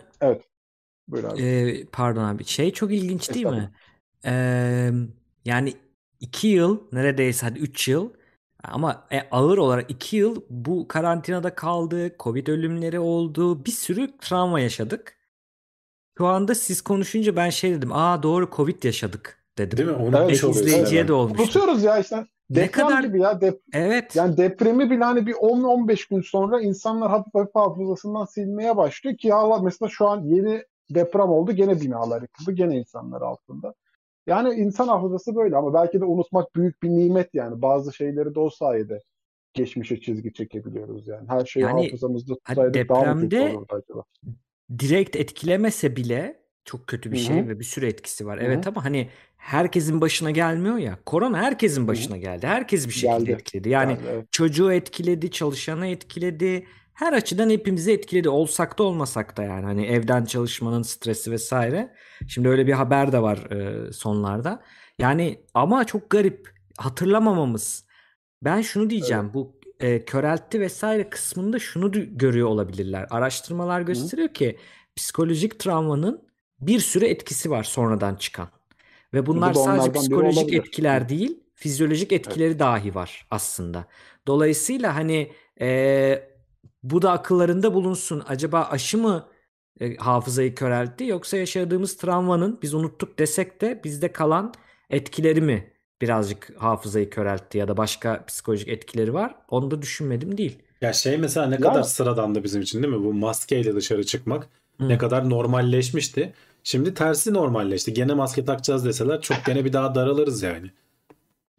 [1.08, 1.42] buyur abi.
[1.42, 2.46] Ee, pardon abi.
[2.46, 3.72] Şey çok ilginç değil mi?
[4.26, 4.92] Ee,
[5.46, 5.74] yani
[6.20, 8.10] iki yıl neredeyse hadi üç yıl
[8.64, 12.20] ama e, ağır olarak iki yıl bu karantinada kaldık.
[12.20, 13.66] Covid ölümleri oldu.
[13.66, 15.18] Bir sürü travma yaşadık.
[16.18, 17.92] Şu anda siz konuşunca ben şey dedim.
[17.94, 19.78] Aa doğru Covid yaşadık dedim.
[19.78, 19.96] Değil mi?
[19.96, 21.44] Evet, Unutmuş Belki oluyoruz izleyiciye de olmuştu.
[21.44, 22.26] Unutuyoruz ya işte.
[22.50, 23.42] Ne Deprem kadar gibi ya.
[23.42, 24.16] Dep evet.
[24.16, 29.32] yani depremi bile hani bir 10-15 gün sonra insanlar hafif hafif hafızasından silmeye başlıyor ki
[29.32, 31.52] hala mesela şu an yeni deprem oldu.
[31.52, 32.52] Gene binalar yıkıldı.
[32.52, 33.74] Gene insanlar altında.
[34.28, 37.62] Yani insan hafızası böyle ama belki de unutmak büyük bir nimet yani.
[37.62, 39.00] Bazı şeyleri de o sayede
[39.54, 41.30] geçmişe çizgi çekebiliyoruz yani.
[41.30, 44.04] Her şeyi Yani hafızamızda tutsaydık daha mı depremde acaba?
[44.80, 48.40] direkt etkilemese bile çok kötü bir Hı şey ve bir sürü etkisi var.
[48.40, 51.00] Hı Evet ama hani herkesin başına gelmiyor ya.
[51.06, 52.48] Korona herkesin başına geldi.
[52.48, 53.32] Herkes bir şekilde Geldi.
[53.32, 53.70] etkiledi.
[53.70, 54.04] Yani Geldi.
[54.12, 54.26] Evet.
[54.32, 56.66] çocuğu etkiledi, çalışanı etkiledi.
[57.02, 58.30] Her açıdan hepimizi etkiledi.
[58.30, 59.66] Olsak da olmasak da yani.
[59.66, 61.94] Hani evden çalışmanın stresi vesaire.
[62.28, 64.62] Şimdi öyle bir haber de var e, sonlarda.
[65.00, 66.50] Yani ama çok garip.
[66.78, 67.86] Hatırlamamamız.
[68.44, 68.92] Ben şunu Evet.
[68.92, 69.32] diyeceğim.
[69.34, 73.08] Bu e, köreltti vesaire kısmında şunu görüyor olabilirler.
[73.10, 73.86] Araştırmalar Hı.
[73.86, 74.58] gösteriyor ki
[74.96, 76.28] psikolojik travmanın
[76.60, 78.48] bir sürü etkisi var sonradan çıkan.
[79.14, 80.52] Ve Bu bunlar da sadece psikolojik.
[80.52, 80.56] Hı.
[80.56, 82.28] etkiler değil, fizyolojik Evet.
[82.28, 83.86] etkileri dahi var aslında.
[84.28, 85.32] Dolayısıyla hani
[85.62, 86.31] e,
[86.84, 88.24] bu da akıllarında bulunsun.
[88.28, 89.28] Acaba aşı mı
[89.82, 94.54] e, hafızayı köreltti yoksa yaşadığımız travmanın biz unuttuk desek de bizde kalan
[94.90, 99.36] etkileri mi birazcık hafızayı köreltti ya da başka psikolojik etkileri var?
[99.50, 100.64] Onu da düşünmedim değil.
[100.82, 103.04] Ya şey mesela ne Ya kadar sıradandı bizim için değil mi?
[103.04, 104.88] Bu maskeyle dışarı çıkmak Hı.
[104.88, 106.34] ne kadar normalleşmişti.
[106.64, 107.94] Şimdi tersi normalleşti.
[107.94, 110.72] Gene maske takacağız deseler çok gene bir daha daralırız yani.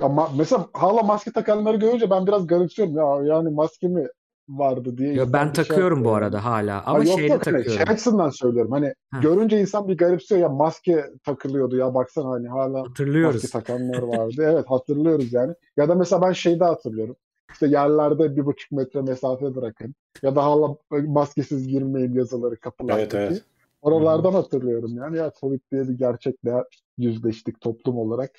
[0.01, 4.07] ama mesela hala maske takanları görünce ben biraz garipsiyorum ya yani maske mi
[4.49, 6.25] vardı diye Yo, ben şey takıyorum bu yapıyor yani.
[6.25, 7.93] arada hala Ha, ama yok şeyde yok hani şey takıyorum.
[7.93, 12.69] açısından söylüyorum hani Ha, görünce insan bir garipsiyor ya maske takılıyordu ya baksana hani hala
[12.69, 13.51] maske hatırlıyoruz.
[13.51, 14.43] takanlar vardı.
[14.53, 15.55] Evet hatırlıyoruz yani.
[15.77, 17.17] Ya da mesela ben şeyde hatırlıyorum.
[17.53, 19.95] İşte yerlerde bir buçuk metre mesafe bırakın.
[20.23, 20.77] Ya da hala
[21.07, 23.17] maskesiz girmeyin yazıları Evet kapılardaki.
[23.17, 23.33] evet.
[23.39, 23.41] Hı.
[23.83, 25.17] Oralardan hatırlıyorum yani.
[25.17, 26.55] Ya Covid diye bir gerçekle
[26.99, 28.31] yüzleştik toplum olarak.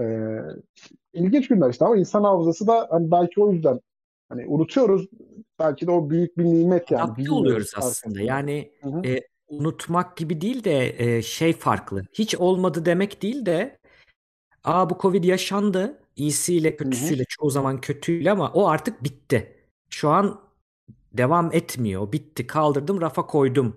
[0.00, 0.38] Ee,
[1.12, 3.80] ilginç günler işte ama insan hafızası da hani belki o yüzden
[4.28, 5.06] hani unutuyoruz.
[5.58, 7.02] Belki de o büyük bir nimet yani.
[7.02, 8.20] Adapte oluyoruz aslında.
[8.20, 9.06] Yani Hı hı.
[9.06, 12.04] e, unutmak gibi değil de e, şey farklı.
[12.12, 13.78] Hiç olmadı demek değil de
[14.64, 15.98] aa bu Covid yaşandı.
[16.16, 16.76] İyisiyle Hı hı.
[16.76, 19.56] kötüsüyle çoğu zaman kötüyle ama o artık bitti.
[19.90, 20.40] Şu an
[21.12, 22.12] devam etmiyor.
[22.12, 22.46] Bitti.
[22.46, 23.74] Kaldırdım, rafa koydum.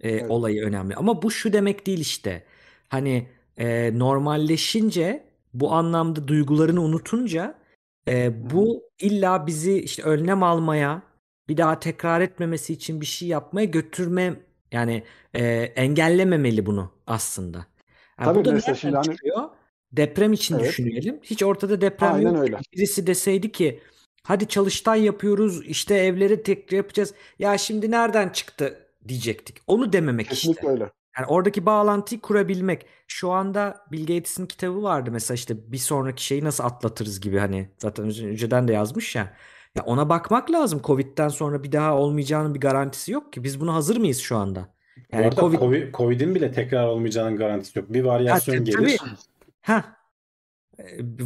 [0.00, 0.30] E, Evet.
[0.30, 0.94] olayı önemli.
[0.96, 2.44] Ama bu şu demek değil işte.
[2.88, 3.28] Hani
[3.58, 5.24] e, normalleşince
[5.54, 7.57] bu anlamda duygularını unutunca
[8.08, 8.50] e, hı.
[8.50, 11.02] bu illa bizi işte önlem almaya,
[11.48, 14.40] bir daha tekrar etmemesi için bir şey yapmaya götürme
[14.72, 15.02] yani
[15.34, 15.44] e,
[15.76, 17.66] engellememeli bunu aslında.
[18.20, 19.48] Yani bu Tabii da mesela şimdi hani çıkıyor?
[19.92, 20.68] Deprem için evet.
[20.68, 21.20] düşünelim.
[21.22, 22.42] Hiç ortada deprem Aynen yok.
[22.42, 22.58] öyle.
[22.76, 23.80] Birisi deseydi ki
[24.22, 27.14] hadi çalıştan yapıyoruz işte evleri tek yapacağız.
[27.38, 29.56] Ya şimdi nereden çıktı diyecektik.
[29.66, 30.34] Onu dememek işte.
[30.34, 30.90] Kesinlikle öyle.
[31.18, 32.86] Yani oradaki bağlantıyı kurabilmek.
[33.06, 37.70] Şu anda Bill Gates'in kitabı vardı mesela işte bir sonraki şeyi nasıl atlatırız gibi hani
[37.78, 39.34] zaten önceden de yazmış ya.
[39.74, 40.80] Ya ona bakmak lazım.
[40.84, 43.44] Covid'den sonra bir daha olmayacağının bir garantisi yok ki.
[43.44, 44.68] Biz buna hazır mıyız şu anda?
[44.96, 47.92] Bu Yani arada Covid Covid, Covid'in bile tekrar olmayacağının garantisi yok.
[47.92, 48.76] Bir ha, varyasyon t- gelir.
[48.76, 48.96] tabii
[49.60, 49.98] ha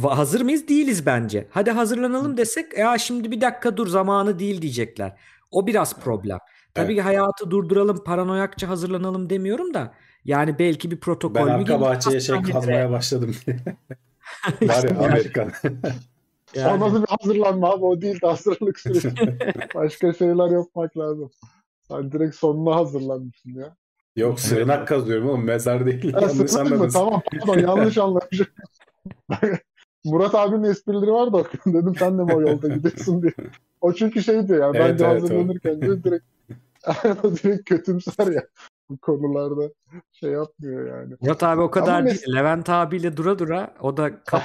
[0.03, 0.67] hazır mıyız?
[0.67, 1.47] Değiliz bence.
[1.51, 5.17] Hadi hazırlanalım desek ya şimdi bir dakika dur zamanı değil diyecekler.
[5.51, 6.37] O biraz problem.
[6.73, 6.95] Tabii Evet.
[6.95, 9.93] ki hayatı durduralım, paranoyakça hazırlanalım demiyorum da
[10.25, 13.35] yani belki bir Ben protokol bir arka bahçeye şey kazmaya başladım.
[14.61, 15.51] Var ya yani, Amerikan.
[16.55, 16.79] O yani.
[16.79, 19.13] nasıl bir hazırlanma abi o değil de hazırlık süreci.
[19.75, 21.31] Başka şeyler yapmak lazım.
[21.87, 23.75] Sen direkt sonuna hazırlanmışsın ya.
[24.15, 26.13] Yok sığınak kazıyorum oğlum mezar değil.
[26.13, 26.89] Ha, Yanlış anladın.
[26.89, 28.47] Tamam pardon yanlış anlamışım.
[30.03, 33.33] Murat abinin esprileri var da dedim sen de mi o yolda gidiyorsun diye.
[33.81, 35.23] O çünkü şey diyor yani Evet, bence evet, o.
[35.23, 36.25] hazırlanırken diyor direkt
[37.23, 38.47] o direkt kötümser ya
[38.89, 39.73] bu konularda
[40.11, 41.15] şey yapmıyor yani.
[41.21, 42.23] Murat abi o kadar Ama değil.
[42.35, 44.41] Levent abiyle dura dura o da kap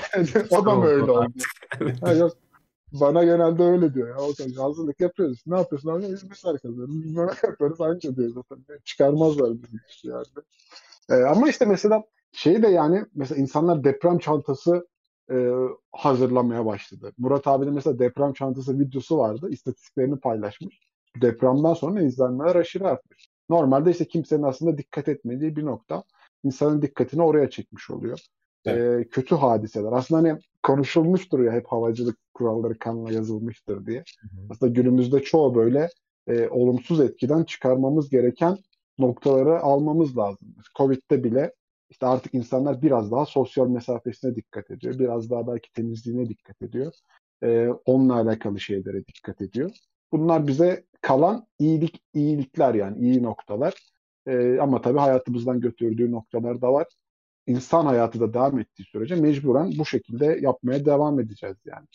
[0.50, 1.32] o da mı öyle oldu oldu?
[2.00, 2.32] Ha, yok.
[2.92, 4.16] Bana genelde öyle diyor ya.
[4.16, 5.42] O kadar hazırlık yapıyoruz.
[5.46, 6.02] Ne yapıyorsun abi?
[6.02, 7.04] Biz mesaj kazıyoruz.
[7.04, 7.80] Biz böyle yapıyoruz.
[7.80, 8.78] Anca diyor zaten.
[8.84, 10.24] Çıkarmazlar bizim işi yani.
[11.10, 14.88] Ee, ama işte mesela şey de yani mesela insanlar deprem çantası
[15.30, 15.50] e,
[15.92, 17.12] hazırlamaya başladı.
[17.18, 19.48] Murat abinin mesela deprem çantası videosu vardı.
[19.50, 20.80] İstatistiklerini paylaşmış.
[21.22, 23.28] Depremden sonra izlenmeler aşırı artmış.
[23.50, 26.02] Normalde işte kimsenin aslında dikkat etmediği bir nokta
[26.44, 28.20] insanın dikkatini oraya çekmiş oluyor.
[29.00, 29.92] e, kötü hadiseler.
[29.92, 34.04] Aslında hani konuşulmuştur ya hep havacılık kuralları kanla yazılmıştır diye.
[34.50, 35.88] Aslında günümüzde çoğu böyle
[36.26, 38.58] e, olumsuz etkiden çıkarmamız gereken
[38.98, 40.54] noktaları almamız lazım.
[40.78, 41.52] Covid'de bile
[41.90, 44.98] işte artık insanlar biraz daha sosyal mesafesine dikkat ediyor.
[44.98, 46.92] Biraz daha belki temizliğine dikkat ediyor.
[47.42, 49.70] E, onunla alakalı şeylere dikkat ediyor.
[50.12, 53.74] Bunlar bize kalan iyilik iyilikler yani iyi noktalar.
[54.26, 56.86] E, ama tabii hayatımızdan götürdüğü noktalar da var.
[57.46, 61.86] İnsan hayatı da devam ettiği sürece mecburen bu şekilde yapmaya devam edeceğiz yani.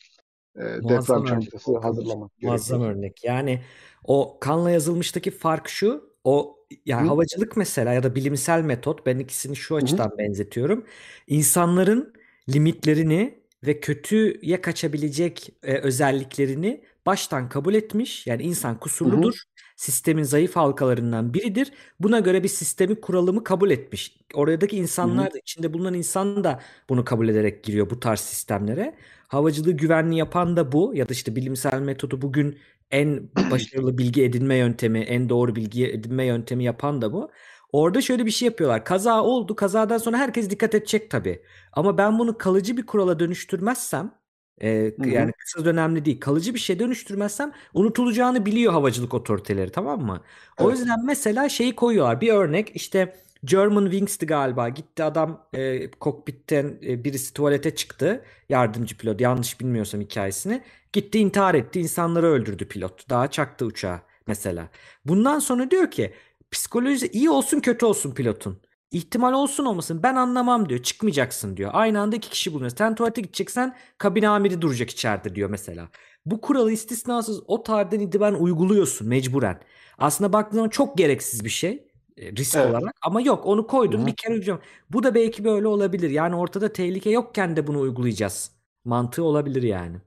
[0.58, 1.52] E, Muazzam deprem örnek.
[1.52, 2.98] çantası hazırlamak Muazzam gerekiyor.
[3.00, 3.24] örnek.
[3.24, 3.62] Yani
[4.04, 6.14] o kanla yazılmıştaki fark şu.
[6.24, 7.08] O yani Hı.
[7.08, 9.80] havacılık mesela ya da bilimsel metot ben ikisini şu hı.
[9.80, 10.86] açıdan benzetiyorum.
[11.28, 12.14] İnsanların
[12.50, 18.28] limitlerini ve kötüye kaçabilecek e, özelliklerini baştan kabul etmiş.
[18.28, 19.34] Yani insan kusurludur.
[19.76, 21.72] Sistemin zayıf halkalarından biridir.
[22.00, 24.18] Buna göre bir sistemi kuralımı kabul etmiş.
[24.34, 28.96] Oradaki insanlar da içinde bulunan insan da bunu kabul ederek giriyor bu tarz sistemlere.
[29.28, 32.60] Havacılığı güvenli yapan da bu ya da işte bilimsel metodu bugün
[32.92, 37.32] en başarılı bilgi edinme yöntemi, en doğru bilgi edinme yöntemi yapan da bu.
[37.72, 38.86] Orada şöyle bir şey yapıyorlar.
[38.86, 39.56] Kaza oldu.
[39.56, 41.44] Kazadan sonra herkes dikkat edecek tabii.
[41.74, 44.23] Ama ben bunu kalıcı bir kurala dönüştürmezsem
[44.62, 45.10] e, hı.
[45.10, 50.22] yani kısa dönemli değil, kalıcı bir şey dönüştürmezsem unutulacağını biliyor havacılık otoriteleri tamam mı?
[50.58, 50.80] O Evet.
[50.80, 52.22] yüzden mesela şeyi koyuyorlar.
[52.22, 54.70] Bir örnek işte German Wings'ti galiba.
[54.70, 58.26] Gitti adam e, kokpitten e, birisi tuvalete çıktı.
[58.50, 59.22] Yardımcı pilot.
[59.22, 60.62] Yanlış bilmiyorsam hikayesini.
[60.94, 61.80] Gitti intihar etti.
[61.80, 63.10] insanları öldürdü pilot.
[63.10, 64.70] Daha çaktı uçağı mesela.
[65.06, 66.14] Bundan sonra diyor ki
[66.52, 68.62] psikolojisi iyi olsun kötü olsun pilotun.
[68.94, 70.84] İhtimal olsun olmasın ben anlamam diyor.
[70.84, 71.72] Çıkmayacaksın diyor.
[71.74, 72.72] Aynı anda iki kişi bulunuyor.
[72.78, 75.90] Sen tuvalete gideceksen kabin amiri duracak içeride diyor mesela.
[76.26, 79.60] Bu kuralı istisnasız o tarihten itibaren uyguluyorsun mecburen.
[79.98, 81.88] Aslında baktığın zaman çok gereksiz bir şey
[82.18, 82.70] e, risk Evet.
[82.72, 84.08] olarak ama yok onu koydun Hı hı.
[84.08, 84.62] bir kere uygulayacağım.
[84.90, 86.10] Bu da belki böyle olabilir.
[86.10, 88.52] Yani ortada tehlike yokken de bunu uygulayacağız.
[88.86, 89.98] Mantığı olabilir yani.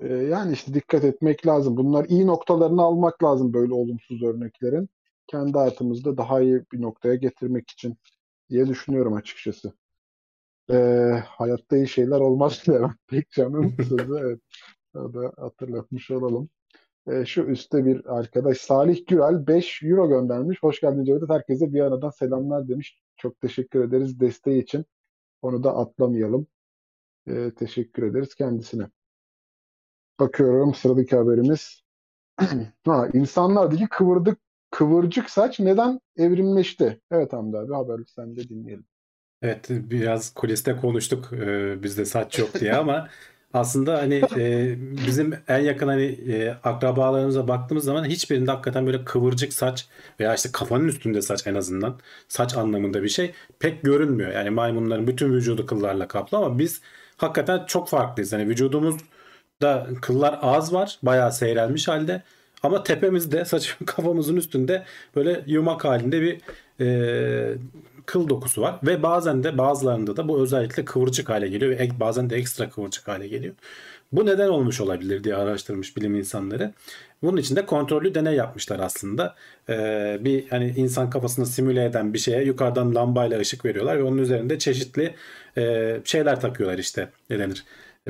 [0.00, 1.76] Ee, yani işte dikkat etmek lazım.
[1.76, 4.88] Bunlar iyi noktalarını almak lazım böyle olumsuz örneklerin.
[5.26, 7.96] Kendi hayatımızda daha iyi bir noktaya getirmek için
[8.50, 9.72] diye düşünüyorum açıkçası.
[10.70, 14.16] Ee, hayatta iyi şeyler olmaz Levent Pekcan'ın sözü.
[14.20, 14.40] Evet.
[14.94, 16.48] O da hatırlatmış olalım.
[17.06, 20.62] Ee, şu üstte bir arkadaş Salih Gürel 5 euro göndermiş.
[20.62, 21.30] Hoş geldin Cevdet.
[21.30, 23.00] Herkese bir aradan selamlar demiş.
[23.16, 24.84] Çok teşekkür ederiz desteği için.
[25.42, 26.46] Onu da atlamayalım.
[27.28, 28.90] Ee, teşekkür ederiz kendisine.
[30.20, 31.84] Bakıyorum sıradaki haberimiz.
[32.84, 34.38] Ha, insanlardaki kıvırdık
[34.74, 37.00] kıvırcık saç neden evrimleşti?
[37.10, 38.84] Evet Hamdi abi haber sen de dinleyelim.
[39.42, 43.08] Evet biraz kuliste konuştuk e, bizde saç yok diye ama
[43.52, 44.74] aslında hani e,
[45.06, 49.88] bizim en yakın hani e, akrabalarımıza baktığımız zaman hiçbirinde hakikaten böyle kıvırcık saç
[50.20, 54.32] veya işte kafanın üstünde saç en azından saç anlamında bir şey pek görünmüyor.
[54.32, 56.80] Yani maymunların bütün vücudu kıllarla kaplı ama biz
[57.16, 58.32] hakikaten çok farklıyız.
[58.32, 62.22] Yani vücudumuzda kıllar az var bayağı seyrelmiş halde
[62.64, 64.84] ama tepemizde saç kafamızın üstünde
[65.16, 66.40] böyle yumak halinde bir
[66.80, 67.54] e,
[68.06, 72.30] kıl dokusu var ve bazen de bazılarında da bu özellikle kıvırcık hale geliyor ve bazen
[72.30, 73.54] de ekstra kıvırcık hale geliyor.
[74.12, 76.72] Bu neden olmuş olabilir diye araştırmış bilim insanları.
[77.22, 79.34] Bunun için de kontrollü deney yapmışlar aslında.
[79.68, 84.18] Ee, bir hani insan kafasını simüle eden bir şeye yukarıdan lambayla ışık veriyorlar ve onun
[84.18, 85.14] üzerinde çeşitli
[85.56, 87.64] e, şeyler takıyorlar işte ne denir?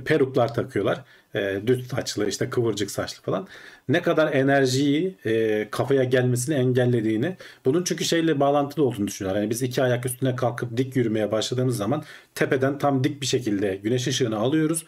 [0.04, 1.04] Peruklar takıyorlar.
[1.34, 3.48] E, düz saçlı işte kıvırcık saçlı falan.
[3.88, 9.40] Ne kadar enerjiyi e, kafaya gelmesini engellediğini bunun çünkü şeyle bağlantılı olduğunu düşünüyorlar.
[9.40, 12.02] Yani biz iki ayak üstüne kalkıp dik yürümeye başladığımız zaman
[12.34, 14.84] tepeden tam dik bir şekilde güneş ışığını alıyoruz.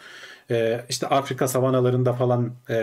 [0.50, 2.76] E, işte Afrika savanalarında falan e,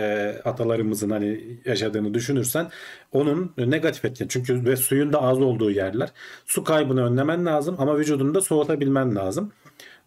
[0.44, 2.70] atalarımızın hani yaşadığını düşünürsen
[3.12, 4.26] onun negatif etki.
[4.28, 6.08] Çünkü ve suyun da az olduğu yerler.
[6.46, 9.52] Su kaybını önlemen lazım ama vücudunu da soğutabilmen lazım.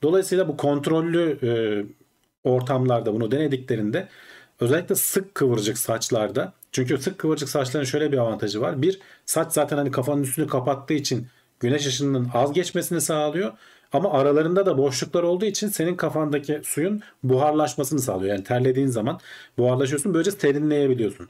[0.03, 1.49] Dolayısıyla bu kontrollü e,
[2.49, 4.07] ortamlarda bunu denediklerinde
[4.59, 8.81] özellikle sık kıvırcık saçlarda çünkü sık kıvırcık saçların şöyle bir avantajı var.
[8.81, 11.27] Bir saç zaten hani kafanın üstünü kapattığı için
[11.59, 13.53] güneş ışınının az geçmesini sağlıyor.
[13.93, 18.35] Ama aralarında da boşluklar olduğu için senin kafandaki suyun buharlaşmasını sağlıyor.
[18.35, 19.19] Yani terlediğin zaman
[19.57, 20.13] buharlaşıyorsun.
[20.13, 21.29] Böylece serinleyebiliyorsun.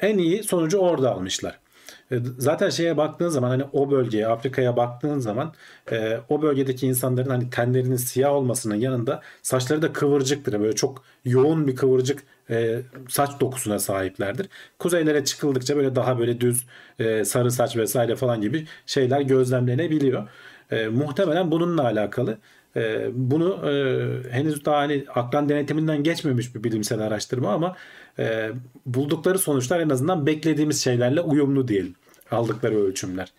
[0.00, 1.63] En iyi sonucu orada almışlar.
[2.12, 5.54] E, Zaten şeye baktığın zaman hani o bölgeye Afrika'ya baktığın zaman
[5.92, 10.60] e, o bölgedeki insanların hani tenlerinin siyah olmasının yanında saçları da kıvırcıktır.
[10.60, 14.48] Böyle çok yoğun bir kıvırcık e, saç dokusuna sahiplerdir.
[14.78, 16.66] Kuzeylere çıkıldıkça böyle daha böyle düz
[16.98, 20.28] e, sarı saç vesaire falan gibi şeyler gözlemlenebiliyor.
[20.70, 22.38] E, muhtemelen bununla alakalı.
[22.76, 23.74] E, bunu e,
[24.30, 27.76] henüz daha hani akran denetiminden geçmemiş bir bilimsel araştırma ama
[28.18, 28.50] e,
[28.86, 31.94] buldukları sonuçlar en azından beklediğimiz şeylerle uyumlu diyelim.
[32.30, 33.32] Aldıkları ölçümler.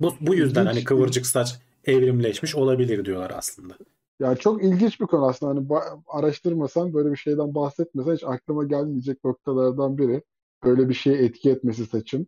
[0.00, 0.76] Bu, bu yüzden İlginç.
[0.76, 3.74] hani kıvırcık saç evrimleşmiş olabilir diyorlar aslında.
[4.20, 5.50] Yani çok ilginç bir konu aslında.
[5.50, 10.22] Hani araştırmasan böyle bir şeyden bahsetmesen hiç aklıma gelmeyecek noktalardan biri.
[10.64, 12.26] Böyle bir şeye etki etmesi saçın.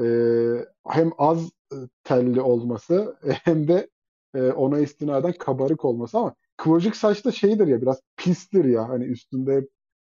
[0.00, 1.50] Ee, hem az
[2.04, 3.88] telli olması hem de
[4.34, 8.88] e, ona istinaden kabarık olması ama kıvırcık saç da şeydir ya biraz pistir ya.
[8.88, 9.68] Hani üstünde hep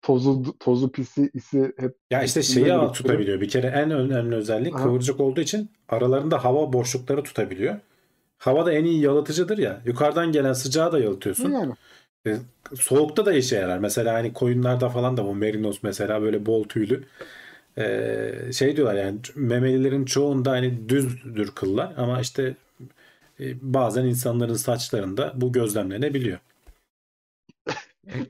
[0.03, 2.93] tozu tozu pisi isi hep Ya işte şeyi biriktiriyor.
[2.95, 3.41] tutabiliyor.
[3.41, 4.83] Bir kere en önemli özellik Aha.
[4.83, 7.77] kıvırcık olduğu için aralarında hava boşlukları tutabiliyor.
[8.39, 9.83] Hava da en iyi yalıtıcıdır ya.
[9.87, 11.51] Yukarıdan gelen sıcağı da yalıtıyorsun.
[11.51, 11.73] Yani.
[12.27, 12.37] E,
[12.75, 13.79] Soğukta da işe yarar.
[13.79, 17.05] Mesela hani koyunlarda falan da bu merinos mesela böyle bol tüylü.
[17.79, 22.55] E, şey diyorlar yani memelilerin çoğunda hani düzdür kıllar ama işte
[23.63, 26.39] bazen insanların saçlarında bu gözlemlenebiliyor.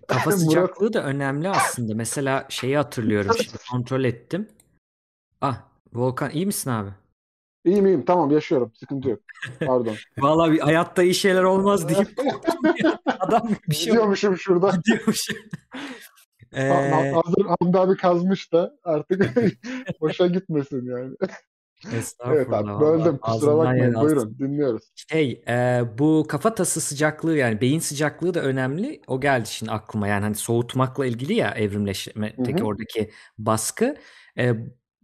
[0.09, 1.95] Kafa Murat- sıcaklığı da önemli aslında.
[1.95, 4.49] Mesela şeyi hatırlıyorum şimdi kontrol ettim.
[5.41, 5.63] Ah
[5.93, 6.91] Volkan iyi misin abi?
[7.65, 9.21] İyiyim iyiyim tamam yaşıyorum sıkıntı yok.
[9.61, 9.97] Pardon.
[10.19, 12.09] Vallahi bir hayatta iyi şeyler olmaz deyip.
[13.21, 14.71] Adam bir şey Gidiyormuşum şurada.
[14.71, 15.29] gidiyormuş.
[16.53, 16.69] Ee,
[17.15, 19.37] Hazır Hamdi abi kazmış da artık
[20.01, 21.17] boşa gitmesin yani.
[21.91, 24.83] Evet abi böldüm kusura bakmayın buyurun dinliyoruz.
[25.11, 29.01] Şey, e, bu kafatası sıcaklığı yani beyin sıcaklığı da önemli.
[29.07, 30.09] O geldi şimdi aklıma.
[30.09, 33.97] Yani hani soğutmakla ilgili ya evrimleşmedeki Hı oradaki baskı.
[34.39, 34.53] E,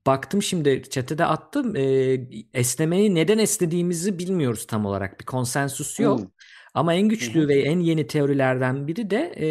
[0.06, 1.76] baktım şimdi chat'e de attım.
[1.76, 1.82] E,
[2.54, 5.20] esnemeyi neden esnediğimizi bilmiyoruz tam olarak.
[5.20, 6.20] Bir konsensus yok.
[6.20, 6.24] Hı.
[6.74, 7.48] Ama en güçlü hı.
[7.48, 9.48] ve en yeni teorilerden biri de e,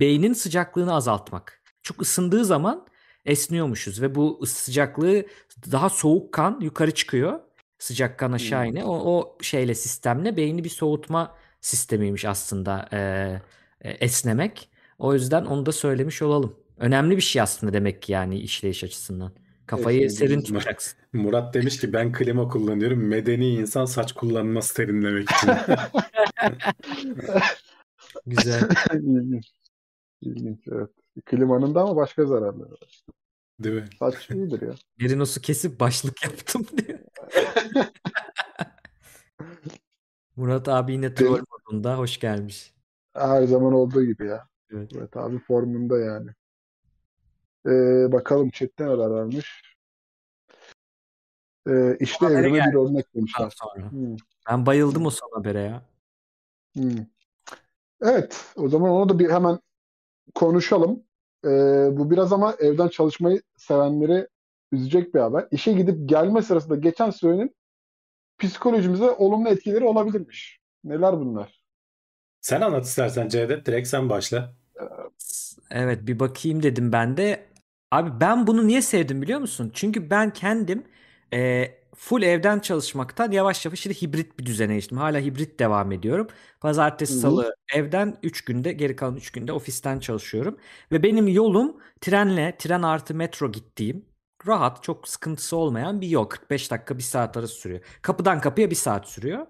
[0.00, 1.62] beynin sıcaklığını azaltmak.
[1.82, 2.86] Çok ısındığı zaman
[3.26, 5.26] esniyormuşuz ve bu sıcaklığı
[5.72, 7.40] daha soğuk kan yukarı çıkıyor.
[7.78, 8.70] Sıcak kan aşağı Hmm.
[8.70, 8.86] iniyor.
[8.88, 12.98] O, o şeyle sistemle beyni bir soğutma sistemiymiş aslında e,
[13.80, 14.68] e, esnemek.
[14.98, 16.56] O yüzden onu da söylemiş olalım.
[16.78, 19.32] Önemli bir şey aslında demek ki yani işleyiş açısından.
[19.66, 20.98] Kafayı Esnediğimiz serin tutacaksın.
[21.12, 22.98] Murat demiş ki ben klima kullanıyorum.
[23.08, 25.50] Medeni insan saç kullanmaz serinlemek için.
[28.26, 28.68] Güzel.
[28.92, 29.50] İlginç.
[30.22, 30.90] İlginç evet.
[31.24, 33.04] Klimanın da ama başka zararları var.
[33.60, 33.88] Değil mi?
[33.98, 34.74] Saç iyidir ya.
[35.00, 36.98] Merinos'u kesip başlık yaptım diyor.
[40.36, 42.74] Murat abi yine troll modunda hoş gelmiş.
[43.14, 44.48] Her zaman olduğu gibi ya.
[44.72, 44.90] Evet.
[44.98, 46.30] Evet abi formunda yani.
[47.66, 49.62] Ee, bakalım chatte neler varmış.
[51.68, 53.52] Ee, işte evrime bir örnek demişler.
[53.56, 53.90] sonra.
[53.90, 54.16] Hmm,
[54.50, 55.82] Ben bayıldım o son habere ya.
[56.76, 56.96] hmm.
[58.02, 59.58] Evet, o zaman onu da bir hemen
[60.34, 61.02] konuşalım.
[61.44, 61.48] Ee,
[61.92, 64.28] bu biraz ama evden çalışmayı sevenleri
[64.72, 65.48] üzecek bir haber.
[65.50, 67.56] İşe gidip gelme sırasında geçen sürenin
[68.38, 70.60] psikolojimize olumlu etkileri olabilirmiş.
[70.84, 71.60] Neler bunlar?
[72.40, 73.66] Sen anlat istersen Cevdet.
[73.66, 74.54] Direkt sen başla.
[75.70, 77.46] Evet bir bakayım dedim ben de.
[77.90, 79.70] Abi ben bunu niye sevdim biliyor musun?
[79.74, 80.84] Çünkü ben kendim
[81.32, 81.64] e,
[81.96, 84.98] full evden çalışmaktan yavaş yavaş şimdi hibrit bir düzene geçtim.
[84.98, 86.28] Hala hibrit devam ediyorum.
[86.60, 87.20] Pazartesi, Hı hı.
[87.20, 90.58] salı evden 3 günde geri kalan 3 günde ofisten çalışıyorum.
[90.92, 94.04] Ve benim yolum trenle, tren artı metro gittiğim
[94.46, 96.24] rahat çok sıkıntısı olmayan bir yol.
[96.24, 97.80] 45 dakika bir saat arası sürüyor.
[98.02, 99.46] Kapıdan kapıya bir saat sürüyor.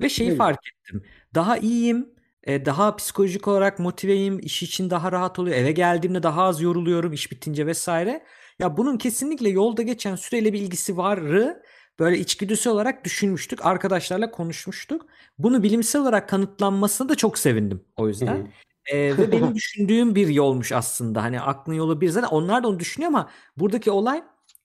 [0.00, 1.02] Ve şeyi Ne fark ettim.
[1.34, 2.14] Daha iyiyim.
[2.44, 4.38] e, Daha psikolojik olarak motiveyim.
[4.38, 5.56] iş için daha rahat oluyor.
[5.56, 8.24] Eve geldiğimde daha az yoruluyorum iş bitince vesaire.
[8.58, 11.62] Ya bunun kesinlikle yolda geçen süreyle bir ilgisi varı
[11.98, 13.66] böyle içgüdüsel olarak düşünmüştük.
[13.66, 15.06] Arkadaşlarla konuşmuştuk.
[15.38, 18.52] Bunu bilimsel olarak kanıtlanmasına da çok sevindim o yüzden.
[18.86, 21.22] Ee, ve benim düşündüğüm bir yolmuş aslında.
[21.22, 24.22] Hani aklın yolu bir zaten onlar da onu düşünüyor ama buradaki olay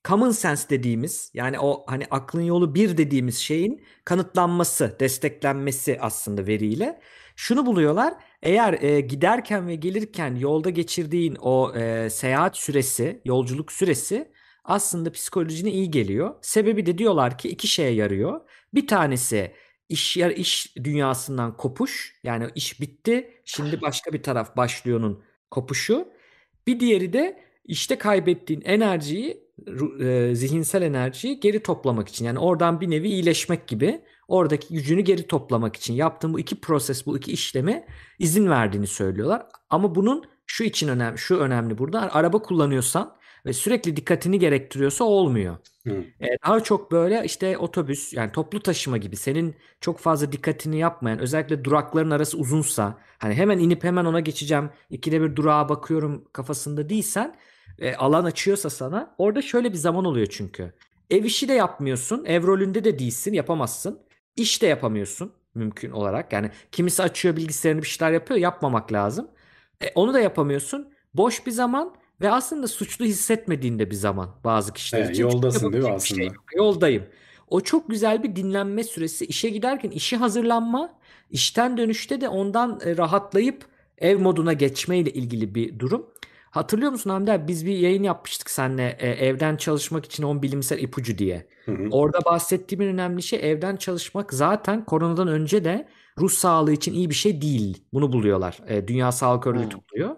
[0.07, 7.01] common sense dediğimiz yani o hani aklın yolu bir dediğimiz şeyin kanıtlanması, desteklenmesi aslında veriyle.
[7.35, 8.13] Şunu buluyorlar.
[8.43, 14.31] Eğer e, giderken ve gelirken yolda geçirdiğin o e, seyahat süresi, yolculuk süresi
[14.67, 16.35] aslında psikolojine iyi geliyor.
[16.41, 18.41] Sebebi de diyorlar ki iki şeye yarıyor.
[18.73, 19.51] Bir tanesi
[19.89, 22.19] iş yer iş dünyasından kopuş.
[22.23, 23.41] Yani iş bitti.
[23.45, 26.07] Şimdi başka bir taraf başlıyor'nun kopuşu.
[26.67, 29.47] Bir diğeri de işte kaybettiğin enerjiyi,
[29.99, 32.25] e, zihinsel enerjiyi geri toplamak için.
[32.25, 37.05] Yani oradan bir nevi iyileşmek gibi oradaki gücünü geri toplamak için yaptığın bu iki proses,
[37.05, 37.85] bu iki işlemi
[38.19, 39.45] izin verdiğini söylüyorlar.
[39.69, 42.15] Ama bunun şu için önemli, şu önemli burada.
[42.15, 43.16] Araba kullanıyorsan
[43.47, 45.57] ve sürekli dikkatini gerektiriyorsa olmuyor.
[45.87, 46.03] Hı.
[46.21, 51.19] E, daha çok böyle işte otobüs yani toplu taşıma gibi senin çok fazla dikkatini yapmayan
[51.19, 56.89] özellikle durakların arası uzunsa hani hemen inip hemen ona geçeceğim ikide bir durağa bakıyorum kafasında
[56.89, 57.35] değilsen
[57.79, 60.73] e, alan açıyorsa sana orada şöyle bir zaman oluyor çünkü.
[61.09, 63.99] Ev işi de yapmıyorsun ev rolünde de değilsin yapamazsın
[64.35, 69.27] iş de yapamıyorsun mümkün olarak yani kimisi açıyor bilgisayarını bir şeyler yapıyor yapmamak lazım.
[69.81, 75.01] E, onu da yapamıyorsun boş bir zaman ve aslında suçlu hissetmediğinde bir zaman bazı kişiler
[75.01, 75.23] Evet, için.
[75.23, 76.23] Yoldasın değil mi şey aslında?
[76.23, 76.43] yok.
[76.55, 77.03] Yoldayım.
[77.47, 79.25] O çok güzel bir dinlenme süresi.
[79.25, 80.93] İşe giderken işi hazırlanma,
[81.31, 83.65] işten dönüşte de ondan e, rahatlayıp
[83.97, 86.05] ev moduna geçme ile ilgili bir durum.
[86.51, 87.47] Hatırlıyor musun Hamdi abi?
[87.47, 91.47] Biz bir yayın yapmıştık seninle e, evden çalışmak için 10 bilimsel ipucu diye.
[91.65, 91.87] Hı hı.
[91.91, 95.87] Orada bahsettiğim en önemli şey evden çalışmak zaten koronadan önce de
[96.19, 97.83] ruh sağlığı için iyi bir şey değil.
[97.93, 98.59] Bunu buluyorlar.
[98.67, 100.15] E, Dünya Sağlık Örgütü buluyor.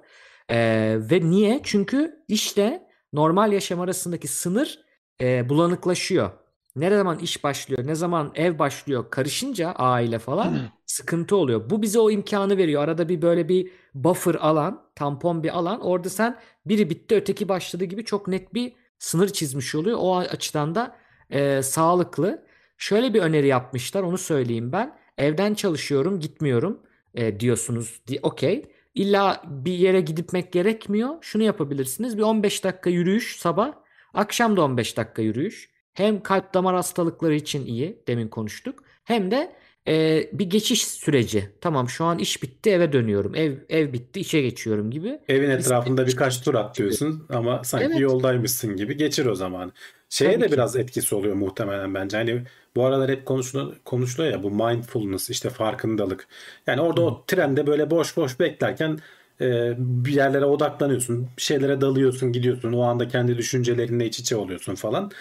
[0.49, 0.57] E,
[0.99, 1.59] ve niye?
[1.63, 4.80] Çünkü işle normal yaşam arasındaki sınır
[5.21, 6.31] e, bulanıklaşıyor.
[6.76, 11.69] Ne zaman iş başlıyor, ne zaman ev başlıyor karışınca aile falan sıkıntı oluyor.
[11.69, 12.84] Bu bize o imkanı veriyor.
[12.84, 15.81] Arada bir böyle bir buffer alan, tampon bir alan.
[15.81, 19.97] Orada sen biri bitti öteki başladı gibi çok net bir sınır çizmiş oluyor.
[20.01, 20.95] O açıdan da
[21.30, 22.45] e, sağlıklı.
[22.77, 24.97] Şöyle bir öneri yapmışlar onu söyleyeyim ben.
[25.17, 26.80] Evden çalışıyorum gitmiyorum
[27.15, 28.01] e, diyorsunuz.
[28.07, 28.71] Di- Okey.
[28.95, 31.10] İlla bir yere gitmek gerekmiyor.
[31.22, 32.18] Şunu yapabilirsiniz.
[32.18, 33.74] Bir 15 dakika yürüyüş sabah.
[34.14, 35.70] Akşam da 15 dakika yürüyüş.
[35.94, 38.03] Hem kalp damar hastalıkları için iyi.
[38.07, 38.84] Demin konuştuk.
[39.03, 39.56] Hem de
[39.88, 41.49] e, bir geçiş süreci.
[41.61, 43.36] Tamam şu an iş bitti eve dönüyorum.
[43.36, 45.20] Ev ev bitti işe geçiyorum gibi.
[45.28, 47.99] Evin Biz- etrafında birkaç tur atlıyorsun ama sanki Evet.
[47.99, 49.72] yoldaymışsın gibi geçir o zaman.
[50.10, 50.52] Şeye Tabii de ki.
[50.53, 52.18] biraz etkisi oluyor muhtemelen bence.
[52.18, 52.44] Hani
[52.75, 56.27] bu aralar hep konuşuluyor, konuşuluyor ya bu mindfulness işte farkındalık.
[56.67, 58.99] Yani orada o trende böyle boş boş beklerken
[59.41, 62.73] e, bir yerlere odaklanıyorsun, bir şeylere dalıyorsun, gidiyorsun.
[62.73, 65.11] O anda kendi düşüncelerinle iç içe oluyorsun falan.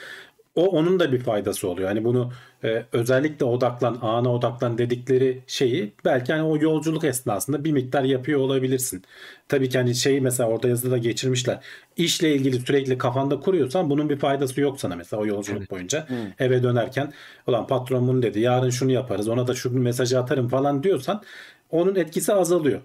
[0.58, 1.88] O onun da bir faydası oluyor.
[1.88, 2.32] Hani bunu
[2.64, 8.40] e, özellikle odaklan, ana odaklan dedikleri şeyi belki hani o yolculuk esnasında bir miktar yapıyor
[8.40, 9.02] olabilirsin.
[9.48, 11.60] Tabii ki hani şeyi mesela orada yazıda geçirmişler.
[11.96, 16.06] İşle ilgili sürekli kafanda kuruyorsan bunun bir faydası yok sana mesela o yolculuk boyunca.
[16.38, 17.12] Eve dönerken
[17.46, 21.22] ulan patron bunu dedi yarın şunu yaparız ona da şu mesajı atarım falan diyorsan
[21.70, 22.80] onun etkisi azalıyor.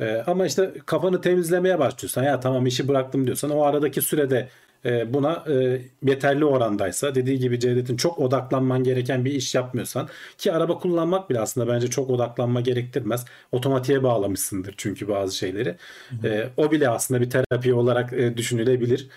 [0.00, 4.48] Ee, ama işte kafanı temizlemeye başlıyorsan ya tamam işi bıraktım diyorsan o aradaki sürede
[4.84, 10.52] e, buna e, yeterli orandaysa dediği gibi Cevdet'in çok odaklanman gereken bir iş yapmıyorsan ki
[10.52, 13.24] araba kullanmak bile aslında bence çok odaklanma gerektirmez.
[13.52, 15.76] Otomatiğe bağlamışsındır çünkü bazı şeyleri.
[16.24, 19.08] E, o bile aslında bir terapi olarak e, düşünülebilir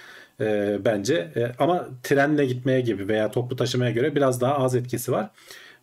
[0.42, 1.32] e, bence.
[1.36, 5.30] E, ama trenle gitmeye gibi veya toplu taşımaya göre biraz daha az etkisi var.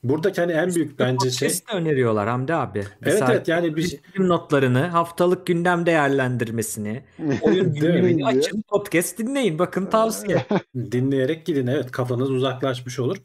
[0.02, 2.78] Buradaki hani en büyük bence şey öneriyorlar Hamdi abi.
[2.78, 7.02] Evet Mesela evet yani bir film notlarını, haftalık gündem değerlendirmesini,
[7.42, 9.58] oyun günlüğünü açın, podcast dinleyin.
[9.58, 10.46] Bakın tavsiye.
[10.76, 13.16] Dinleyerek gidin evet kafanız uzaklaşmış olur.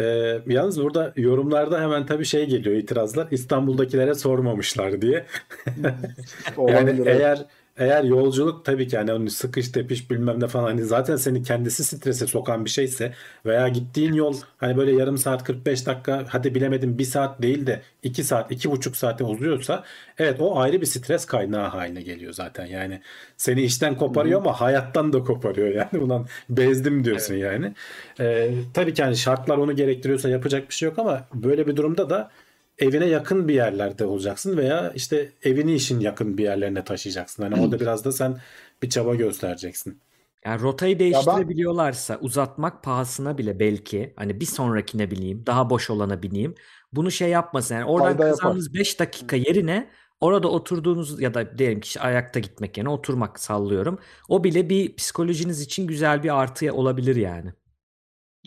[0.00, 5.26] Ee, yalnız burada yorumlarda hemen tabii şey geliyor itirazlar İstanbul'dakilere sormamışlar diye.
[6.58, 7.06] Yani evet.
[7.06, 7.46] eğer
[7.78, 11.84] eğer yolculuk tabii ki hani hani sıkış tepiş bilmem ne falan hani zaten seni kendisi
[11.84, 13.14] strese sokan bir şeyse
[13.46, 17.82] veya gittiğin yol hani böyle yarım saat 45 dakika hadi bilemedim bir saat değil de
[18.02, 19.84] 2 saat iki buçuk saate uzuyorsa
[20.18, 22.66] evet o ayrı bir stres kaynağı haline geliyor zaten.
[22.66, 23.00] Yani
[23.36, 26.04] seni işten koparıyor ama hayattan da koparıyor yani.
[26.04, 27.74] Ulan bezdim diyorsun yani.
[28.20, 32.10] Ee, tabii ki hani şartlar onu gerektiriyorsa yapacak bir şey yok ama böyle bir durumda
[32.10, 32.30] da
[32.78, 37.42] evine yakın bir yerlerde olacaksın veya işte evini işin yakın bir yerlerine taşıyacaksın.
[37.42, 38.38] Hani orada biraz da sen
[38.82, 40.00] bir çaba göstereceksin.
[40.44, 46.54] Yani rotayı değiştirebiliyorlarsa uzatmak pahasına bile belki hani bir sonrakine bineyim, daha boş olana bineyim.
[46.92, 47.74] Bunu şey yapmasın.
[47.74, 49.90] Yani oradan Fayda kazandığınız 5 dakika yerine
[50.20, 53.98] orada oturduğunuz ya da diyelim ki ayakta gitmek yerine oturmak sallıyorum.
[54.28, 57.52] O bile bir psikolojiniz için güzel bir artı olabilir yani.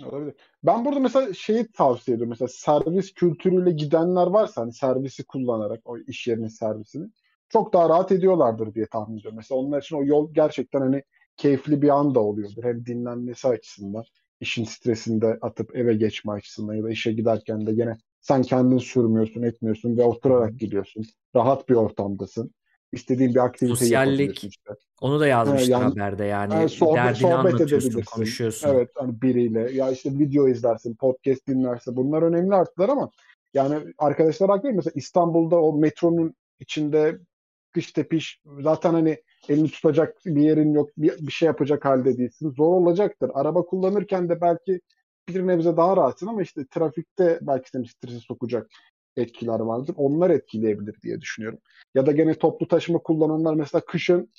[0.06, 0.34] Olabilir.
[0.64, 2.30] Ben burada mesela şeyi tavsiye ediyorum.
[2.30, 7.08] Mesela servis kültürüyle gidenler varsa hani servisi kullanarak o iş yerinin servisini
[7.50, 9.38] çok daha rahat ediyorlardır diye tahmin ediyorum.
[9.38, 11.04] Mesela onlar için o yol gerçekten hani
[11.38, 12.64] keyifli bir anda oluyordur.
[12.64, 14.04] Hem dinlenmesi açısından,
[14.40, 19.42] işin stresinde atıp eve geçme açısından ya da işe giderken de gene sen kendin sürmüyorsun,
[19.44, 21.06] etmiyorsun ve oturarak gidiyorsun.
[21.36, 22.54] Rahat bir ortamdasın.
[22.92, 24.44] İstediğin bir aktivite Sosyallik.
[24.44, 24.72] işte.
[25.02, 26.54] Onu da yazmışlar yani- haberde yani.
[26.54, 28.12] Yani sohbet, Derdini sohbet anlatıyorsun, edebilirsin.
[28.16, 28.70] konuşuyorsun.
[28.70, 31.96] Evet hani biriyle ya işte video izlersin, podcast dinlersin.
[31.96, 33.12] Bunlar önemli artılar ama
[33.54, 34.74] yani arkadaşlar haklı.
[34.74, 37.20] Mesela İstanbul'da o metronun içinde
[37.74, 42.54] kış tepiş zaten hani elini tutacak bir yerin yok, bir, bir şey yapacak halde değilsin.
[42.58, 43.32] Zor olacaktır.
[43.34, 44.82] Araba kullanırken de belki
[45.30, 48.70] bir nebze daha rahatsın ama işte trafikte belki seni strese sokacak
[49.18, 49.96] etkiler vardır.
[49.98, 51.60] Onlar etkileyebilir diye düşünüyorum.
[51.96, 54.30] Ya da gene toplu taşıma kullananlar mesela kışın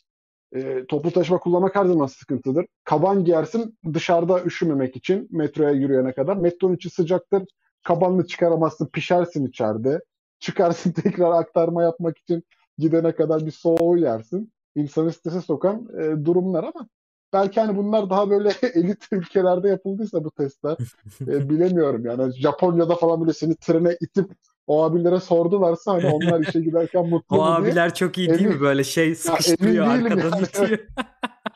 [0.55, 2.67] e, toplu taşıma kullanmak her zaman sıkıntıdır.
[2.85, 6.37] Kaban giyersin dışarıda üşümemek için metroya yürüyene kadar.
[6.37, 7.43] Metronun içi sıcaktır.
[7.83, 10.01] Kabanını çıkaramazsın, pişersin içeride.
[10.41, 12.45] Çıkarsın tekrar aktarma yapmak için
[12.79, 14.53] gidene kadar bir soğuğu yersin.
[14.75, 16.89] İnsanı strese sokan e, durumlar ama
[17.33, 20.77] belki hani bunlar daha böyle elit ülkelerde yapıldıysa bu testler
[21.21, 24.31] e, bilemiyorum yani Japonya'da falan böyle seni trene itip
[24.67, 27.71] o abilere sordularsa hani onlar işe giderken mutlu O mu diye.
[27.71, 30.43] abiler çok iyi değil mi Emin- böyle şey sıkıştırıyor değilim arkadan yani.
[30.43, 30.79] itiyor.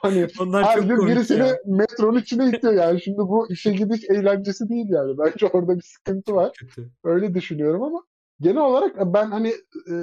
[0.03, 1.59] Hani Onlar her çok gün komik biri seni ya.
[1.67, 3.01] metronun içine itiyor yani.
[3.03, 5.19] Şimdi bu işe gidiş eğlencesi değil yani.
[5.19, 6.53] Bence orada bir sıkıntı var.
[6.59, 6.91] Kötü.
[7.05, 8.03] Öyle düşünüyorum ama
[8.41, 9.49] genel olarak ben hani
[9.91, 9.95] e,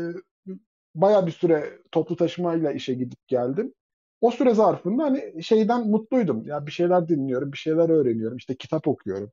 [0.96, 3.74] bayağı bir süre toplu taşımayla işe gidip geldim.
[4.22, 6.48] O süre zarfında hani şeyden mutluydum.
[6.48, 8.38] Ya bir şeyler dinliyorum, bir şeyler öğreniyorum.
[8.38, 9.32] İşte kitap okuyorum.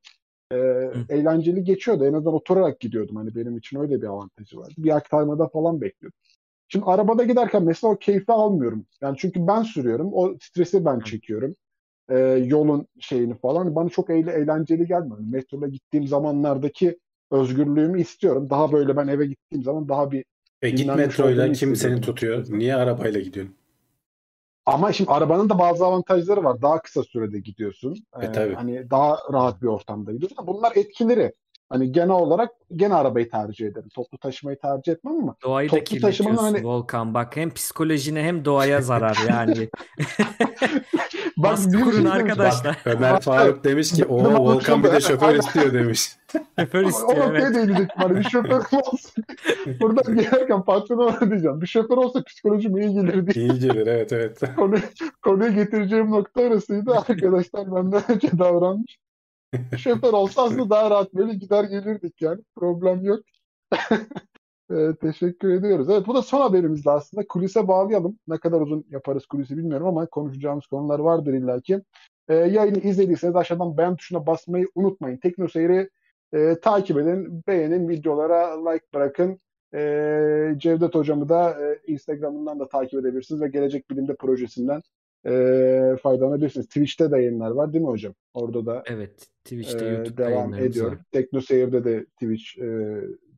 [0.53, 0.57] E,
[1.09, 2.05] eğlenceli geçiyordu.
[2.05, 3.17] En azından oturarak gidiyordum.
[3.17, 4.73] Hani benim için öyle bir avantajı vardı.
[4.79, 6.19] Bir aktarmada falan bekliyordum.
[6.69, 8.87] Şimdi arabada giderken mesela o keyfi almıyorum.
[9.01, 10.11] Yani çünkü ben sürüyorum.
[10.13, 11.57] O stresi ben çekiyorum.
[12.11, 13.75] E, yolun şeyini falan.
[13.75, 15.19] Bana çok eğle, eğlenceli gelmiyor.
[15.21, 16.99] Metroda gittiğim zamanlardaki
[17.31, 18.51] özgürlüğümü istiyorum.
[18.51, 20.25] Daha böyle ben eve gittiğim zaman daha bir
[20.63, 22.47] E git metroyla kim seni tutuyor?
[22.51, 23.60] Niye arabayla gidiyorsun?
[24.73, 26.63] Ama şimdi arabanın da bazı avantajları var.
[26.63, 27.97] Daha kısa sürede gidiyorsun.
[28.21, 28.55] E, Ee, tabii.
[28.55, 30.47] hani daha rahat bir ortamda gidiyorsun.
[30.47, 31.33] Bunlar etkileri.
[31.69, 33.89] Hani genel olarak gene arabayı tercih ederim.
[33.95, 37.15] Toplu taşımayı tercih etmem ama Doğayı da Toplu taşımanın kirletiyorsun hani- Volkan.
[37.15, 39.69] Bak hem psikolojine hem doğaya zarar yani.
[41.37, 42.77] Bak, Baskı şey kurun arkadaşlar.
[42.87, 46.09] Bak Ömer Faruk demiş ki o Volkan bir de şoför istiyor demiş.
[46.59, 47.55] Şoför O istiyor noktaya evet.
[47.55, 48.17] değinecek bana.
[48.17, 48.61] Bir şoför
[48.93, 49.25] olsun.
[49.81, 51.61] Buradan gelirken patrona diyeceğim.
[51.61, 54.41] Bir şoför olsa psikolojim iyi gelir diye İyi gelir evet evet.
[54.57, 54.77] konu,
[55.23, 56.95] konuya getireceğim nokta orasıydı.
[57.09, 58.99] Arkadaşlar benden önce davranmış.
[59.77, 62.41] Şoför olsa aslında daha rahat böyle gider gelirdik yani.
[62.57, 63.21] Problem yok.
[64.71, 65.91] Ee, teşekkür ediyoruz.
[65.91, 67.27] Evet bu da son haberimizdi aslında.
[67.29, 68.19] Kulise bağlayalım.
[68.29, 71.81] Ne kadar uzun yaparız kulisi bilmiyorum ama konuşacağımız konular vardır illaki.
[72.29, 75.17] Ee, yayını izlediyseniz aşağıdan beğen tuşuna basmayı unutmayın.
[75.17, 75.91] Tekno Seyir'i
[76.33, 79.41] e, takip edin, beğenin, videolara like bırakın.
[79.75, 84.83] Ee, Cevdet hocamı da e, Instagram'ından da takip edebilirsiniz ve Gelecek Bilim'de projesinden
[85.27, 85.33] e,
[86.03, 86.67] faydalanabilirsiniz.
[86.67, 88.15] Twitch'te de yayınlar var değil mi hocam?
[88.35, 89.29] Orada da Evet.
[89.45, 90.93] Twitch'te, e, YouTube'da devam ediyor.
[90.93, 90.99] var.
[91.13, 92.65] Tekno Seyir'de de Twitch e,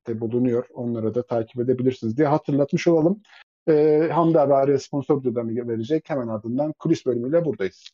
[0.06, 0.64] de bulunuyor.
[0.74, 3.22] Onlara da takip edebilirsiniz diye hatırlatmış olalım.
[3.68, 6.10] E, Hamdi abi araya sponsor ödemi verecek.
[6.10, 7.90] Hemen ardından kulis bölümüyle buradayız.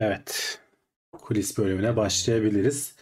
[0.00, 0.58] Evet.
[1.12, 2.96] Kulis bölümüne başlayabiliriz.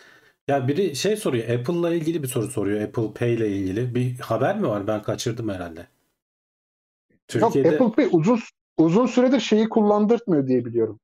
[0.48, 1.48] Ya biri şey soruyor.
[1.48, 2.80] Apple'la ilgili bir soru soruyor.
[2.82, 3.94] Apple Pay ile ilgili.
[3.94, 4.86] Bir haber mi var?
[4.86, 5.86] Ben kaçırdım herhalde.
[7.28, 8.38] Türkiye'de Yok, Apple Pay uzun
[8.78, 11.00] uzun süredir şeyi kullandırtmıyor diye biliyorum.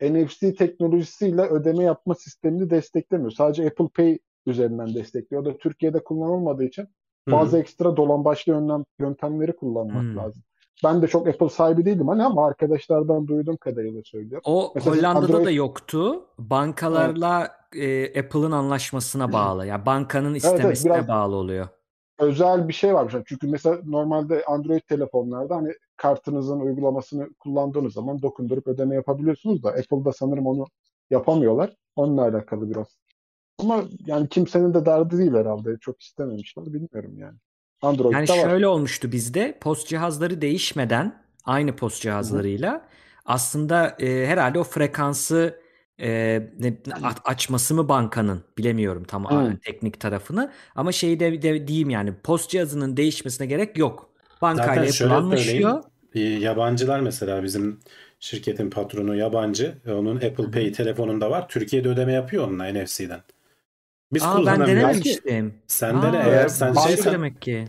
[0.00, 3.30] E, NFC teknolojisiyle ödeme yapma sistemini desteklemiyor.
[3.30, 5.42] Sadece Apple Pay üzerinden destekliyor.
[5.42, 6.88] O da Türkiye'de kullanılmadığı için
[7.30, 10.16] bazı ekstra dolambaçlı yöntem, yöntemleri kullanmak Hmm.
[10.16, 10.42] lazım.
[10.84, 14.42] Ben de çok Apple sahibi değilim hani ama arkadaşlardan duyduğum kadarıyla söylüyorum.
[14.44, 16.26] O Mesela Hollanda'da Android- da yoktu.
[16.38, 19.66] Bankalarla e, Apple'ın anlaşmasına bağlı.
[19.66, 21.68] Yani bankanın istemesine biraz- bağlı oluyor.
[22.18, 23.14] Özel bir şey varmış.
[23.26, 30.12] Çünkü mesela normalde Android telefonlarda hani kartınızın uygulamasını kullandığınız zaman dokundurup ödeme yapabiliyorsunuz da Apple'da
[30.12, 30.66] sanırım onu
[31.10, 31.76] yapamıyorlar.
[31.96, 32.98] Onunla alakalı biraz.
[33.58, 35.76] Ama yani kimsenin de derdi değil herhalde.
[35.80, 36.64] Çok istememişler.
[36.66, 37.36] Bilmiyorum yani.
[37.82, 38.50] Android'de Yani var.
[38.50, 39.58] şöyle olmuştu bizde.
[39.60, 42.86] Post cihazları değişmeden aynı post cihazlarıyla
[43.24, 45.60] aslında e, herhalde o frekansı
[46.00, 46.76] e, ne-
[47.24, 52.50] açması mı bankanın bilemiyorum tam a- teknik tarafını ama şeyi de, de diyeyim yani post
[52.50, 54.10] cihazının değişmesine gerek yok.
[54.42, 55.82] Bankayla şöyle anlaşıyor.
[56.14, 57.80] Yabancılar mesela bizim
[58.20, 59.74] şirketin patronu yabancı.
[59.86, 61.48] E, Onun Apple Pay telefonunda var.
[61.48, 63.20] Türkiye'de ödeme yapıyor onunla NFC'den.
[64.12, 65.54] Biz Aa ben denememiştim.
[65.66, 67.68] Sen dene Aa, eğer sen şeysen- demek ki.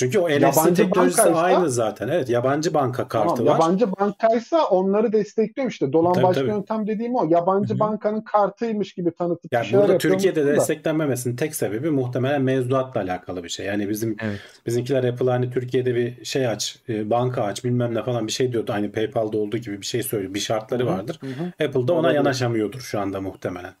[0.00, 2.08] Çünkü o Yabancı teknolojisi bankaysa- aynı zaten.
[2.08, 3.52] Evet yabancı banka kartı Tamam, var.
[3.52, 5.92] yabancı bankaysa onları destekliyor işte.
[5.92, 6.50] Dolan Tabii, başka tabii.
[6.50, 7.26] yöntem dediğim o.
[7.30, 7.80] Yabancı Hı hı.
[7.80, 10.50] bankanın kartıymış gibi tanıtıp Ya bir şeyler burada Türkiye'de da.
[10.56, 13.66] desteklenmemesinin tek sebebi muhtemelen mevzuatla alakalı bir şey.
[13.66, 14.38] Yani bizim Evet.
[14.66, 18.52] bizimkiler Apple hani Türkiye'de bir şey aç, e, banka aç bilmem ne falan bir şey
[18.52, 18.72] diyordu.
[18.72, 20.34] Aynı PayPal'da olduğu gibi bir şey söylüyor.
[20.34, 21.18] Bir şartları vardır.
[21.20, 21.64] hı hı.
[21.66, 22.14] Apple'da ona Olabilir.
[22.14, 23.72] yanaşamıyordur şu anda muhtemelen.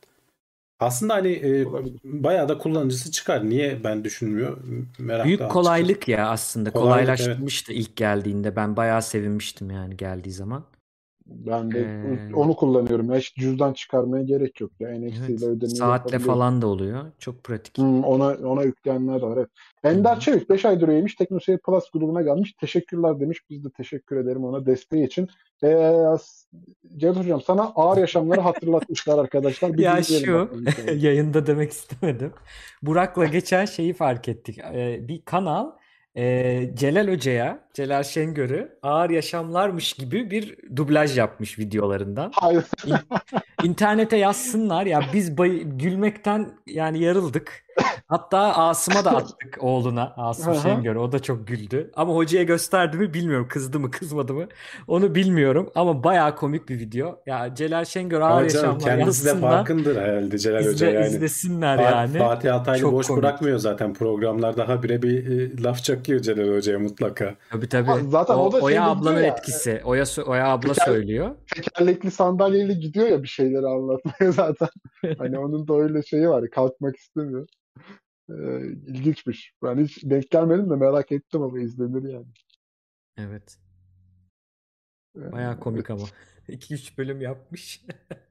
[0.80, 1.66] Aslında hani e,
[2.04, 3.50] bayağı da kullanıcısı çıkar.
[3.50, 4.56] Niye ben düşünmüyor?
[4.98, 6.72] Merak Büyük kolaylık ya aslında.
[6.72, 8.56] Kolaylık, Kolaylaştırmıştı ilk geldiğinde.
[8.56, 10.64] Ben bayağı sevinmiştim yani geldiği zaman.
[11.30, 13.10] Ben de Ee, onu kullanıyorum.
[13.10, 14.70] Ya hiç cüzdan çıkarmaya gerek yok.
[14.80, 15.30] Ya NFC Evet.
[15.30, 17.04] ile ödemeyi Saatle falan da oluyor.
[17.18, 17.78] Çok pratik.
[17.78, 19.36] Hmm, ona ona yükleyenler var.
[19.36, 19.48] Evet.
[19.84, 20.20] Ender Hı.
[20.20, 21.14] Çevik 5 aydır üyeymiş.
[21.14, 22.52] TeknoSeyir Plus grubuna gelmiş.
[22.52, 23.40] Teşekkürler demiş.
[23.50, 25.28] Biz de teşekkür ederim ona desteği için.
[25.64, 26.02] Ee,
[26.96, 29.72] Cevdet Hocam sana ağır yaşamları hatırlatmışlar arkadaşlar.
[29.72, 31.04] Bir Ya şu hikayeyi.
[31.04, 32.32] yayında demek istemedim.
[32.82, 34.58] Burak'la geçen şeyi fark ettik.
[34.58, 35.70] Ee, bir kanal
[36.16, 42.32] e, Celal Hoca'ya, Celal Şengör'ü ağır yaşamlarmış gibi bir dublaj yapmış videolarından.
[42.34, 42.64] Hayır.
[43.64, 47.64] İnternete yazsınlar ya biz bay- gülmekten yani yarıldık.
[48.08, 50.14] Hatta Asım'a da attık oğluna.
[50.16, 50.54] Asım.
[50.54, 50.96] Şengör.
[50.96, 51.90] O da çok güldü.
[51.96, 53.46] Ama hocaya gösterdi mi bilmiyorum.
[53.50, 54.46] Kızdı mı kızmadı mı?
[54.88, 55.70] Onu bilmiyorum.
[55.74, 57.18] Ama bayağı komik bir video.
[57.26, 61.06] Ya Celal Şengör ağır yaşamlar kendisi de farkındır herhalde Celal Hoca İzle, yani.
[61.06, 62.18] izlesinler yani.
[62.18, 63.22] Fatih Altaylı Çok boş komik.
[63.22, 67.34] bırakmıyor zaten programlarda habire bir e, laf çakıyor Celal Hoca'ya mutlaka.
[67.50, 67.90] Tabii tabii.
[67.90, 69.80] Ama zaten o da şey Oya ablanın ya, etkisi.
[69.84, 71.30] Oya, Oya abla Teker- söylüyor.
[71.54, 74.68] Tekerlekli sandalyeyle gidiyor ya bir şeyleri anlatmaya zaten.
[75.18, 76.44] Hani onun da öyle şeyi var.
[76.50, 77.46] Kalkmak istemiyor.
[78.30, 79.54] Ee, ilginçmiş.
[79.62, 82.26] Ben hiç denk gelmedim de merak ettim ama izlenir yani.
[83.16, 83.58] Evet.
[85.16, 86.04] Ee, Bayağı komik ama.
[86.48, 87.84] 2-3 bölüm yapmış.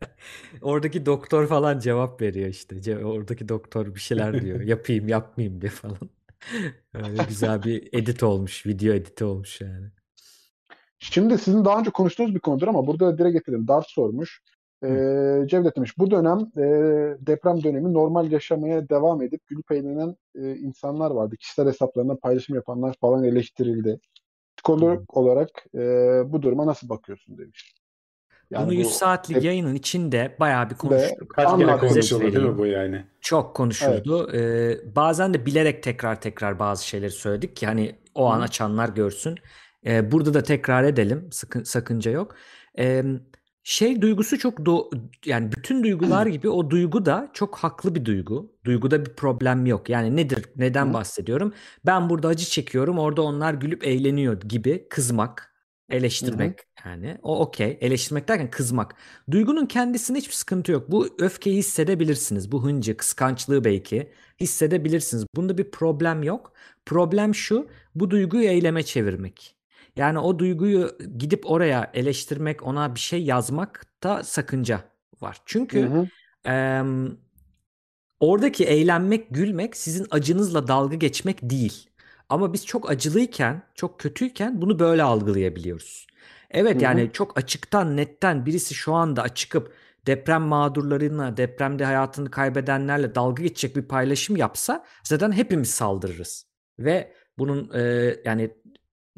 [0.62, 2.76] Oradaki doktor falan cevap veriyor işte.
[2.76, 4.62] Ce- Oradaki doktor bir şeyler diyor.
[4.74, 6.10] Yapayım yapmayayım diye falan.
[6.94, 8.66] Öyle güzel bir edit olmuş.
[8.66, 9.88] Video editi olmuş yani.
[11.00, 13.68] Şimdi sizin daha önce konuştuğunuz bir konudur ama burada direkt getirelim.
[13.68, 14.42] Dart sormuş.
[14.84, 16.64] Ee, Cevdet demiş bu dönem e,
[17.20, 21.38] deprem dönemi normal yaşamaya devam edip gülüp eğlenen e, insanlar vardı.
[21.38, 24.00] Kişisel hesaplarında paylaşım yapanlar falan eleştirildi.
[24.58, 25.80] Psikolog olarak e,
[26.26, 27.74] bu duruma nasıl bakıyorsun demiş.
[28.52, 31.30] Yani Bunu bu 100 saatlik hep- yayının içinde bayağı bir konuştuk.
[31.30, 33.06] Kaç kere konuşuldu değil mi bu yani?
[33.22, 34.32] Çok konuşuldu.
[34.34, 38.44] Ee, bazen de bilerek tekrar tekrar bazı şeyleri söyledik ki hani o an Hı.
[38.44, 39.36] açanlar görsün.
[39.86, 41.30] Ee, burada da tekrar edelim.
[41.32, 42.36] Sakın, sakınca yok.
[42.80, 43.04] Ee,
[43.70, 48.52] şey duygusu çok do- yani bütün duygular gibi o duygu da çok haklı bir duygu.
[48.66, 49.90] Duyguda bir problem yok.
[49.90, 50.46] Yani nedir?
[50.56, 50.94] Neden Hı.
[50.94, 51.54] bahsediyorum?
[51.86, 53.00] Ben burada acı çekiyorum.
[53.00, 55.54] Orada onlar gülüp eğleniyor gibi kızmak,
[55.90, 57.18] eleştirmek yani.
[57.24, 57.78] O okey.
[57.82, 58.96] Eleştirmek derken kızmak.
[59.32, 60.92] Duygunun kendisinde hiçbir sıkıntı yok.
[60.92, 62.52] Bu öfkeyi hissedebilirsiniz.
[62.52, 65.26] Bu hıncı, kıskançlığı belki hissedebilirsiniz.
[65.36, 66.54] Bunda bir problem yok.
[66.86, 69.59] Problem şu, bu duyguyu eyleme çevirmek.
[70.00, 74.82] Yani o duyguyu gidip oraya eleştirmek, ona bir şey yazmakta sakınca
[75.22, 75.38] var.
[75.46, 76.08] Çünkü Hı hı.
[76.52, 77.18] em,
[78.20, 81.90] oradaki eğlenmek, gülmek sizin acınızla dalga geçmek değil.
[82.30, 86.08] Ama biz çok acılıyken, çok kötüyken bunu böyle algılayabiliyoruz.
[86.52, 86.84] Evet Hı hı.
[86.84, 89.74] yani çok açıktan, netten birisi şu anda çıkıp
[90.08, 96.46] deprem mağdurlarına, depremde hayatını kaybedenlerle dalga geçecek bir paylaşım yapsa zaten hepimiz saldırırız.
[96.80, 98.52] Ve bunun e, yani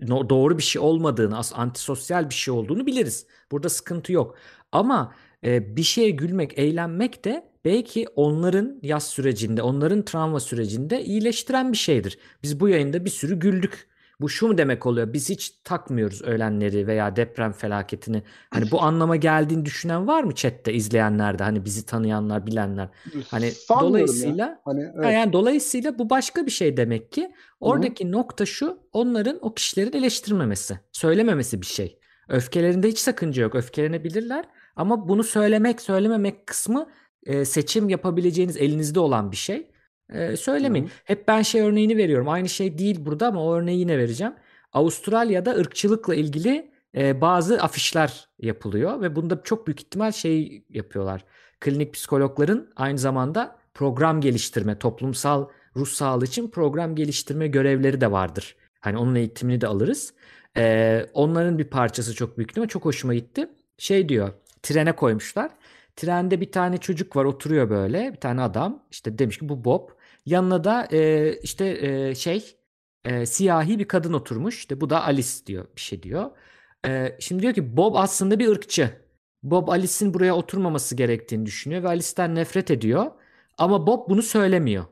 [0.07, 3.25] doğru bir şey olmadığını, antisosyal bir şey olduğunu biliriz.
[3.51, 4.35] Burada sıkıntı yok.
[4.71, 5.15] Ama
[5.45, 11.77] e, bir şeye gülmek, eğlenmek de belki onların yaz sürecinde, onların travma sürecinde iyileştiren bir
[11.77, 12.19] şeydir.
[12.43, 13.90] Biz bu yayında bir sürü güldük.
[14.21, 15.13] Bu şu mu demek oluyor?
[15.13, 18.23] Biz hiç takmıyoruz ölenleri veya deprem felaketini.
[18.49, 21.43] Hani bu anlama geldiğini düşünen var mı chatte izleyenlerde?
[21.43, 22.89] Hani bizi tanıyanlar, bilenler.
[23.27, 24.05] Hani Sanmıyorum ya.
[24.07, 25.13] dolayısıyla Hani Ha, evet.
[25.13, 27.31] yani dolayısıyla bu başka bir şey demek ki.
[27.59, 31.99] Oradaki nokta şu, onların o kişilerin eleştirmemesi, söylememesi bir şey.
[32.29, 33.55] Öfkelerinde hiç sakınca yok.
[33.55, 34.45] Öfkelenebilirler
[34.75, 36.87] ama bunu söylemek, söylememek kısmı
[37.25, 39.71] e, seçim yapabileceğiniz elinizde olan bir şey.
[40.11, 40.85] E, söylemeyin.
[40.85, 40.93] Hı hı.
[41.05, 42.29] Hep ben şey örneğini veriyorum.
[42.29, 44.33] Aynı şey değil burada ama o örneği yine vereceğim.
[44.73, 51.25] Avustralya'da ırkçılıkla ilgili e, bazı afişler yapılıyor ve bunda çok büyük ihtimal şey yapıyorlar.
[51.59, 58.55] Klinik psikologların aynı zamanda program geliştirme, toplumsal ruh sağlığı için program geliştirme görevleri de vardır.
[58.79, 60.13] Hani onun eğitimini de alırız.
[60.57, 62.67] Ee, onların bir parçası çok büyük mi?
[62.67, 63.49] Çok hoşuma gitti.
[63.77, 64.33] Şey diyor,
[64.63, 65.51] trene koymuşlar.
[65.95, 68.13] Trende bir tane çocuk var oturuyor böyle.
[68.13, 68.83] Bir tane adam.
[68.91, 69.89] İşte demiş ki bu Bob.
[70.25, 71.65] Yanına da e, işte
[72.09, 72.57] e, şey
[73.05, 74.57] e, siyahi bir kadın oturmuş.
[74.57, 76.31] İşte bu da Alice diyor bir şey diyor.
[76.87, 79.01] E, şimdi diyor ki Bob aslında bir ırkçı.
[79.43, 83.11] Bob Alice'in buraya oturmaması gerektiğini düşünüyor ve Alice'ten nefret ediyor.
[83.57, 84.85] Ama Bob bunu söylemiyor.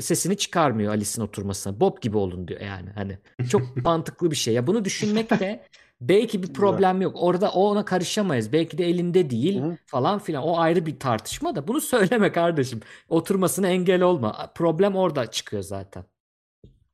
[0.00, 1.80] Sesini çıkarmıyor Alice'in oturmasına.
[1.80, 2.90] Bob gibi olun diyor yani.
[2.90, 3.18] Hani
[3.48, 4.54] çok mantıklı bir şey.
[4.54, 5.66] Ya bunu düşünmek de
[6.08, 7.16] belki bir problem yok.
[7.18, 8.52] Orada o ona karışamayız.
[8.52, 10.42] Belki de elinde değil Hı falan filan.
[10.42, 12.80] O ayrı bir tartışma da bunu söyleme kardeşim.
[13.08, 14.52] Oturmasına engel olma.
[14.54, 16.04] Problem orada çıkıyor zaten.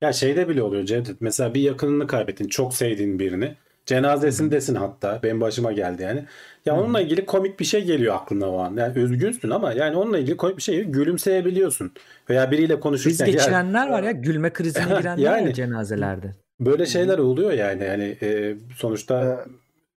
[0.00, 1.20] Ya şeyde bile oluyor Cevdet.
[1.20, 2.48] Mesela bir yakınını kaybettin.
[2.48, 3.54] Çok sevdiğin birini.
[3.86, 5.20] Cenazesindesin hatta.
[5.22, 6.24] Benim başıma geldi yani.
[6.66, 8.76] Ya Hı onunla ilgili komik bir şey geliyor aklına o an.
[8.76, 10.92] Yani üzgünsün ama yani onunla ilgili komik bir şey geliyor.
[10.92, 11.92] Gülümseyebiliyorsun.
[12.30, 14.10] Veya biriyle Kriz konuşurken ya geçirenler var ya.
[14.26, 15.54] Gülme krizine girenler Yani.
[15.54, 16.34] cenazelerde.
[16.60, 17.84] Böyle şeyler oluyor yani.
[17.84, 19.44] Yani e, sonuçta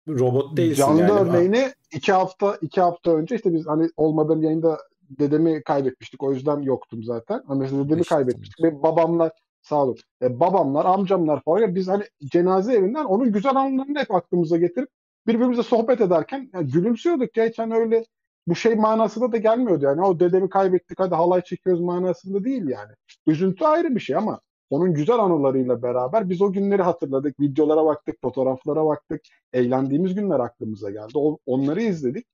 [0.09, 1.12] Ee, robot değilsin Canlı yani.
[1.12, 4.78] örneğini iki hafta iki hafta önce işte biz hani olmadığım yayında
[5.19, 6.23] dedemi kaybetmiştik.
[6.23, 7.43] O yüzden yoktum zaten.
[7.49, 8.15] Ama mesela dedemi Geçti.
[8.15, 8.65] kaybetmiştik.
[8.65, 9.32] Ve babamlar
[9.62, 9.97] sağ olun.
[10.23, 14.89] E, babamlar, amcamlar falan ya biz hani cenaze evinden onun güzel anlarını hep aklımıza getirip
[15.27, 18.05] birbirimize sohbet ederken ya gülümsüyorduk ya hiç hani öyle
[18.47, 20.03] bu şey manasında da gelmiyordu yani.
[20.05, 22.93] O dedemi kaybettik hadi halay çekiyoruz manasında değil yani.
[23.27, 24.41] Üzüntü ayrı bir şey ama
[24.71, 27.41] onun güzel anılarıyla beraber biz o günleri hatırladık.
[27.41, 29.21] Videolara baktık, fotoğraflara baktık.
[29.53, 31.13] Eğlendiğimiz günler aklımıza geldi.
[31.15, 32.27] O, onları izledik.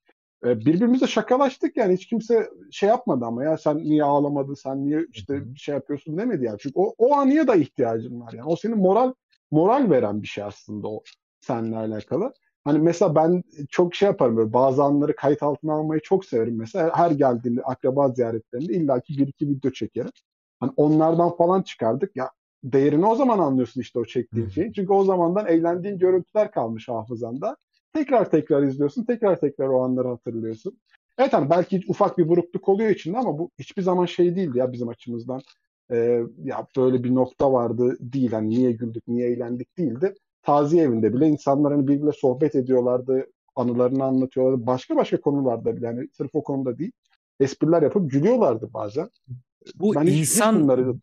[0.45, 5.07] E, birbirimizle şakalaştık yani hiç kimse şey yapmadı ama ya sen niye ağlamadın sen niye
[5.13, 6.59] işte şey yapıyorsun demedi yani.
[6.61, 8.49] Çünkü o, o anıya da ihtiyacın var yani.
[8.49, 9.15] O senin moral
[9.51, 11.03] moral veren bir şey aslında o
[11.41, 12.33] seninle alakalı.
[12.65, 16.97] Hani mesela ben çok şey yaparım böyle bazı anları kayıt altına almayı çok severim mesela.
[16.97, 20.11] Her geldiğimde akraba ziyaretlerinde illaki bir iki video çekerim.
[20.61, 22.17] Hani onlardan falan çıkardık.
[22.17, 22.31] Ya
[22.65, 24.73] değerini o zaman anlıyorsun işte o çektiğin şeyi.
[24.73, 27.57] Çünkü o zamandan eğlendiğin görüntüler kalmış hafızanda.
[27.93, 29.05] Tekrar tekrar izliyorsun.
[29.05, 30.79] Tekrar tekrar o anları hatırlıyorsun.
[31.19, 34.73] Evet hani belki ufak bir burukluk oluyor içinde ama bu hiçbir zaman şey değildi ya
[34.73, 35.41] bizim açımızdan.
[35.91, 38.33] Ee, ya böyle bir nokta vardı değil.
[38.33, 40.15] Hani niye güldük, niye eğlendik değildi.
[40.43, 43.27] Taziye evinde bile insanlar hani birbirle sohbet ediyorlardı.
[43.57, 44.67] Anılarını anlatıyorlardı.
[44.67, 46.93] Başka başka konularda bile hani sırf o konuda değil.
[47.41, 49.09] Espriler yapıp gülüyorlardı bazen.
[49.75, 50.95] Bu Ben hiç- hiç insan bunları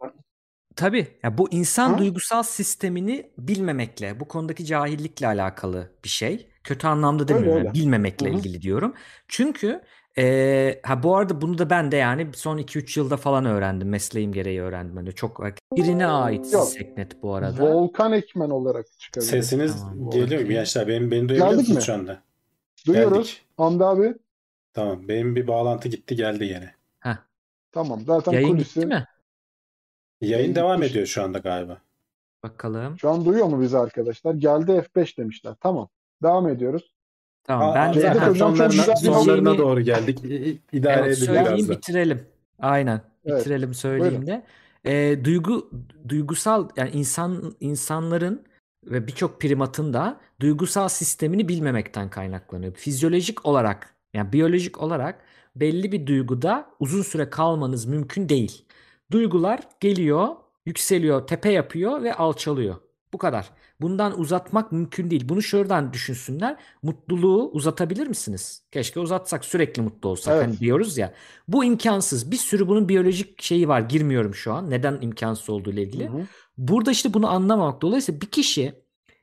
[0.76, 1.08] Tabii.
[1.24, 1.98] Ya bu insan Ha?
[1.98, 6.48] duygusal sistemini bilmemekle, bu konudaki cahillikle alakalı bir şey.
[6.64, 7.58] Kötü anlamda Öyle, demiyorum.
[7.58, 7.66] öyle.
[7.68, 8.38] yani bilmemekle Hı hı.
[8.38, 8.94] ilgili diyorum.
[9.28, 9.82] Çünkü
[10.18, 13.90] eee, ha bu arada bunu da ben de yani son 2-3 yılda falan öğrendim.
[13.90, 14.96] Mesleğim gereği öğrendim.
[14.96, 15.42] Hani çok
[15.76, 16.68] birine ait Yok.
[16.68, 17.64] Seknet bu arada.
[17.64, 19.30] Volkan Ekmen olarak çıkabilir.
[19.32, 20.88] Sesiniz Tamam, geliyor mu gençler?
[20.88, 22.22] Benim, beni duyabiliyor musunuz şu anda?
[22.88, 23.18] Duyuyoruz.
[23.18, 23.42] Geldik.
[23.58, 24.14] Hamdi abi.
[24.74, 25.08] Tamam.
[25.08, 26.74] Benim bir bağlantı gitti geldi yine.
[27.74, 28.02] Tamam.
[28.08, 28.74] Zaten Yayın kulisi.
[28.80, 29.06] gitti mi?
[30.22, 30.92] Yayın devam gitmiş.
[30.92, 31.78] ediyor şu anda galiba.
[32.44, 33.00] Bakalım.
[33.00, 34.34] Şu an duyuyor mu bizi arkadaşlar?
[34.34, 35.56] Geldi F5 demişler.
[35.60, 35.90] Tamam.
[36.24, 36.94] Devam ediyoruz.
[37.44, 40.24] Tamam Aa, ben Hocam çok sonlarına, sonlarına diyeceğimi- doğru geldik.
[40.24, 41.72] İ- i- İdare Evet, edin biraz da.
[41.74, 42.26] bitirelim.
[42.60, 43.02] Aynen.
[43.26, 44.28] Evet, Bitirelim söyleyeyim buyurun.
[44.28, 44.44] de.
[44.86, 45.70] Ee, duygu
[46.10, 48.44] duygusal yani insan insanların
[48.86, 52.74] ve birçok primatın da duygusal sistemini bilmemekten kaynaklanıyor.
[52.74, 55.20] Fizyolojik olarak yani biyolojik olarak
[55.56, 58.66] belli bir duyguda uzun süre kalmanız mümkün değil.
[59.12, 60.28] Duygular geliyor,
[60.66, 62.76] yükseliyor, tepe yapıyor ve alçalıyor.
[63.14, 63.50] Bu kadar.
[63.82, 65.30] Bundan uzatmak mümkün değil.
[65.30, 66.58] Bunu şuradan düşünsünler.
[66.84, 68.64] Mutluluğu uzatabilir misiniz?
[68.72, 70.34] Keşke uzatsak sürekli mutlu olsak.
[70.36, 70.48] Evet.
[70.48, 71.14] Hani diyoruz ya.
[71.48, 72.32] Bu imkansız.
[72.32, 73.82] Bir sürü bunun biyolojik şeyi var.
[73.82, 74.70] Girmiyorum şu an.
[74.70, 76.10] Neden imkansız olduğu ile ilgili.
[76.10, 76.22] Hı hı.
[76.58, 77.82] Burada işte bunu anlamamak.
[77.82, 78.74] Dolayısıyla bir kişi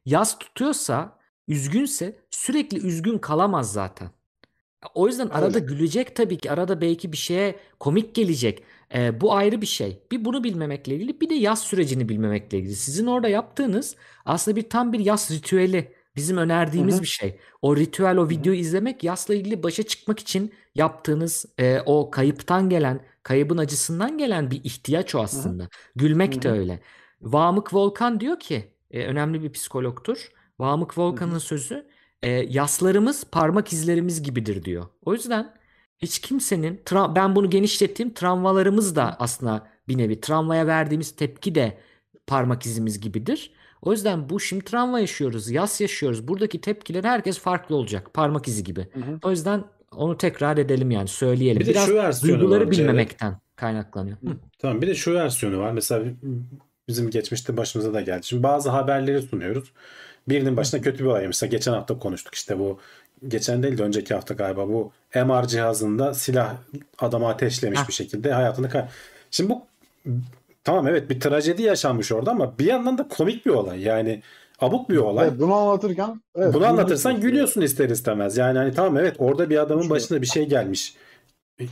[0.04, 4.10] yaz tutuyorsa, üzgünse sürekli üzgün kalamaz zaten.
[4.94, 6.50] O yüzden arada gülecek tabii ki.
[6.50, 8.62] Arada belki bir şeye komik gelecek.
[8.94, 10.02] Ee, bu ayrı bir şey.
[10.12, 12.74] Bir bunu bilmemekle ilgili bir de yaz sürecini bilmemekle ilgili.
[12.74, 15.92] Sizin orada yaptığınız aslında bir tam bir yaz ritüeli.
[16.16, 17.02] Bizim önerdiğimiz Hı hı.
[17.02, 17.38] bir şey.
[17.62, 23.00] O ritüel, o videoyu izlemek yasla ilgili başa çıkmak için yaptığınız e, o kayıptan gelen,
[23.22, 25.68] kaybın acısından gelen bir ihtiyaç o aslında.
[25.96, 26.56] Gülmek de Hı hı.
[26.58, 26.80] öyle.
[27.20, 30.28] Vamık Volkan diyor ki, e, önemli bir psikologtur.
[30.58, 31.86] Vamık Volkan'ın sözü,
[32.22, 34.86] e, yaslarımız parmak izlerimiz gibidir diyor.
[35.04, 35.54] O yüzden
[35.98, 41.78] hiç kimsenin, ben bunu genişlettiğim travmalarımız da aslında bir nevi travmaya verdiğimiz tepki de
[42.26, 43.50] parmak izimiz gibidir.
[43.82, 46.28] O yüzden bu şimdi travma yaşıyoruz, yas yaşıyoruz.
[46.28, 48.14] Buradaki tepkiler herkes farklı olacak.
[48.14, 48.88] Parmak izi gibi.
[48.92, 49.18] Hı hı.
[49.22, 51.60] O yüzden onu tekrar edelim yani söyleyelim.
[51.60, 54.16] Bir de Biraz şu versiyonu duyguları var bilmemekten kaynaklanıyor.
[54.16, 54.36] Hı.
[54.58, 55.72] Tamam bir de şu versiyonu var.
[55.72, 56.04] Mesela
[56.88, 58.26] bizim geçmişte başımıza da geldi.
[58.26, 59.72] Şimdi bazı haberleri sunuyoruz.
[60.30, 61.26] Birinin başına kötü bir olay.
[61.26, 62.78] Mesela geçen hafta konuştuk işte bu
[63.28, 66.54] geçen değil de önceki hafta galiba bu MR cihazında silah
[66.98, 67.88] adamı ateşlemiş Hah.
[67.88, 68.88] bir şekilde hayatını kay-
[69.30, 69.62] Şimdi bu
[70.64, 73.82] tamam evet bir trajedi yaşanmış orada ama bir yandan da komik bir olay.
[73.82, 74.22] Yani
[74.60, 75.28] abuk bir olay.
[75.28, 77.60] Evet, bunu anlatırken evet, Bunu anlatırsan gülüyorsun.
[77.60, 78.36] ister istemez.
[78.36, 80.94] Yani hani tamam evet orada bir adamın başına bir şey gelmiş.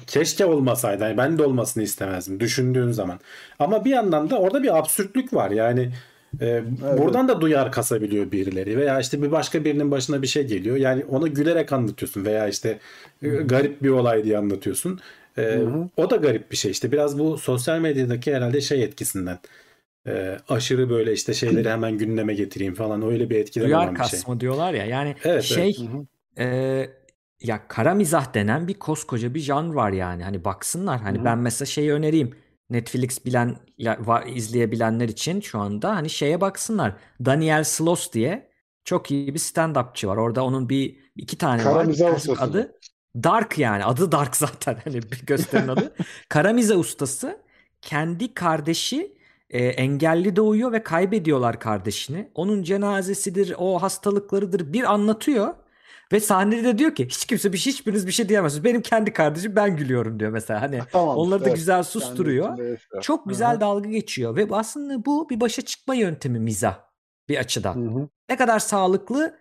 [0.07, 1.03] Keşke olmasaydı.
[1.03, 3.21] Yani ben de olmasını istemezdim düşündüğün zaman.
[3.59, 5.51] Ama bir yandan da orada bir absürtlük var.
[5.51, 5.93] Yani
[6.41, 6.63] e,
[6.99, 10.77] buradan da duyar kasabiliyor birileri veya işte bir başka birinin başına bir şey geliyor.
[10.77, 12.79] Yani ona gülerek anlatıyorsun veya işte
[13.23, 15.01] e, garip bir olay diye anlatıyorsun.
[15.39, 15.89] E, hı.
[15.97, 16.71] o da garip bir şey.
[16.71, 19.39] İşte biraz bu sosyal medyadaki herhalde şey etkisinden.
[20.07, 24.01] E, aşırı böyle işte şeyleri hemen gündeme getireyim falan öyle bir etkiden Duyar olan bir
[24.01, 24.11] şey.
[24.11, 24.85] kasma diyorlar ya.
[24.85, 26.07] Yani Evet, şey evet.
[26.39, 26.91] E,
[27.43, 30.25] ya kara mizah denen bir koskoca bir janr var yani.
[30.25, 31.01] Hani baksınlar.
[31.01, 31.25] Hani Hı hı.
[31.25, 32.35] ben mesela şeyi önereyim.
[32.71, 33.57] Netflix bilen
[33.99, 36.97] var, izleyebilenler için şu anda hani şeye baksınlar.
[37.25, 38.51] Daniel Sloss diye
[38.85, 40.17] çok iyi bir stand-upçı var.
[40.17, 41.87] Orada onun bir iki tane Kara var.
[41.87, 42.33] Ustası.
[42.39, 42.79] adı
[43.17, 43.85] Dark yani.
[43.85, 44.79] Adı Dark zaten.
[44.85, 45.95] Hani bir gösterinin adı.
[46.29, 47.39] Kara mizah ustası
[47.83, 49.19] kendi kardeşi
[49.51, 52.31] e, engelli doğuyor ve kaybediyorlar kardeşini.
[52.35, 55.55] Onun cenazesidir, o hastalıklarıdır bir anlatıyor.
[56.13, 58.65] Ve sahnede de diyor ki hiç kimse bir şey, hiçbiriniz bir şey diyemezsiniz.
[58.65, 60.63] Benim kendi kardeşim ben gülüyorum diyor mesela.
[60.63, 61.57] Hani Tamam, onları da evet.
[61.57, 62.59] güzel Kendi susturuyor.
[62.59, 63.03] yaşıyor.
[63.03, 63.61] Çok güzel hı.
[63.61, 66.79] dalga geçiyor ve aslında bu bir başa çıkma yöntemi mizah
[67.29, 67.75] bir açıdan.
[67.75, 68.09] Hı hı.
[68.29, 69.39] Ne kadar sağlıklı?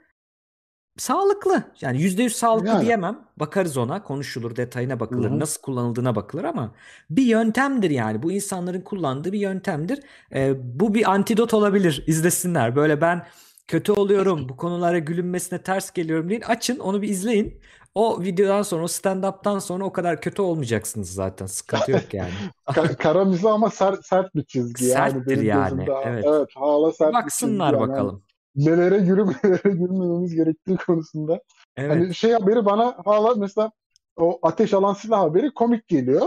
[0.98, 1.64] Sağlıklı.
[1.82, 2.86] Yani %100 sağlıklı Yani.
[2.86, 3.28] diyemem.
[3.38, 4.04] Bakarız ona.
[4.04, 5.40] Konuşulur, detayına bakılır, Hı hı.
[5.40, 6.76] nasıl kullanıldığına bakılır ama
[7.10, 8.24] bir yöntemdir yani.
[8.24, 10.00] Bu insanların kullandığı bir yöntemdir.
[10.34, 12.04] Ee, bu bir antidot olabilir.
[12.08, 12.76] İzlesinler.
[12.76, 13.26] Böyle ben
[13.68, 16.42] kötü oluyorum, bu konulara gülünmesine ters geliyorum deyin.
[16.42, 17.62] Açın, onu bir izleyin.
[17.96, 21.46] o videodan sonra o stand-up'tan sonra o kadar kötü olmayacaksınız zaten.
[21.46, 22.30] Sıkıntı yok yani.
[22.68, 25.12] Ka- kara mizah ama sert, sert bir çizgi yani.
[25.12, 26.02] Serttir yani, gözümde.
[26.06, 26.26] evet.
[26.28, 27.90] Evet hala sert bir Baksınlar yani.
[27.90, 28.24] bakalım.
[28.56, 31.42] Nelere gülüp nelere gülmememiz gerektiği konusunda.
[31.78, 31.92] Evet.
[31.92, 33.72] Hani şey haberi bana hala mesela
[34.18, 36.22] o ateş alan silah haberi komik geliyor.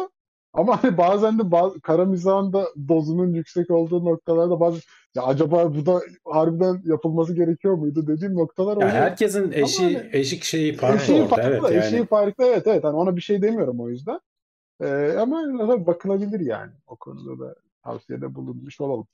[0.52, 4.80] Ama hani bazen de bazı, kara mizahın da dozunun yüksek olduğu noktalarda bazı
[5.14, 8.90] ya acaba bu da harbiden yapılması gerekiyor muydu dediğim noktalar Ya oluyor.
[8.90, 11.28] herkesin eşi hani- eşik şeyi farklı Eşiği orada.
[11.36, 11.76] farklı, evet yani.
[11.86, 12.84] eşiği farklı evet evet.
[12.84, 14.20] Hani ona bir şey demiyorum o yüzden.
[14.82, 16.72] Ee, ama tabii bakılabilir yani.
[16.86, 17.54] O konuda da
[17.84, 19.06] tavsiyede bulunmuş olalım.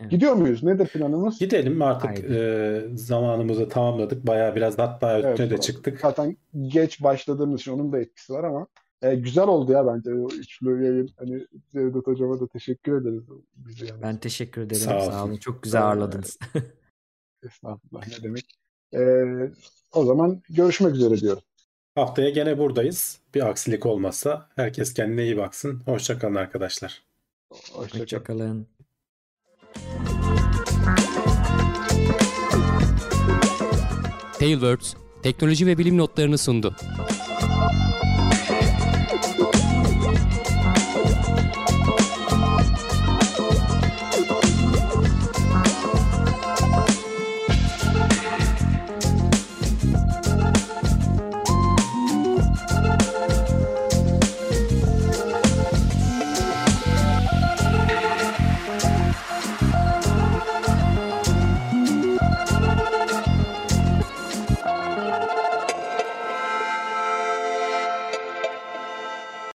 [0.00, 0.10] Evet.
[0.10, 0.62] Gidiyor muyuz?
[0.62, 1.38] Nedir planımız?
[1.38, 2.34] Gidelim artık Haydi.
[2.34, 4.26] e, zamanımızı tamamladık.
[4.26, 6.00] Bayağı biraz hatta Evet, ötüne de çıktık.
[6.00, 8.66] Zaten geç başladığımız için onun da etkisi var ama
[9.04, 11.10] e, güzel oldu ya bence o üçlü yayın.
[11.18, 13.22] Hani Cevdet Hocam'a da teşekkür ederiz.
[13.56, 14.02] Bizi yani.
[14.02, 14.82] Ben teşekkür ederim.
[14.82, 15.28] Sağ Sağ, olsun.
[15.28, 15.36] olun.
[15.36, 16.38] Çok güzel Ee, ağırladınız.
[17.42, 18.44] Estağfurullah ne demek.
[18.94, 19.00] E,
[19.92, 21.42] o zaman görüşmek üzere diyorum.
[21.94, 23.20] Haftaya gene buradayız.
[23.34, 25.82] Bir aksilik olmazsa herkes kendine iyi baksın.
[25.84, 27.02] Hoşçakalın arkadaşlar.
[27.50, 28.00] Hoşçakalın.
[28.00, 28.66] Hoşçakalın.
[34.38, 36.76] Tailwords teknoloji ve bilim notlarını sundu.